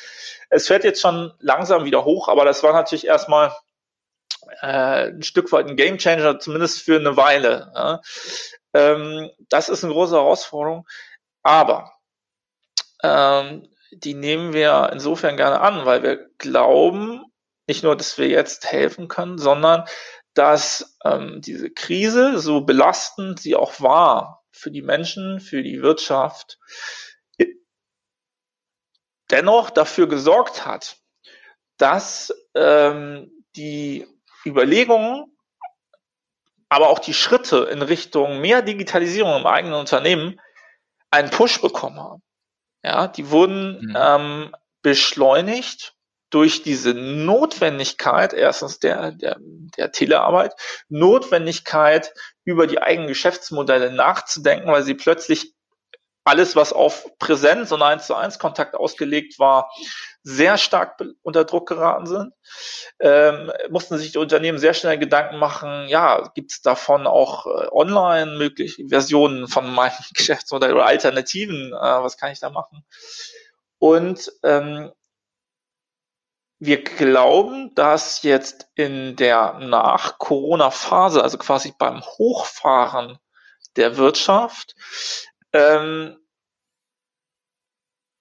Es 0.49 0.67
fährt 0.67 0.83
jetzt 0.83 1.01
schon 1.01 1.33
langsam 1.39 1.85
wieder 1.85 2.05
hoch, 2.05 2.27
aber 2.27 2.45
das 2.45 2.63
war 2.63 2.73
natürlich 2.73 3.07
erstmal 3.07 3.53
äh, 4.61 5.09
ein 5.09 5.23
Stück 5.23 5.51
weit 5.51 5.67
ein 5.67 5.75
Gamechanger, 5.75 6.39
zumindest 6.39 6.81
für 6.81 6.97
eine 6.97 7.17
Weile. 7.17 7.71
Ja. 7.75 8.01
Ähm, 8.73 9.29
das 9.49 9.69
ist 9.69 9.83
eine 9.83 9.93
große 9.93 10.15
Herausforderung, 10.15 10.87
aber 11.43 11.93
ähm, 13.03 13.67
die 13.91 14.13
nehmen 14.13 14.53
wir 14.53 14.89
insofern 14.93 15.37
gerne 15.37 15.61
an, 15.61 15.85
weil 15.85 16.03
wir 16.03 16.29
glauben, 16.37 17.25
nicht 17.67 17.83
nur, 17.83 17.95
dass 17.95 18.17
wir 18.17 18.27
jetzt 18.27 18.71
helfen 18.71 19.07
können, 19.07 19.37
sondern 19.37 19.85
dass 20.33 20.97
ähm, 21.03 21.41
diese 21.41 21.69
Krise, 21.69 22.39
so 22.39 22.61
belastend 22.61 23.39
sie 23.39 23.55
auch 23.55 23.79
war 23.81 24.38
für 24.51 24.71
die 24.71 24.81
Menschen, 24.81 25.39
für 25.39 25.63
die 25.63 25.81
Wirtschaft, 25.81 26.59
dennoch 29.29 29.69
dafür 29.69 30.07
gesorgt 30.07 30.65
hat, 30.65 30.97
dass 31.77 32.33
ähm, 32.55 33.31
die 33.55 34.07
Überlegungen, 34.45 35.37
aber 36.67 36.89
auch 36.89 36.99
die 36.99 37.13
Schritte 37.13 37.67
in 37.71 37.81
Richtung 37.81 38.41
mehr 38.41 38.61
Digitalisierung 38.61 39.39
im 39.39 39.47
eigenen 39.47 39.79
Unternehmen 39.79 40.39
einen 41.09 41.29
Push 41.29 41.61
bekommen 41.61 41.99
haben. 41.99 42.23
Ja, 42.83 43.07
die 43.07 43.29
wurden 43.29 43.81
mhm. 43.81 43.97
ähm, 43.97 44.55
beschleunigt 44.81 45.95
durch 46.29 46.63
diese 46.63 46.93
Notwendigkeit, 46.93 48.33
erstens 48.33 48.79
der, 48.79 49.11
der, 49.11 49.37
der 49.39 49.91
Telearbeit, 49.91 50.53
Notwendigkeit, 50.87 52.13
über 52.43 52.67
die 52.67 52.81
eigenen 52.81 53.07
Geschäftsmodelle 53.07 53.91
nachzudenken, 53.91 54.71
weil 54.71 54.83
sie 54.83 54.95
plötzlich 54.95 55.53
alles, 56.23 56.55
was 56.55 56.73
auf 56.73 57.17
Präsenz 57.17 57.71
und 57.71 57.81
eins 57.81 58.05
zu 58.05 58.13
eins 58.13 58.37
Kontakt 58.37 58.75
ausgelegt 58.75 59.39
war, 59.39 59.71
sehr 60.21 60.57
stark 60.57 61.01
unter 61.23 61.45
Druck 61.45 61.67
geraten 61.67 62.05
sind, 62.05 62.33
ähm, 62.99 63.51
mussten 63.69 63.97
sich 63.97 64.11
die 64.11 64.17
Unternehmen 64.17 64.59
sehr 64.59 64.73
schnell 64.73 64.99
Gedanken 64.99 65.37
machen, 65.37 65.87
ja, 65.87 66.29
gibt 66.35 66.51
es 66.51 66.61
davon 66.61 67.07
auch 67.07 67.47
äh, 67.47 67.67
online 67.71 68.37
mögliche 68.37 68.87
Versionen 68.89 69.47
von 69.47 69.73
meinem 69.73 69.93
Geschäftsmodell 70.13 70.73
oder 70.73 70.85
Alternativen, 70.85 71.73
äh, 71.73 71.73
was 71.73 72.17
kann 72.17 72.31
ich 72.31 72.39
da 72.39 72.49
machen? 72.49 72.85
Und 73.79 74.31
ähm, 74.43 74.91
wir 76.59 76.83
glauben, 76.83 77.73
dass 77.73 78.23
jetzt 78.23 78.67
in 78.75 79.15
der 79.15 79.59
Nach-Corona-Phase, 79.59 81.23
also 81.23 81.37
quasi 81.37 81.73
beim 81.77 82.01
Hochfahren 82.01 83.17
der 83.77 83.95
Wirtschaft, 83.97 84.75
ähm, 85.53 86.17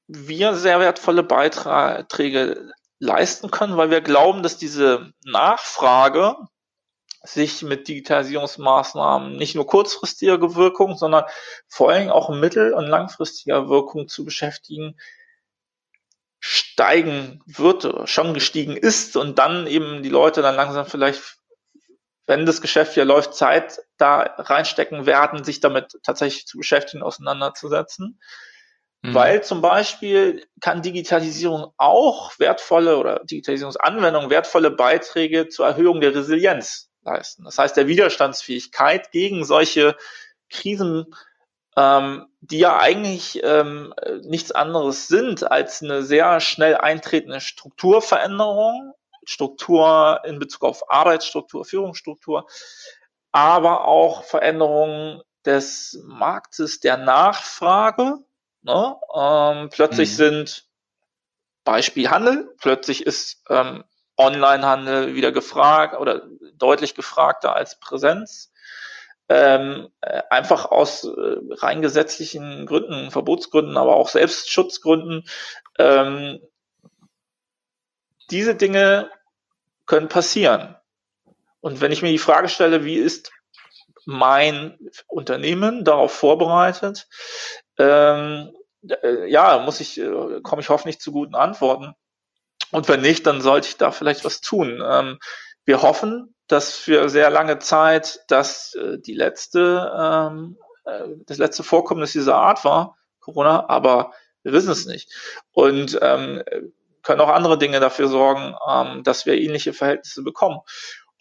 wir 0.07 0.55
sehr 0.55 0.81
wertvolle 0.81 1.23
Beiträge 1.23 2.73
leisten 3.01 3.51
können, 3.51 3.77
weil 3.77 3.91
wir 3.91 4.01
glauben, 4.01 4.43
dass 4.43 4.57
diese 4.57 5.13
Nachfrage 5.25 6.37
sich 7.23 7.63
mit 7.63 7.89
Digitalisierungsmaßnahmen 7.89 9.37
nicht 9.37 9.57
nur 9.57 9.67
kurzfristiger 9.67 10.55
Wirkung, 10.55 10.97
sondern 10.97 11.25
vor 11.67 11.91
allem 11.91 12.11
auch 12.11 12.31
mittel- 12.31 12.73
und 12.73 12.87
langfristiger 12.87 13.69
Wirkung 13.69 14.09
zu 14.09 14.25
beschäftigen, 14.25 14.97
steigen 16.41 17.43
wird, 17.47 18.09
schon 18.09 18.35
gestiegen 18.35 18.77
ist 18.77 19.17
und 19.17 19.39
dann 19.39 19.67
eben 19.67 20.03
die 20.03 20.09
Leute 20.09 20.43
dann 20.43 20.55
langsam 20.57 20.87
vielleicht, 20.87 21.39
wenn 22.27 22.47
das 22.47 22.61
Geschäft 22.61 22.97
ja 22.97 23.05
läuft, 23.05 23.35
Zeit 23.35 23.81
da 23.97 24.21
reinstecken 24.21 25.07
werden, 25.07 25.45
sich 25.45 25.61
damit 25.61 25.99
tatsächlich 26.03 26.47
zu 26.47 26.59
beschäftigen, 26.59 27.03
auseinanderzusetzen. 27.03 28.21
Mhm. 29.03 29.15
Weil 29.15 29.43
zum 29.43 29.61
Beispiel 29.61 30.47
kann 30.61 30.83
Digitalisierung 30.83 31.73
auch 31.77 32.39
wertvolle 32.39 32.99
oder 32.99 33.25
Digitalisierungsanwendungen 33.25 34.31
wertvolle 34.31 34.71
Beiträge 34.71 35.49
zur 35.49 35.67
Erhöhung 35.67 36.01
der 36.01 36.15
Resilienz 36.15 36.91
leisten. 37.03 37.45
Das 37.45 37.59
heißt, 37.59 37.77
der 37.77 37.87
Widerstandsfähigkeit 37.87 39.11
gegen 39.13 39.45
solche 39.45 39.97
Krisen, 40.51 41.15
ähm, 41.79 42.27
die 42.41 42.59
ja 42.59 42.79
eigentlich 42.79 43.41
ähm, 43.45 43.95
nichts 44.23 44.53
anderes 44.53 45.09
sind 45.09 45.51
als 45.51 45.83
eine 45.83 46.03
sehr 46.03 46.41
schnell 46.41 46.77
eintretende 46.77 47.41
Strukturveränderung, 47.41 48.95
Struktur 49.25 50.23
in 50.25 50.39
Bezug 50.39 50.65
auf 50.65 50.91
Arbeitsstruktur, 50.91 51.65
Führungsstruktur, 51.65 52.47
aber 53.31 53.87
auch 53.87 54.25
Veränderungen 54.25 55.23
des 55.45 56.03
Marktes 56.05 56.81
der 56.81 56.97
Nachfrage, 56.97 58.19
Ne? 58.63 58.97
Ähm, 59.15 59.71
plötzlich 59.71 60.11
mhm. 60.11 60.15
sind 60.15 60.69
Beispiel 61.65 62.11
Handel, 62.11 62.55
plötzlich 62.59 63.07
ist 63.07 63.43
ähm, 63.49 63.85
Onlinehandel 64.17 65.15
wieder 65.15 65.33
gefragt 65.33 65.99
oder 65.99 66.23
deutlich 66.55 66.95
gefragter 66.95 67.55
als 67.55 67.79
Präsenz. 67.79 68.53
Ähm, 69.29 69.89
äh, 70.01 70.23
einfach 70.31 70.71
aus 70.71 71.05
äh, 71.05 71.37
rein 71.51 71.83
gesetzlichen 71.83 72.65
Gründen, 72.65 73.11
Verbotsgründen, 73.11 73.77
aber 73.77 73.97
auch 73.97 74.09
Selbstschutzgründen. 74.09 75.25
Ähm, 75.79 76.41
diese 78.31 78.55
Dinge 78.55 79.11
können 79.87 80.09
passieren. 80.09 80.77
Und 81.61 81.81
wenn 81.81 81.93
ich 81.93 82.03
mir 82.03 82.11
die 82.11 82.19
Frage 82.19 82.49
stelle, 82.49 82.85
wie 82.85 82.97
ist 82.97 83.33
mein 84.07 84.79
Unternehmen 85.07 85.85
darauf 85.85 86.13
vorbereitet, 86.13 87.09
ähm, 87.79 88.55
äh, 88.89 89.31
ja, 89.31 89.59
muss 89.59 89.81
ich, 89.81 89.99
äh, 89.99 90.41
komme 90.43 90.63
ich 90.63 90.69
hoffentlich 90.69 91.01
zu 91.01 91.13
guten 91.13 91.35
Antworten. 91.35 91.95
Und 92.71 92.89
wenn 92.89 93.01
nicht, 93.01 93.27
dann 93.27 93.41
sollte 93.41 93.69
ich 93.69 93.77
da 93.77 93.91
vielleicht 93.91 94.25
was 94.25 94.41
tun. 94.41 94.83
Ähm, 94.85 95.19
wir 95.65 95.83
hoffen, 95.83 96.35
dass 96.49 96.75
für 96.77 97.09
sehr 97.09 97.31
lange 97.31 97.59
Zeit 97.59 98.21
dass 98.29 98.75
äh, 98.75 98.99
die 98.99 99.15
letzte, 99.15 99.93
ähm, 99.97 100.59
äh, 100.85 101.05
das 101.27 101.39
letzte 101.39 101.63
Vorkommnis 101.63 102.13
dieser 102.13 102.37
Art 102.37 102.65
war, 102.65 102.97
Corona, 103.21 103.69
aber 103.69 104.13
wir 104.43 104.53
wissen 104.53 104.71
es 104.71 104.87
nicht. 104.87 105.13
Und 105.53 105.99
ähm, 106.01 106.43
können 107.03 107.21
auch 107.21 107.29
andere 107.29 107.59
Dinge 107.59 107.81
dafür 107.81 108.09
sorgen, 108.09 108.55
ähm, 108.69 109.03
dass 109.03 109.27
wir 109.27 109.35
ähnliche 109.35 109.73
Verhältnisse 109.73 110.23
bekommen. 110.23 110.61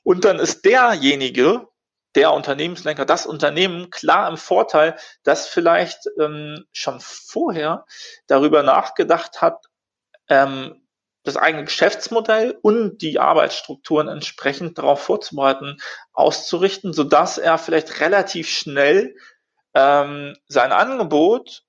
Und 0.03 0.25
dann 0.25 0.39
ist 0.39 0.65
derjenige, 0.65 1.67
der 2.15 2.33
Unternehmenslenker, 2.33 3.05
das 3.05 3.27
Unternehmen 3.27 3.89
klar 3.89 4.29
im 4.29 4.37
Vorteil, 4.37 4.95
das 5.23 5.47
vielleicht 5.47 6.09
ähm, 6.19 6.65
schon 6.71 6.99
vorher 6.99 7.85
darüber 8.25 8.63
nachgedacht 8.63 9.41
hat, 9.41 9.65
ähm, 10.29 10.86
das 11.27 11.37
eigene 11.37 11.65
Geschäftsmodell 11.65 12.57
und 12.61 13.01
die 13.01 13.19
Arbeitsstrukturen 13.19 14.07
entsprechend 14.07 14.77
darauf 14.77 15.01
vorzubereiten, 15.01 15.77
auszurichten, 16.13 16.93
so 16.93 17.03
dass 17.03 17.37
er 17.37 17.57
vielleicht 17.57 17.99
relativ 17.99 18.49
schnell 18.49 19.15
ähm, 19.73 20.35
sein 20.47 20.71
Angebot, 20.71 21.63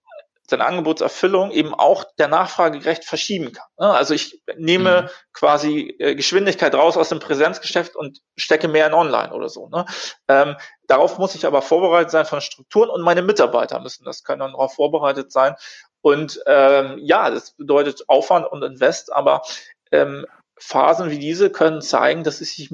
seine 0.51 0.65
Angebotserfüllung 0.65 1.51
eben 1.51 1.75
auch 1.75 2.05
der 2.19 2.29
Nachfrage 2.29 2.79
gerecht 2.79 3.05
verschieben 3.05 3.53
kann. 3.53 3.67
Ne? 3.79 3.93
Also 3.93 4.15
ich 4.15 4.41
nehme 4.57 5.03
mhm. 5.03 5.09
quasi 5.35 5.95
äh, 5.99 6.15
Geschwindigkeit 6.15 6.75
raus 6.75 6.97
aus 6.97 7.11
dem 7.11 7.19
Präsenzgeschäft 7.21 7.95
und 7.97 8.21
stecke 8.37 8.67
mehr 8.67 8.87
in 8.87 8.95
Online 8.95 9.33
oder 9.35 9.51
so. 9.51 9.69
Ne? 9.69 9.85
Ähm, 10.27 10.57
darauf 10.87 11.19
muss 11.19 11.35
ich 11.35 11.45
aber 11.45 11.61
vorbereitet 11.61 12.11
sein 12.11 12.25
von 12.25 12.41
Strukturen 12.41 12.89
und 12.89 13.03
meine 13.03 13.21
Mitarbeiter 13.21 13.79
müssen 13.81 14.05
das 14.05 14.25
können 14.25 14.41
dann 14.41 14.53
darauf 14.53 14.75
vorbereitet 14.75 15.33
sein. 15.33 15.55
Und 16.01 16.40
ähm, 16.46 16.99
ja, 16.99 17.30
das 17.30 17.53
bedeutet 17.53 18.09
Aufwand 18.09 18.46
und 18.46 18.62
Invest, 18.62 19.12
aber 19.12 19.42
ähm, 19.90 20.26
Phasen 20.59 21.11
wie 21.11 21.18
diese 21.18 21.51
können 21.51 21.80
zeigen, 21.82 22.24
dass 22.24 22.40
es 22.40 22.55
sich 22.55 22.72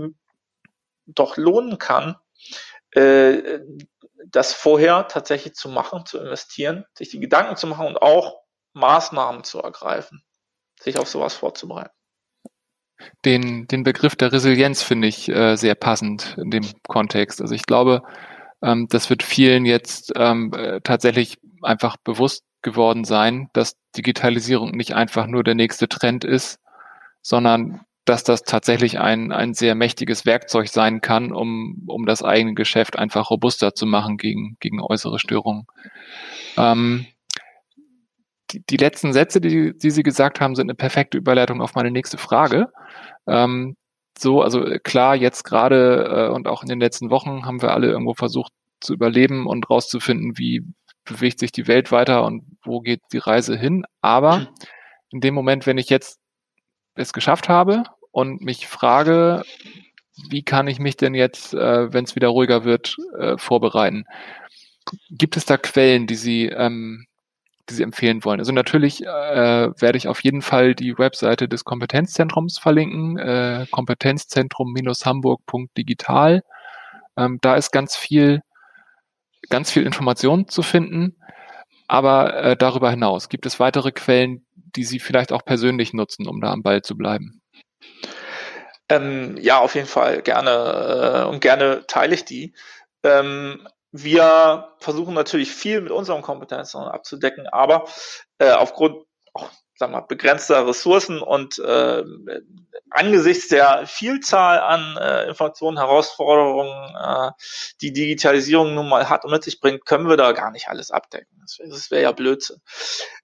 doch 1.06 1.36
lohnen 1.36 1.78
kann, 1.78 2.16
äh, 2.92 3.60
das 4.26 4.54
vorher 4.54 5.08
tatsächlich 5.08 5.54
zu 5.54 5.68
machen, 5.68 6.06
zu 6.06 6.18
investieren, 6.18 6.84
sich 6.96 7.10
die 7.10 7.20
Gedanken 7.20 7.56
zu 7.56 7.66
machen 7.66 7.86
und 7.86 8.00
auch 8.00 8.40
Maßnahmen 8.72 9.44
zu 9.44 9.60
ergreifen, 9.60 10.24
sich 10.80 10.98
auf 10.98 11.08
sowas 11.08 11.34
vorzubereiten. 11.34 11.94
Den, 13.24 13.66
den 13.66 13.82
Begriff 13.82 14.16
der 14.16 14.32
Resilienz 14.32 14.82
finde 14.82 15.08
ich 15.08 15.28
äh, 15.28 15.56
sehr 15.56 15.74
passend 15.74 16.36
in 16.38 16.50
dem 16.50 16.64
Kontext. 16.88 17.40
Also 17.40 17.54
ich 17.54 17.66
glaube, 17.66 18.02
ähm, 18.62 18.86
das 18.88 19.10
wird 19.10 19.22
vielen 19.22 19.66
jetzt 19.66 20.12
ähm, 20.16 20.52
äh, 20.54 20.80
tatsächlich 20.80 21.38
einfach 21.62 21.96
bewusst 21.98 22.44
geworden 22.64 23.04
sein, 23.04 23.48
dass 23.52 23.76
Digitalisierung 23.96 24.72
nicht 24.72 24.94
einfach 24.94 25.28
nur 25.28 25.44
der 25.44 25.54
nächste 25.54 25.88
Trend 25.88 26.24
ist, 26.24 26.58
sondern 27.22 27.82
dass 28.04 28.24
das 28.24 28.42
tatsächlich 28.42 28.98
ein, 28.98 29.32
ein 29.32 29.54
sehr 29.54 29.74
mächtiges 29.74 30.26
Werkzeug 30.26 30.68
sein 30.68 31.00
kann, 31.00 31.32
um, 31.32 31.84
um 31.86 32.04
das 32.04 32.22
eigene 32.22 32.54
Geschäft 32.54 32.98
einfach 32.98 33.30
robuster 33.30 33.74
zu 33.74 33.86
machen 33.86 34.18
gegen, 34.18 34.56
gegen 34.60 34.82
äußere 34.82 35.18
Störungen. 35.18 35.66
Ähm, 36.56 37.06
die, 38.50 38.64
die 38.66 38.76
letzten 38.76 39.12
Sätze, 39.12 39.40
die, 39.40 39.72
die 39.76 39.90
Sie 39.90 40.02
gesagt 40.02 40.40
haben, 40.40 40.54
sind 40.54 40.66
eine 40.66 40.74
perfekte 40.74 41.16
Überleitung 41.16 41.62
auf 41.62 41.74
meine 41.74 41.90
nächste 41.90 42.18
Frage. 42.18 42.68
Ähm, 43.26 43.76
so, 44.18 44.42
also 44.42 44.64
klar, 44.82 45.16
jetzt 45.16 45.44
gerade 45.44 46.28
äh, 46.28 46.34
und 46.34 46.46
auch 46.46 46.62
in 46.62 46.68
den 46.68 46.80
letzten 46.80 47.10
Wochen 47.10 47.46
haben 47.46 47.62
wir 47.62 47.72
alle 47.72 47.88
irgendwo 47.88 48.14
versucht 48.14 48.52
zu 48.80 48.92
überleben 48.92 49.46
und 49.46 49.70
rauszufinden, 49.70 50.36
wie, 50.36 50.62
bewegt 51.05 51.38
sich 51.38 51.52
die 51.52 51.68
Welt 51.68 51.92
weiter 51.92 52.24
und 52.24 52.44
wo 52.64 52.80
geht 52.80 53.00
die 53.12 53.18
Reise 53.18 53.57
hin. 53.57 53.84
Aber 54.00 54.48
in 55.11 55.20
dem 55.20 55.34
Moment, 55.34 55.66
wenn 55.66 55.78
ich 55.78 55.90
jetzt 55.90 56.18
es 56.94 57.12
geschafft 57.12 57.48
habe 57.48 57.84
und 58.12 58.40
mich 58.40 58.66
frage, 58.66 59.42
wie 60.28 60.42
kann 60.42 60.68
ich 60.68 60.78
mich 60.78 60.96
denn 60.96 61.14
jetzt, 61.14 61.55
äh, 61.55 61.92
wenn 61.92 62.05
es 62.05 62.14
wieder 62.14 62.28
ruhiger 62.28 62.64
wird, 62.64 62.96
äh, 63.18 63.36
vorbereiten? 63.36 64.05
Gibt 65.11 65.36
es 65.36 65.44
da 65.44 65.57
Quellen, 65.57 66.07
die 66.07 66.14
Sie, 66.14 66.46
ähm, 66.46 67.07
die 67.68 67.74
Sie 67.74 67.82
empfehlen 67.82 68.24
wollen? 68.24 68.38
Also 68.38 68.52
natürlich 68.52 69.02
äh, 69.05 69.07
werde 69.07 69.98
ich 69.98 70.07
auf 70.09 70.22
jeden 70.22 70.42
Fall 70.42 70.74
die 70.74 70.98
Webseite 70.98 71.48
des 71.48 71.64
Kompetenzzentrums 71.64 72.59
verlinken, 72.59 73.18
äh, 73.18 73.66
kompetenzzentrum-hamburg.digital. 73.70 76.42
Ähm, 77.16 77.38
da 77.40 77.55
ist 77.57 77.70
ganz 77.72 77.96
viel 77.96 78.42
ganz 79.55 79.70
viel 79.70 79.84
Information 79.86 80.48
zu 80.48 80.62
finden. 80.62 81.16
Aber 81.86 82.34
äh, 82.42 82.57
darüber 82.57 82.90
hinaus, 82.90 83.28
gibt 83.28 83.46
es 83.46 83.61
weitere 83.61 83.92
Quellen, 83.92 84.44
die 84.57 84.82
Sie 84.82 84.98
vielleicht 84.98 85.30
auch 85.30 85.44
persönlich 85.44 85.92
nutzen, 85.92 86.26
um 86.26 86.40
da 86.40 86.50
am 86.50 86.64
Ball 86.64 86.82
zu 86.82 86.96
bleiben? 86.96 87.40
Ähm, 88.88 89.36
ja, 89.40 89.61
auf 89.61 89.76
jeden 89.76 89.86
Fall 89.86 90.22
gerne 90.22 91.22
äh, 91.22 91.28
und 91.28 91.40
gerne 91.40 91.84
teile 91.86 92.14
ich 92.16 92.24
die. 92.24 92.52
Ähm, 93.05 93.68
wir 93.92 94.72
versuchen 94.80 95.14
natürlich 95.14 95.52
viel 95.52 95.80
mit 95.82 95.92
unseren 95.92 96.22
Kompetenzen 96.22 96.80
abzudecken, 96.80 97.46
aber 97.46 97.84
äh, 98.38 98.50
aufgrund 98.50 99.05
auch 99.34 99.50
sagen 99.76 99.92
wir, 99.92 100.02
begrenzter 100.02 100.66
Ressourcen 100.66 101.20
und 101.20 101.58
äh, 101.58 102.04
angesichts 102.90 103.48
der 103.48 103.86
Vielzahl 103.86 104.60
an 104.60 104.96
äh, 104.96 105.28
Informationen, 105.28 105.78
Herausforderungen, 105.78 106.94
äh, 106.94 107.30
die 107.80 107.92
Digitalisierung 107.92 108.74
nun 108.74 108.88
mal 108.88 109.08
hat 109.08 109.24
und 109.24 109.32
mit 109.32 109.42
sich 109.42 109.60
bringt, 109.60 109.84
können 109.84 110.08
wir 110.08 110.16
da 110.16 110.32
gar 110.32 110.50
nicht 110.50 110.68
alles 110.68 110.90
abdecken. 110.90 111.28
Das 111.40 111.58
wäre 111.58 111.90
wär 111.90 112.00
ja 112.00 112.12
Blödsinn. 112.12 112.60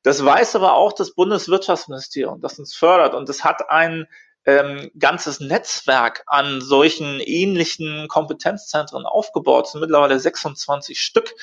Das 0.03 0.25
weiß 0.25 0.57
aber 0.57 0.75
auch 0.75 0.93
das 0.93 1.15
Bundeswirtschaftsministerium, 1.15 2.41
das 2.41 2.59
uns 2.59 2.75
fördert 2.75 3.15
und 3.15 3.29
das 3.29 3.45
hat 3.45 3.71
einen 3.71 4.07
ähm, 4.47 4.91
ganzes 4.99 5.41
Netzwerk 5.41 6.23
an 6.27 6.61
solchen 6.61 7.21
ähnlichen 7.21 8.09
Kompetenzzentren 8.09 9.05
aufgebaut. 9.05 9.67
Es 9.67 9.73
sind 9.73 9.81
mittlerweile 9.81 10.19
26 10.19 11.01
Stück. 11.01 11.35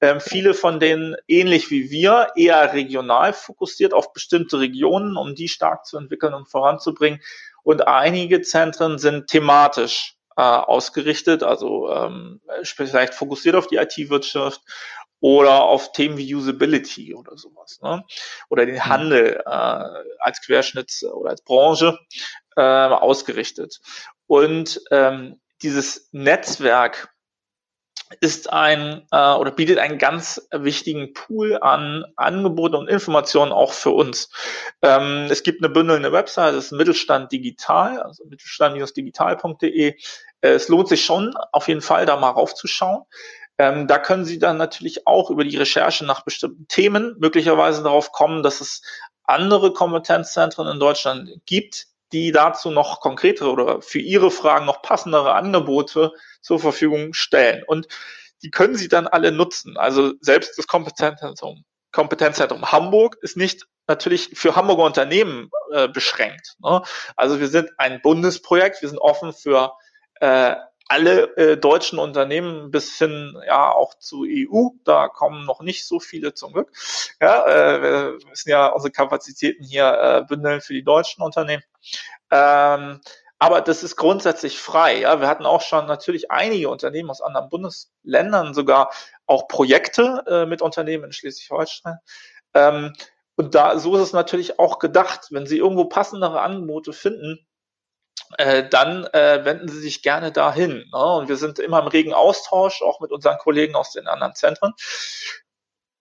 Ähm, 0.00 0.20
viele 0.20 0.54
von 0.54 0.80
denen 0.80 1.16
ähnlich 1.28 1.70
wie 1.70 1.90
wir, 1.90 2.28
eher 2.36 2.72
regional 2.72 3.32
fokussiert 3.32 3.94
auf 3.94 4.12
bestimmte 4.12 4.58
Regionen, 4.58 5.16
um 5.16 5.34
die 5.34 5.48
stark 5.48 5.86
zu 5.86 5.96
entwickeln 5.96 6.34
und 6.34 6.48
voranzubringen. 6.48 7.20
Und 7.62 7.86
einige 7.86 8.42
Zentren 8.42 8.98
sind 8.98 9.28
thematisch 9.28 10.16
äh, 10.36 10.42
ausgerichtet, 10.42 11.42
also 11.42 11.90
ähm, 11.90 12.40
vielleicht 12.62 13.14
fokussiert 13.14 13.56
auf 13.56 13.66
die 13.66 13.76
IT-Wirtschaft 13.76 14.62
oder 15.20 15.64
auf 15.64 15.92
Themen 15.92 16.16
wie 16.16 16.34
Usability 16.34 17.14
oder 17.14 17.36
sowas. 17.36 17.78
Ne? 17.82 18.04
Oder 18.48 18.66
den 18.66 18.76
mhm. 18.76 18.86
Handel 18.86 19.42
äh, 19.44 19.84
als 20.18 20.40
Querschnitt 20.44 21.04
oder 21.12 21.30
als 21.30 21.42
Branche 21.42 21.98
äh, 22.56 22.60
ausgerichtet. 22.60 23.80
Und 24.26 24.80
ähm, 24.90 25.40
dieses 25.62 26.08
Netzwerk 26.12 27.12
ist 28.18 28.52
ein 28.52 29.06
äh, 29.12 29.34
oder 29.34 29.52
bietet 29.52 29.78
einen 29.78 29.98
ganz 29.98 30.48
wichtigen 30.50 31.12
Pool 31.12 31.58
an 31.60 32.04
Angeboten 32.16 32.74
und 32.74 32.88
Informationen 32.88 33.52
auch 33.52 33.72
für 33.72 33.90
uns. 33.90 34.30
Ähm, 34.82 35.28
es 35.30 35.44
gibt 35.44 35.62
eine 35.62 35.72
bündelnde 35.72 36.12
Website, 36.12 36.54
das 36.54 36.66
ist 36.66 36.72
Mittelstand 36.72 37.30
Digital, 37.30 38.02
also 38.02 38.24
mittelstand-digital.de. 38.24 39.88
Äh, 40.40 40.48
es 40.48 40.68
lohnt 40.68 40.88
sich 40.88 41.04
schon 41.04 41.36
auf 41.52 41.68
jeden 41.68 41.82
Fall, 41.82 42.04
da 42.04 42.16
mal 42.16 42.30
raufzuschauen. 42.30 43.04
Ähm, 43.58 43.86
da 43.86 43.98
können 43.98 44.24
Sie 44.24 44.38
dann 44.38 44.56
natürlich 44.56 45.06
auch 45.06 45.30
über 45.30 45.44
die 45.44 45.56
Recherche 45.56 46.04
nach 46.04 46.22
bestimmten 46.24 46.66
Themen 46.66 47.14
möglicherweise 47.20 47.82
darauf 47.82 48.10
kommen, 48.10 48.42
dass 48.42 48.60
es 48.60 48.82
andere 49.22 49.72
Kompetenzzentren 49.72 50.66
in 50.66 50.80
Deutschland 50.80 51.30
gibt, 51.46 51.86
die 52.12 52.32
dazu 52.32 52.70
noch 52.70 53.00
konkretere 53.00 53.50
oder 53.50 53.82
für 53.82 53.98
Ihre 53.98 54.30
Fragen 54.30 54.66
noch 54.66 54.82
passendere 54.82 55.34
Angebote 55.34 56.12
zur 56.40 56.58
Verfügung 56.58 57.12
stellen. 57.14 57.62
Und 57.66 57.88
die 58.42 58.50
können 58.50 58.76
Sie 58.76 58.88
dann 58.88 59.06
alle 59.06 59.32
nutzen. 59.32 59.76
Also 59.76 60.14
selbst 60.20 60.58
das 60.58 60.66
Kompetenzzentrum, 60.66 61.64
Kompetenzzentrum 61.92 62.70
Hamburg 62.70 63.16
ist 63.20 63.36
nicht 63.36 63.66
natürlich 63.86 64.30
für 64.34 64.54
Hamburger 64.54 64.84
Unternehmen 64.84 65.50
äh, 65.72 65.88
beschränkt. 65.88 66.56
Ne? 66.60 66.82
Also 67.16 67.40
wir 67.40 67.48
sind 67.48 67.70
ein 67.76 68.00
Bundesprojekt, 68.00 68.80
wir 68.82 68.88
sind 68.88 68.98
offen 68.98 69.32
für 69.32 69.72
äh, 70.20 70.54
alle 70.90 71.36
äh, 71.36 71.56
deutschen 71.56 72.00
Unternehmen 72.00 72.72
bis 72.72 72.98
hin 72.98 73.40
ja 73.46 73.70
auch 73.70 73.94
zu 73.94 74.24
EU. 74.26 74.70
Da 74.82 75.06
kommen 75.06 75.46
noch 75.46 75.60
nicht 75.60 75.86
so 75.86 76.00
viele 76.00 76.34
zum 76.34 76.52
Glück. 76.52 76.72
Ja, 77.20 77.46
äh, 77.46 77.82
wir 77.82 78.18
müssen 78.28 78.50
ja 78.50 78.66
unsere 78.66 78.90
Kapazitäten 78.90 79.62
hier 79.62 79.86
äh, 79.86 80.24
bündeln 80.26 80.60
für 80.60 80.74
die 80.74 80.82
deutschen 80.82 81.22
Unternehmen. 81.22 81.62
Ähm, 82.32 83.00
aber 83.38 83.60
das 83.60 83.84
ist 83.84 83.94
grundsätzlich 83.94 84.58
frei. 84.58 85.02
Ja, 85.02 85.20
wir 85.20 85.28
hatten 85.28 85.46
auch 85.46 85.62
schon 85.62 85.86
natürlich 85.86 86.32
einige 86.32 86.68
Unternehmen 86.68 87.10
aus 87.10 87.22
anderen 87.22 87.48
Bundesländern, 87.50 88.52
sogar 88.52 88.90
auch 89.26 89.46
Projekte 89.46 90.24
äh, 90.26 90.46
mit 90.46 90.60
Unternehmen 90.60 91.04
in 91.04 91.12
Schleswig-Holstein. 91.12 91.98
Ähm, 92.52 92.94
und 93.36 93.54
da 93.54 93.78
so 93.78 93.94
ist 93.94 94.02
es 94.02 94.12
natürlich 94.12 94.58
auch 94.58 94.80
gedacht. 94.80 95.28
Wenn 95.30 95.46
Sie 95.46 95.58
irgendwo 95.58 95.84
passendere 95.84 96.40
Angebote 96.40 96.92
finden, 96.92 97.46
äh, 98.38 98.68
dann 98.68 99.04
äh, 99.06 99.44
wenden 99.44 99.68
Sie 99.68 99.80
sich 99.80 100.02
gerne 100.02 100.32
dahin. 100.32 100.88
Ne? 100.92 101.12
Und 101.14 101.28
wir 101.28 101.36
sind 101.36 101.58
immer 101.58 101.80
im 101.80 101.88
regen 101.88 102.12
Austausch, 102.12 102.82
auch 102.82 103.00
mit 103.00 103.12
unseren 103.12 103.38
Kollegen 103.38 103.74
aus 103.74 103.92
den 103.92 104.06
anderen 104.06 104.34
Zentren. 104.34 104.72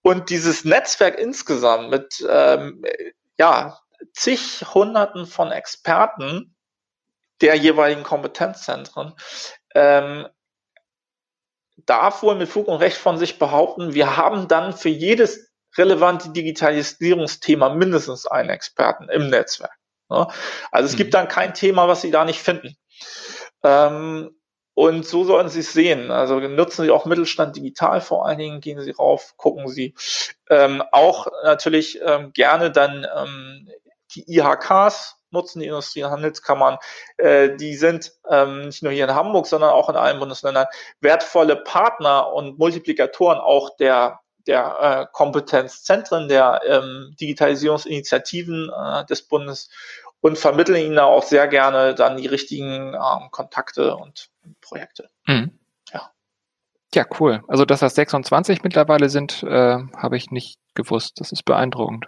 Und 0.02 0.30
dieses 0.30 0.66
Netzwerk 0.66 1.20
insgesamt 1.20 1.90
mit 1.90 2.26
ähm, 2.30 2.84
ja, 3.38 3.80
zig 4.14 4.64
Hunderten 4.74 5.26
von 5.26 5.52
Experten 5.52 6.56
der 7.42 7.56
jeweiligen 7.56 8.04
Kompetenzzentren 8.04 9.16
ähm, 9.76 10.28
darf 11.86 12.22
wohl 12.22 12.36
mit 12.36 12.50
Fug 12.50 12.68
und 12.68 12.78
Recht 12.78 12.98
von 12.98 13.18
sich 13.18 13.40
behaupten, 13.40 13.94
wir 13.94 14.18
haben 14.18 14.48
dann 14.48 14.74
für 14.74 14.90
jedes 14.90 15.50
relevante 15.78 16.30
Digitalisierungsthema 16.32 17.70
mindestens 17.70 18.26
einen 18.28 18.50
Experten 18.50 19.10
im 19.10 19.30
Netzwerk. 19.30 19.79
Ne? 20.10 20.28
Also 20.72 20.88
es 20.88 20.94
mhm. 20.94 20.98
gibt 20.98 21.14
dann 21.14 21.28
kein 21.28 21.54
Thema, 21.54 21.88
was 21.88 22.02
Sie 22.02 22.12
da 22.12 22.26
nicht 22.26 22.42
finden. 22.42 22.76
Ähm, 23.64 24.32
und 24.74 25.06
so 25.06 25.26
sollten 25.26 25.50
Sie 25.50 25.60
es 25.60 25.74
sehen. 25.74 26.10
Also 26.10 26.40
nutzen 26.40 26.86
Sie 26.86 26.92
auch 26.92 27.06
Mittelstand 27.06 27.56
digital 27.56 28.00
vor 28.00 28.26
allen 28.26 28.38
Dingen, 28.38 28.62
gehen 28.62 28.82
Sie 28.82 28.92
rauf, 28.92 29.34
gucken 29.36 29.68
Sie. 29.68 29.94
Ähm, 30.50 30.82
auch 30.92 31.28
natürlich 31.44 32.00
ähm, 32.02 32.32
gerne 32.34 32.72
dann 32.72 33.06
ähm, 33.16 33.70
die 34.16 34.24
IHKs 34.38 35.18
nutzen, 35.32 35.60
die 35.60 35.68
Industrie- 35.68 36.04
und 36.04 36.12
Handelskammern. 36.12 36.78
Äh, 37.18 37.56
die 37.56 37.76
sind 37.76 38.14
ähm, 38.30 38.62
nicht 38.62 38.82
nur 38.82 38.92
hier 38.92 39.04
in 39.04 39.14
Hamburg, 39.14 39.48
sondern 39.48 39.72
auch 39.72 39.90
in 39.90 39.96
allen 39.96 40.20
Bundesländern 40.20 40.68
wertvolle 41.02 41.58
Partner 41.58 42.32
und 42.32 42.58
Multiplikatoren 42.58 43.38
auch 43.38 43.76
der 43.78 44.22
der 44.50 44.78
äh, 44.82 45.06
Kompetenzzentren, 45.14 46.28
der 46.28 46.62
ähm, 46.68 47.16
Digitalisierungsinitiativen 47.22 48.72
äh, 48.76 49.06
des 49.06 49.22
Bundes 49.22 49.70
und 50.22 50.40
vermitteln 50.40 50.84
ihnen 50.84 50.96
da 50.96 51.04
auch 51.04 51.22
sehr 51.22 51.48
gerne 51.48 51.94
dann 51.94 52.18
die 52.18 52.26
richtigen 52.26 52.96
ähm, 52.96 53.30
Kontakte 53.30 53.96
und 53.96 54.30
Projekte. 54.60 55.10
Mhm. 55.28 55.52
Ja. 55.94 56.12
Ja, 56.96 57.06
cool. 57.20 57.44
Also, 57.48 57.64
dass 57.64 57.82
das 57.82 57.94
26 57.94 58.64
mittlerweile 58.64 59.10
sind, 59.10 59.44
äh, 59.44 59.78
habe 59.96 60.18
ich 60.18 60.32
nicht 60.32 60.58
gewusst. 60.74 61.20
Das 61.20 61.32
ist 61.32 61.44
beeindruckend. 61.44 62.08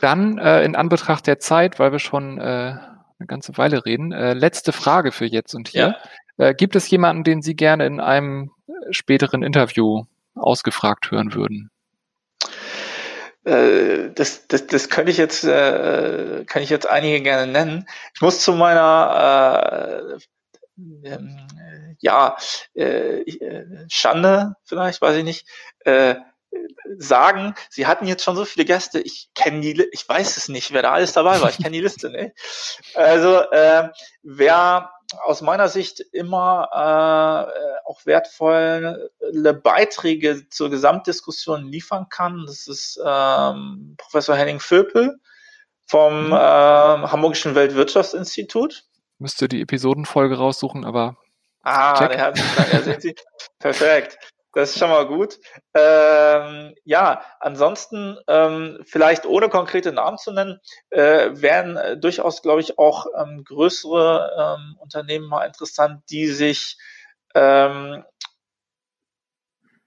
Dann 0.00 0.38
äh, 0.38 0.64
in 0.64 0.74
Anbetracht 0.74 1.28
der 1.28 1.38
Zeit, 1.38 1.78
weil 1.78 1.92
wir 1.92 2.00
schon 2.00 2.38
äh, 2.38 2.42
eine 2.42 3.26
ganze 3.28 3.56
Weile 3.56 3.84
reden, 3.84 4.10
äh, 4.10 4.34
letzte 4.34 4.72
Frage 4.72 5.12
für 5.12 5.26
jetzt 5.26 5.54
und 5.54 5.68
hier. 5.68 5.96
Ja. 6.38 6.48
Äh, 6.48 6.54
gibt 6.54 6.74
es 6.74 6.90
jemanden, 6.90 7.22
den 7.22 7.40
Sie 7.40 7.54
gerne 7.54 7.86
in 7.86 8.00
einem 8.00 8.50
späteren 8.90 9.44
Interview 9.44 10.06
ausgefragt 10.34 11.10
hören 11.10 11.34
würden? 11.34 11.70
Äh, 13.44 14.10
das, 14.14 14.46
das, 14.48 14.66
das 14.66 14.88
könnte 14.88 15.10
ich 15.10 15.16
jetzt, 15.16 15.44
äh, 15.44 16.44
kann 16.46 16.62
ich 16.62 16.70
jetzt 16.70 16.88
einige 16.88 17.20
gerne 17.22 17.50
nennen. 17.50 17.86
Ich 18.14 18.20
muss 18.20 18.40
zu 18.40 18.52
meiner 18.52 20.18
äh, 20.18 20.18
ähm, 21.04 21.46
ja, 22.00 22.36
äh, 22.74 23.24
Schande, 23.88 24.54
vielleicht, 24.64 25.00
weiß 25.00 25.16
ich 25.16 25.24
nicht, 25.24 25.46
äh, 25.84 26.16
sagen, 26.98 27.54
sie 27.68 27.86
hatten 27.86 28.06
jetzt 28.06 28.24
schon 28.24 28.36
so 28.36 28.44
viele 28.44 28.64
Gäste, 28.64 29.00
ich 29.00 29.30
kenne 29.34 29.60
die, 29.60 29.86
ich 29.92 30.08
weiß 30.08 30.36
es 30.36 30.48
nicht, 30.48 30.72
wer 30.72 30.82
da 30.82 30.92
alles 30.92 31.12
dabei 31.12 31.40
war, 31.40 31.50
ich 31.50 31.58
kenne 31.58 31.70
die 31.70 31.80
Liste 31.80 32.10
nicht. 32.10 32.32
Also 32.94 33.40
äh, 33.50 33.90
wer 34.22 34.90
aus 35.24 35.40
meiner 35.40 35.68
Sicht 35.68 36.00
immer 36.12 36.68
äh, 36.72 37.88
auch 37.88 38.06
wertvolle 38.06 39.10
Beiträge 39.62 40.48
zur 40.48 40.70
Gesamtdiskussion 40.70 41.66
liefern 41.66 42.08
kann. 42.08 42.44
Das 42.46 42.66
ist 42.68 43.00
ähm, 43.04 43.94
Professor 43.98 44.36
Henning 44.36 44.60
Vöpel 44.60 45.20
vom 45.86 46.26
mhm. 46.26 46.32
äh, 46.32 46.36
Hamburgischen 46.36 47.54
Weltwirtschaftsinstitut. 47.54 48.84
Müsste 49.18 49.48
die 49.48 49.60
Episodenfolge 49.60 50.36
raussuchen, 50.38 50.84
aber. 50.84 51.16
Ah, 51.62 52.06
der 52.08 52.20
hat, 52.20 52.38
ja. 52.38 53.12
Perfekt. 53.58 54.18
Das 54.52 54.70
ist 54.70 54.78
schon 54.78 54.90
mal 54.90 55.06
gut. 55.06 55.38
Ähm, 55.74 56.74
ja, 56.84 57.22
ansonsten 57.38 58.18
ähm, 58.26 58.80
vielleicht 58.84 59.24
ohne 59.24 59.48
konkrete 59.48 59.92
Namen 59.92 60.18
zu 60.18 60.32
nennen, 60.32 60.60
äh, 60.90 61.30
wären 61.32 61.76
äh, 61.76 61.96
durchaus, 61.96 62.42
glaube 62.42 62.60
ich, 62.60 62.78
auch 62.78 63.06
ähm, 63.16 63.44
größere 63.44 64.56
ähm, 64.58 64.76
Unternehmen 64.80 65.28
mal 65.28 65.46
interessant, 65.46 66.02
die 66.10 66.26
sich 66.26 66.76
ähm, 67.34 68.04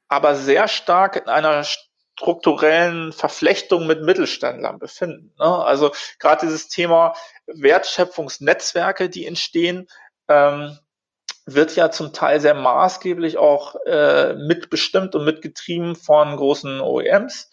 aber 0.08 0.36
sehr 0.36 0.68
stark 0.68 1.18
in 1.18 1.28
einer 1.28 1.66
strukturellen 1.66 3.12
Verflechtung 3.12 3.88
mit 3.88 4.04
Mittelständlern 4.04 4.80
befinden. 4.80 5.34
Ne? 5.40 5.46
Also 5.46 5.92
gerade 6.20 6.46
dieses 6.46 6.70
Thema 6.70 7.16
Wertschöpfungsnetzwerke, 7.48 9.10
die 9.10 9.26
entstehen, 9.26 9.88
ähm, 10.28 10.78
wird 11.46 11.76
ja 11.76 11.92
zum 11.92 12.14
Teil 12.14 12.40
sehr 12.40 12.54
maßgeblich 12.54 13.38
auch 13.38 13.76
äh, 13.86 14.34
mitbestimmt 14.34 15.16
und 15.16 15.26
mitgetrieben 15.26 15.96
von 15.96 16.36
großen 16.38 16.80
OEMs, 16.80 17.50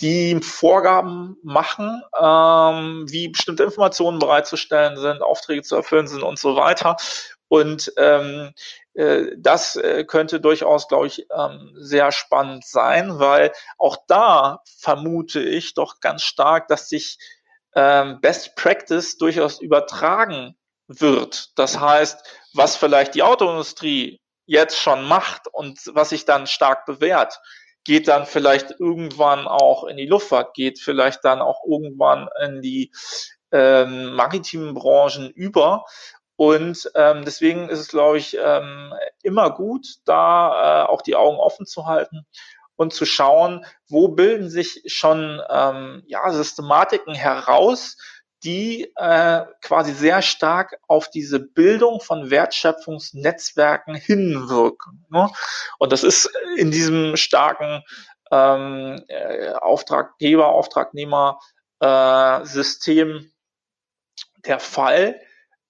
die 0.00 0.38
Vorgaben 0.42 1.36
machen, 1.42 2.02
ähm, 2.20 3.06
wie 3.08 3.28
bestimmte 3.28 3.64
Informationen 3.64 4.18
bereitzustellen 4.18 4.96
sind, 4.96 5.22
Aufträge 5.22 5.62
zu 5.62 5.74
erfüllen 5.74 6.06
sind 6.06 6.22
und 6.22 6.38
so 6.38 6.56
weiter. 6.56 6.96
Und 7.48 7.92
ähm, 7.96 8.52
äh, 8.94 9.26
das 9.38 9.76
äh, 9.76 10.04
könnte 10.04 10.40
durchaus, 10.40 10.88
glaube 10.88 11.06
ich, 11.06 11.26
ähm, 11.34 11.72
sehr 11.76 12.12
spannend 12.12 12.64
sein, 12.64 13.18
weil 13.18 13.52
auch 13.78 13.96
da 14.06 14.62
vermute 14.78 15.40
ich 15.40 15.74
doch 15.74 16.00
ganz 16.00 16.22
stark, 16.22 16.68
dass 16.68 16.88
sich 16.88 17.18
ähm, 17.74 18.20
Best 18.20 18.56
Practice 18.56 19.16
durchaus 19.16 19.60
übertragen 19.60 20.56
wird. 20.88 21.50
Das 21.56 21.80
heißt, 21.80 22.22
was 22.54 22.76
vielleicht 22.76 23.14
die 23.14 23.22
Autoindustrie 23.22 24.20
jetzt 24.46 24.78
schon 24.78 25.04
macht 25.04 25.48
und 25.52 25.80
was 25.92 26.10
sich 26.10 26.24
dann 26.24 26.46
stark 26.46 26.86
bewährt, 26.86 27.40
geht 27.84 28.08
dann 28.08 28.26
vielleicht 28.26 28.72
irgendwann 28.80 29.46
auch 29.46 29.84
in 29.84 29.96
die 29.96 30.06
Luftfahrt, 30.06 30.54
geht 30.54 30.80
vielleicht 30.80 31.24
dann 31.24 31.40
auch 31.40 31.62
irgendwann 31.68 32.28
in 32.44 32.60
die 32.60 32.92
ähm, 33.52 34.12
maritimen 34.14 34.74
Branchen 34.74 35.30
über. 35.30 35.84
Und 36.36 36.90
ähm, 36.94 37.24
deswegen 37.24 37.68
ist 37.68 37.78
es, 37.78 37.88
glaube 37.88 38.18
ich, 38.18 38.36
ähm, 38.38 38.92
immer 39.22 39.50
gut, 39.50 39.86
da 40.04 40.84
äh, 40.84 40.86
auch 40.86 41.02
die 41.02 41.16
Augen 41.16 41.38
offen 41.38 41.64
zu 41.64 41.86
halten 41.86 42.26
und 42.76 42.92
zu 42.92 43.06
schauen, 43.06 43.64
wo 43.88 44.08
bilden 44.08 44.50
sich 44.50 44.82
schon 44.86 45.40
ähm, 45.48 46.02
ja, 46.06 46.30
Systematiken 46.30 47.14
heraus, 47.14 47.96
die 48.46 48.92
äh, 48.94 49.44
quasi 49.60 49.92
sehr 49.92 50.22
stark 50.22 50.78
auf 50.86 51.10
diese 51.10 51.40
Bildung 51.40 52.00
von 52.00 52.30
Wertschöpfungsnetzwerken 52.30 53.96
hinwirken. 53.96 55.04
Ne? 55.10 55.28
Und 55.78 55.90
das 55.90 56.04
ist 56.04 56.30
in 56.56 56.70
diesem 56.70 57.16
starken 57.16 57.82
ähm, 58.30 59.04
äh, 59.08 59.50
Auftraggeber, 59.54 60.46
Auftragnehmer 60.46 61.40
äh, 61.80 62.44
System 62.44 63.32
der 64.46 64.60
Fall. 64.60 65.20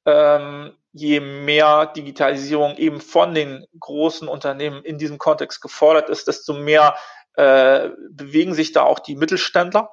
Ähm, 0.05 0.77
je 0.93 1.21
mehr 1.21 1.87
Digitalisierung 1.87 2.77
eben 2.77 3.01
von 3.01 3.35
den 3.35 3.67
großen 3.81 4.29
Unternehmen 4.29 4.85
in 4.85 4.99
diesem 4.99 5.17
Kontext 5.19 5.63
gefordert 5.63 6.11
ist, 6.11 6.29
desto 6.29 6.53
mehr 6.53 6.95
äh, 7.37 7.91
bewegen 8.11 8.55
sich 8.55 8.73
da 8.73 8.83
auch 8.83 8.99
die 8.99 9.17
Mittelständler. 9.17 9.91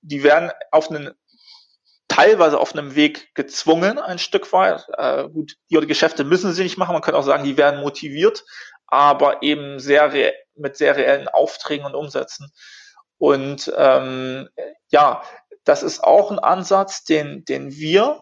Die 0.00 0.22
werden 0.22 0.50
auf 0.70 0.90
einen 0.90 1.14
teilweise 2.12 2.60
auf 2.60 2.74
einem 2.74 2.94
Weg 2.94 3.34
gezwungen, 3.34 3.98
ein 3.98 4.18
Stück 4.18 4.52
weit. 4.52 4.84
Äh, 4.96 5.28
gut, 5.28 5.56
die 5.70 5.86
Geschäfte 5.86 6.24
müssen 6.24 6.52
sie 6.52 6.62
nicht 6.62 6.76
machen. 6.76 6.92
Man 6.92 7.02
könnte 7.02 7.18
auch 7.18 7.24
sagen, 7.24 7.44
die 7.44 7.56
werden 7.56 7.80
motiviert, 7.80 8.44
aber 8.86 9.42
eben 9.42 9.78
sehr 9.78 10.12
mit 10.54 10.76
sehr 10.76 10.96
reellen 10.96 11.28
Aufträgen 11.28 11.86
und 11.86 11.94
Umsätzen. 11.94 12.52
Und 13.16 13.72
ähm, 13.76 14.48
ja, 14.90 15.22
das 15.64 15.82
ist 15.82 16.04
auch 16.04 16.30
ein 16.30 16.38
Ansatz, 16.38 17.04
den, 17.04 17.44
den 17.44 17.72
wir 17.72 18.20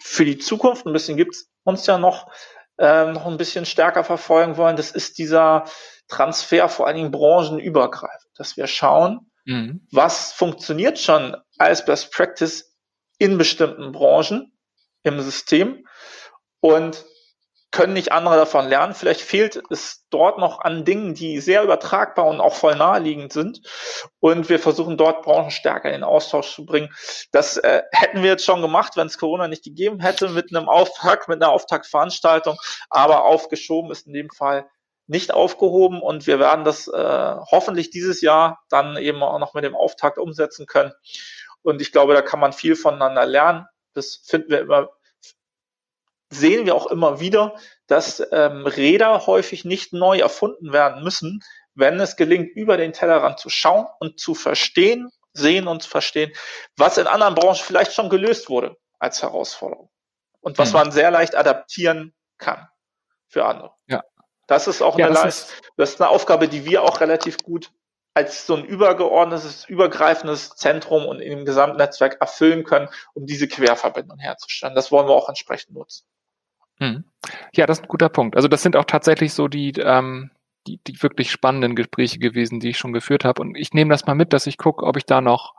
für 0.00 0.24
die 0.24 0.38
Zukunft, 0.38 0.86
ein 0.86 0.92
bisschen 0.92 1.16
gibt's 1.16 1.50
uns 1.64 1.86
ja 1.86 1.98
noch, 1.98 2.32
äh, 2.78 3.12
noch 3.12 3.26
ein 3.26 3.36
bisschen 3.36 3.66
stärker 3.66 4.04
verfolgen 4.04 4.56
wollen. 4.56 4.76
Das 4.76 4.90
ist 4.90 5.18
dieser 5.18 5.64
Transfer 6.06 6.68
vor 6.68 6.86
allen 6.86 6.96
Dingen 6.96 7.10
branchenübergreifend, 7.10 8.32
dass 8.36 8.56
wir 8.56 8.68
schauen, 8.68 9.30
mhm. 9.44 9.86
was 9.92 10.32
funktioniert 10.32 10.98
schon 10.98 11.36
als 11.58 11.84
Best 11.84 12.12
Practice 12.12 12.67
in 13.18 13.38
bestimmten 13.38 13.92
Branchen 13.92 14.52
im 15.02 15.20
System 15.20 15.86
und 16.60 17.04
können 17.70 17.92
nicht 17.92 18.12
andere 18.12 18.36
davon 18.36 18.66
lernen. 18.66 18.94
Vielleicht 18.94 19.20
fehlt 19.20 19.62
es 19.70 20.06
dort 20.08 20.38
noch 20.38 20.60
an 20.60 20.84
Dingen, 20.84 21.14
die 21.14 21.38
sehr 21.40 21.62
übertragbar 21.62 22.26
und 22.26 22.40
auch 22.40 22.54
voll 22.54 22.74
naheliegend 22.74 23.32
sind. 23.32 23.60
Und 24.20 24.48
wir 24.48 24.58
versuchen 24.58 24.96
dort 24.96 25.22
Branchen 25.22 25.50
stärker 25.50 25.88
in 25.88 25.96
den 25.96 26.04
Austausch 26.04 26.54
zu 26.54 26.64
bringen. 26.64 26.88
Das 27.30 27.58
äh, 27.58 27.82
hätten 27.92 28.22
wir 28.22 28.30
jetzt 28.30 28.44
schon 28.44 28.62
gemacht, 28.62 28.96
wenn 28.96 29.06
es 29.06 29.18
Corona 29.18 29.48
nicht 29.48 29.64
gegeben 29.64 30.00
hätte, 30.00 30.30
mit 30.30 30.54
einem 30.54 30.68
Auftakt, 30.68 31.28
mit 31.28 31.42
einer 31.42 31.52
Auftaktveranstaltung. 31.52 32.56
Aber 32.88 33.24
aufgeschoben 33.24 33.90
ist 33.90 34.06
in 34.06 34.14
dem 34.14 34.30
Fall 34.30 34.66
nicht 35.06 35.32
aufgehoben 35.32 36.02
und 36.02 36.26
wir 36.26 36.38
werden 36.38 36.64
das 36.64 36.86
äh, 36.86 37.36
hoffentlich 37.50 37.90
dieses 37.90 38.20
Jahr 38.20 38.60
dann 38.68 38.96
eben 38.98 39.22
auch 39.22 39.38
noch 39.38 39.54
mit 39.54 39.64
dem 39.64 39.74
Auftakt 39.74 40.18
umsetzen 40.18 40.66
können. 40.66 40.92
Und 41.62 41.80
ich 41.80 41.92
glaube, 41.92 42.14
da 42.14 42.22
kann 42.22 42.40
man 42.40 42.52
viel 42.52 42.76
voneinander 42.76 43.26
lernen. 43.26 43.66
Das 43.94 44.22
finden 44.24 44.50
wir 44.50 44.60
immer 44.60 44.90
sehen 46.30 46.66
wir 46.66 46.74
auch 46.74 46.86
immer 46.88 47.20
wieder, 47.20 47.56
dass 47.86 48.22
ähm, 48.32 48.66
Räder 48.66 49.26
häufig 49.26 49.64
nicht 49.64 49.92
neu 49.92 50.18
erfunden 50.18 50.72
werden 50.72 51.02
müssen, 51.02 51.42
wenn 51.74 52.00
es 52.00 52.16
gelingt, 52.16 52.54
über 52.54 52.76
den 52.76 52.92
Tellerrand 52.92 53.38
zu 53.38 53.48
schauen 53.48 53.86
und 54.00 54.20
zu 54.20 54.34
verstehen, 54.34 55.10
sehen 55.32 55.68
und 55.68 55.82
zu 55.82 55.88
verstehen, 55.88 56.32
was 56.76 56.98
in 56.98 57.06
anderen 57.06 57.34
Branchen 57.34 57.64
vielleicht 57.64 57.92
schon 57.92 58.10
gelöst 58.10 58.50
wurde 58.50 58.76
als 58.98 59.22
Herausforderung 59.22 59.90
und 60.40 60.58
was 60.58 60.70
mhm. 60.70 60.78
man 60.78 60.92
sehr 60.92 61.10
leicht 61.10 61.34
adaptieren 61.36 62.14
kann 62.38 62.68
für 63.28 63.44
andere. 63.44 63.72
Ja. 63.86 64.02
Das 64.48 64.66
ist 64.66 64.82
auch 64.82 64.98
ja, 64.98 65.06
eine, 65.06 65.14
das 65.14 65.42
ist, 65.42 65.62
das 65.76 65.90
ist 65.90 66.00
eine 66.00 66.10
Aufgabe, 66.10 66.48
die 66.48 66.64
wir 66.64 66.82
auch 66.82 67.00
relativ 67.00 67.38
gut 67.38 67.70
als 68.18 68.48
so 68.48 68.56
ein 68.56 68.64
übergeordnetes, 68.64 69.64
übergreifendes 69.68 70.50
Zentrum 70.56 71.06
und 71.06 71.20
im 71.20 71.44
Gesamtnetzwerk 71.44 72.20
erfüllen 72.20 72.64
können, 72.64 72.88
um 73.14 73.26
diese 73.26 73.46
Querverbindung 73.46 74.18
herzustellen. 74.18 74.74
Das 74.74 74.90
wollen 74.90 75.06
wir 75.06 75.14
auch 75.14 75.28
entsprechend 75.28 75.76
nutzen. 75.76 76.04
Hm. 76.78 77.04
Ja, 77.54 77.66
das 77.66 77.78
ist 77.78 77.84
ein 77.84 77.88
guter 77.88 78.08
Punkt. 78.08 78.34
Also 78.34 78.48
das 78.48 78.62
sind 78.62 78.74
auch 78.74 78.86
tatsächlich 78.86 79.32
so 79.34 79.46
die, 79.46 79.70
ähm, 79.78 80.32
die, 80.66 80.80
die 80.84 81.00
wirklich 81.00 81.30
spannenden 81.30 81.76
Gespräche 81.76 82.18
gewesen, 82.18 82.58
die 82.58 82.70
ich 82.70 82.78
schon 82.78 82.92
geführt 82.92 83.24
habe. 83.24 83.40
Und 83.40 83.56
ich 83.56 83.72
nehme 83.72 83.94
das 83.94 84.04
mal 84.06 84.14
mit, 84.14 84.32
dass 84.32 84.48
ich 84.48 84.58
gucke, 84.58 84.84
ob 84.84 84.96
ich 84.96 85.04
da 85.04 85.20
noch 85.20 85.54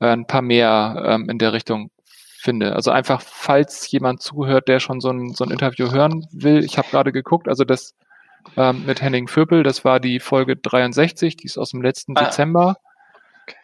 äh, 0.00 0.06
ein 0.06 0.26
paar 0.26 0.42
mehr 0.42 1.02
ähm, 1.06 1.28
in 1.28 1.36
der 1.36 1.52
Richtung 1.52 1.90
finde. 2.38 2.74
Also 2.74 2.90
einfach, 2.90 3.20
falls 3.20 3.90
jemand 3.90 4.22
zuhört, 4.22 4.66
der 4.66 4.80
schon 4.80 5.00
so 5.00 5.10
ein, 5.10 5.34
so 5.34 5.44
ein 5.44 5.50
Interview 5.50 5.92
hören 5.92 6.26
will. 6.32 6.64
Ich 6.64 6.78
habe 6.78 6.88
gerade 6.88 7.12
geguckt, 7.12 7.48
also 7.48 7.64
das 7.64 7.94
ähm, 8.56 8.84
mit 8.86 9.02
Henning 9.02 9.28
Vöpel, 9.28 9.62
das 9.62 9.84
war 9.84 10.00
die 10.00 10.20
Folge 10.20 10.56
63, 10.56 11.36
die 11.36 11.46
ist 11.46 11.58
aus 11.58 11.70
dem 11.70 11.82
letzten 11.82 12.16
ah. 12.16 12.24
Dezember. 12.24 12.76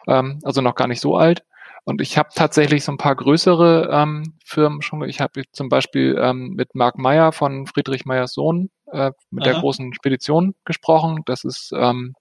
Ähm, 0.07 0.39
also 0.43 0.61
noch 0.61 0.75
gar 0.75 0.87
nicht 0.87 1.01
so 1.01 1.15
alt. 1.15 1.43
Und 1.85 2.01
ich 2.01 2.17
habe 2.17 2.29
tatsächlich 2.35 2.83
so 2.83 2.91
ein 2.91 2.97
paar 2.97 3.15
größere 3.15 3.89
ähm, 3.91 4.33
Firmen 4.45 4.81
schon. 4.81 5.03
Ich 5.09 5.21
habe 5.21 5.43
zum 5.51 5.69
Beispiel 5.69 6.19
ähm, 6.21 6.53
mit 6.55 6.75
Marc 6.75 6.97
Meyer 6.97 7.31
von 7.31 7.65
Friedrich 7.65 8.05
Meyers 8.05 8.33
Sohn 8.33 8.69
äh, 8.91 9.11
mit 9.31 9.43
Aha. 9.43 9.53
der 9.53 9.61
großen 9.61 9.93
Spedition 9.93 10.55
gesprochen. 10.65 11.21
Das 11.25 11.43
ist 11.43 11.71
ähm, 11.75 12.15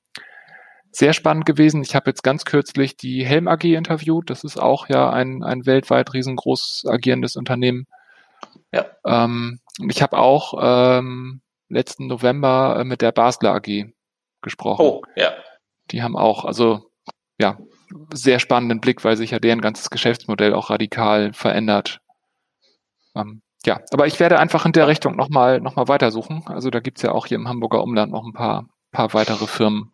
sehr 0.90 1.12
spannend 1.12 1.44
gewesen. 1.44 1.82
Ich 1.82 1.94
habe 1.94 2.08
jetzt 2.08 2.22
ganz 2.22 2.44
kürzlich 2.44 2.96
die 2.96 3.26
Helm 3.26 3.48
AG 3.48 3.64
interviewt. 3.64 4.30
Das 4.30 4.44
ist 4.44 4.58
auch 4.58 4.88
ja 4.88 5.10
ein, 5.10 5.42
ein 5.42 5.66
weltweit 5.66 6.14
riesengroß 6.14 6.86
agierendes 6.88 7.36
Unternehmen. 7.36 7.86
Ja. 8.72 8.86
Ähm, 9.04 9.60
ich 9.88 10.02
habe 10.02 10.16
auch 10.18 10.54
ähm, 10.60 11.40
letzten 11.68 12.06
November 12.06 12.76
äh, 12.78 12.84
mit 12.84 13.02
der 13.02 13.12
Basler 13.12 13.54
AG 13.54 13.86
gesprochen. 14.42 14.84
Oh, 14.84 15.02
ja. 15.16 15.32
Die 15.90 16.02
haben 16.02 16.16
auch, 16.16 16.44
also 16.44 16.90
ja, 17.40 17.58
sehr 18.12 18.38
spannenden 18.38 18.80
Blick, 18.80 19.04
weil 19.04 19.16
sich 19.16 19.30
ja 19.30 19.38
deren 19.38 19.60
ganzes 19.60 19.90
Geschäftsmodell 19.90 20.54
auch 20.54 20.70
radikal 20.70 21.32
verändert. 21.32 22.00
Ähm, 23.14 23.42
ja, 23.64 23.80
aber 23.92 24.06
ich 24.06 24.20
werde 24.20 24.38
einfach 24.38 24.66
in 24.66 24.72
der 24.72 24.88
Richtung 24.88 25.16
nochmal 25.16 25.60
noch 25.60 25.76
mal 25.76 25.88
weitersuchen. 25.88 26.44
Also 26.46 26.70
da 26.70 26.80
gibt's 26.80 27.02
ja 27.02 27.12
auch 27.12 27.26
hier 27.26 27.36
im 27.36 27.48
Hamburger 27.48 27.82
Umland 27.82 28.12
noch 28.12 28.24
ein 28.24 28.32
paar, 28.32 28.68
paar 28.92 29.12
weitere 29.14 29.46
Firmen, 29.46 29.92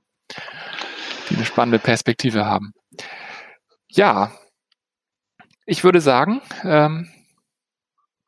die 1.31 1.37
eine 1.37 1.45
spannende 1.45 1.79
Perspektive 1.79 2.47
haben. 2.47 2.73
Ja, 3.89 4.33
ich 5.67 5.85
würde 5.85 6.01
sagen, 6.01 6.43
ähm, 6.65 7.09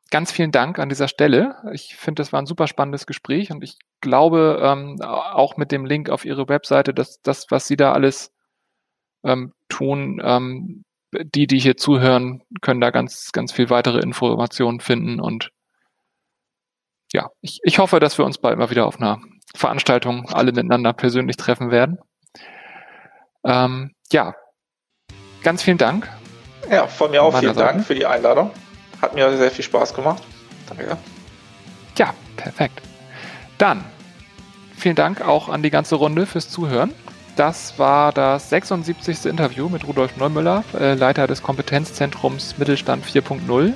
ganz 0.09 0.31
vielen 0.31 0.51
Dank 0.51 0.79
an 0.79 0.89
dieser 0.89 1.07
Stelle. 1.07 1.57
Ich 1.73 1.95
finde, 1.95 2.21
das 2.21 2.33
war 2.33 2.41
ein 2.41 2.45
super 2.45 2.67
spannendes 2.67 3.05
Gespräch 3.05 3.51
und 3.51 3.63
ich 3.63 3.77
glaube 4.01 4.59
ähm, 4.61 5.01
auch 5.01 5.57
mit 5.57 5.71
dem 5.71 5.85
Link 5.85 6.09
auf 6.09 6.25
Ihre 6.25 6.47
Webseite, 6.49 6.93
dass 6.93 7.21
das, 7.21 7.47
was 7.49 7.67
Sie 7.67 7.75
da 7.75 7.93
alles 7.93 8.31
ähm, 9.23 9.53
tun. 9.69 10.21
Ähm, 10.23 10.83
die, 11.13 11.47
die 11.47 11.59
hier 11.59 11.77
zuhören, 11.77 12.43
können 12.61 12.81
da 12.81 12.91
ganz, 12.91 13.31
ganz 13.31 13.51
viel 13.51 13.69
weitere 13.69 13.99
Informationen 13.99 14.81
finden 14.81 15.19
und 15.21 15.51
ja, 17.13 17.29
ich, 17.41 17.59
ich 17.63 17.79
hoffe, 17.79 17.99
dass 17.99 18.17
wir 18.17 18.25
uns 18.25 18.37
bald 18.37 18.57
mal 18.57 18.69
wieder 18.69 18.85
auf 18.85 18.99
einer 18.99 19.19
Veranstaltung 19.55 20.29
alle 20.29 20.51
miteinander 20.51 20.91
persönlich 20.93 21.37
treffen 21.37 21.71
werden. 21.71 21.99
Ähm, 23.45 23.93
ja, 24.11 24.35
ganz 25.41 25.63
vielen 25.63 25.77
Dank. 25.77 26.09
Ja, 26.69 26.87
von 26.87 27.11
mir 27.11 27.23
auch 27.23 27.37
vielen 27.39 27.53
Seite. 27.53 27.73
Dank 27.73 27.85
für 27.85 27.95
die 27.95 28.05
Einladung. 28.05 28.51
Hat 29.01 29.13
mir 29.13 29.37
sehr 29.37 29.51
viel 29.51 29.63
Spaß 29.63 29.93
gemacht. 29.93 30.23
Danke. 30.67 30.97
Ja, 31.97 32.13
perfekt. 32.35 32.81
Dann 33.57 33.83
vielen 34.75 34.95
Dank 34.95 35.21
auch 35.21 35.49
an 35.49 35.63
die 35.63 35.69
ganze 35.69 35.95
Runde 35.95 36.25
fürs 36.25 36.49
Zuhören. 36.49 36.93
Das 37.35 37.77
war 37.77 38.11
das 38.11 38.49
76. 38.49 39.25
Interview 39.25 39.69
mit 39.69 39.87
Rudolf 39.87 40.17
Neumüller, 40.17 40.63
äh, 40.79 40.95
Leiter 40.95 41.27
des 41.27 41.43
Kompetenzzentrums 41.43 42.57
Mittelstand 42.57 43.05
4.0. 43.05 43.73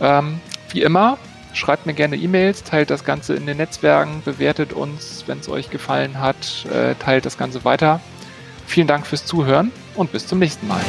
Ähm, 0.00 0.40
wie 0.70 0.82
immer, 0.82 1.18
schreibt 1.52 1.86
mir 1.86 1.94
gerne 1.94 2.16
E-Mails, 2.16 2.62
teilt 2.62 2.90
das 2.90 3.04
Ganze 3.04 3.34
in 3.34 3.46
den 3.46 3.56
Netzwerken, 3.56 4.22
bewertet 4.24 4.72
uns, 4.72 5.24
wenn 5.26 5.40
es 5.40 5.48
euch 5.48 5.70
gefallen 5.70 6.20
hat, 6.20 6.66
äh, 6.66 6.94
teilt 6.94 7.26
das 7.26 7.38
Ganze 7.38 7.64
weiter. 7.64 8.00
Vielen 8.66 8.86
Dank 8.86 9.06
fürs 9.06 9.26
Zuhören 9.26 9.72
und 9.96 10.12
bis 10.12 10.26
zum 10.26 10.38
nächsten 10.38 10.68
Mal. 10.68 10.80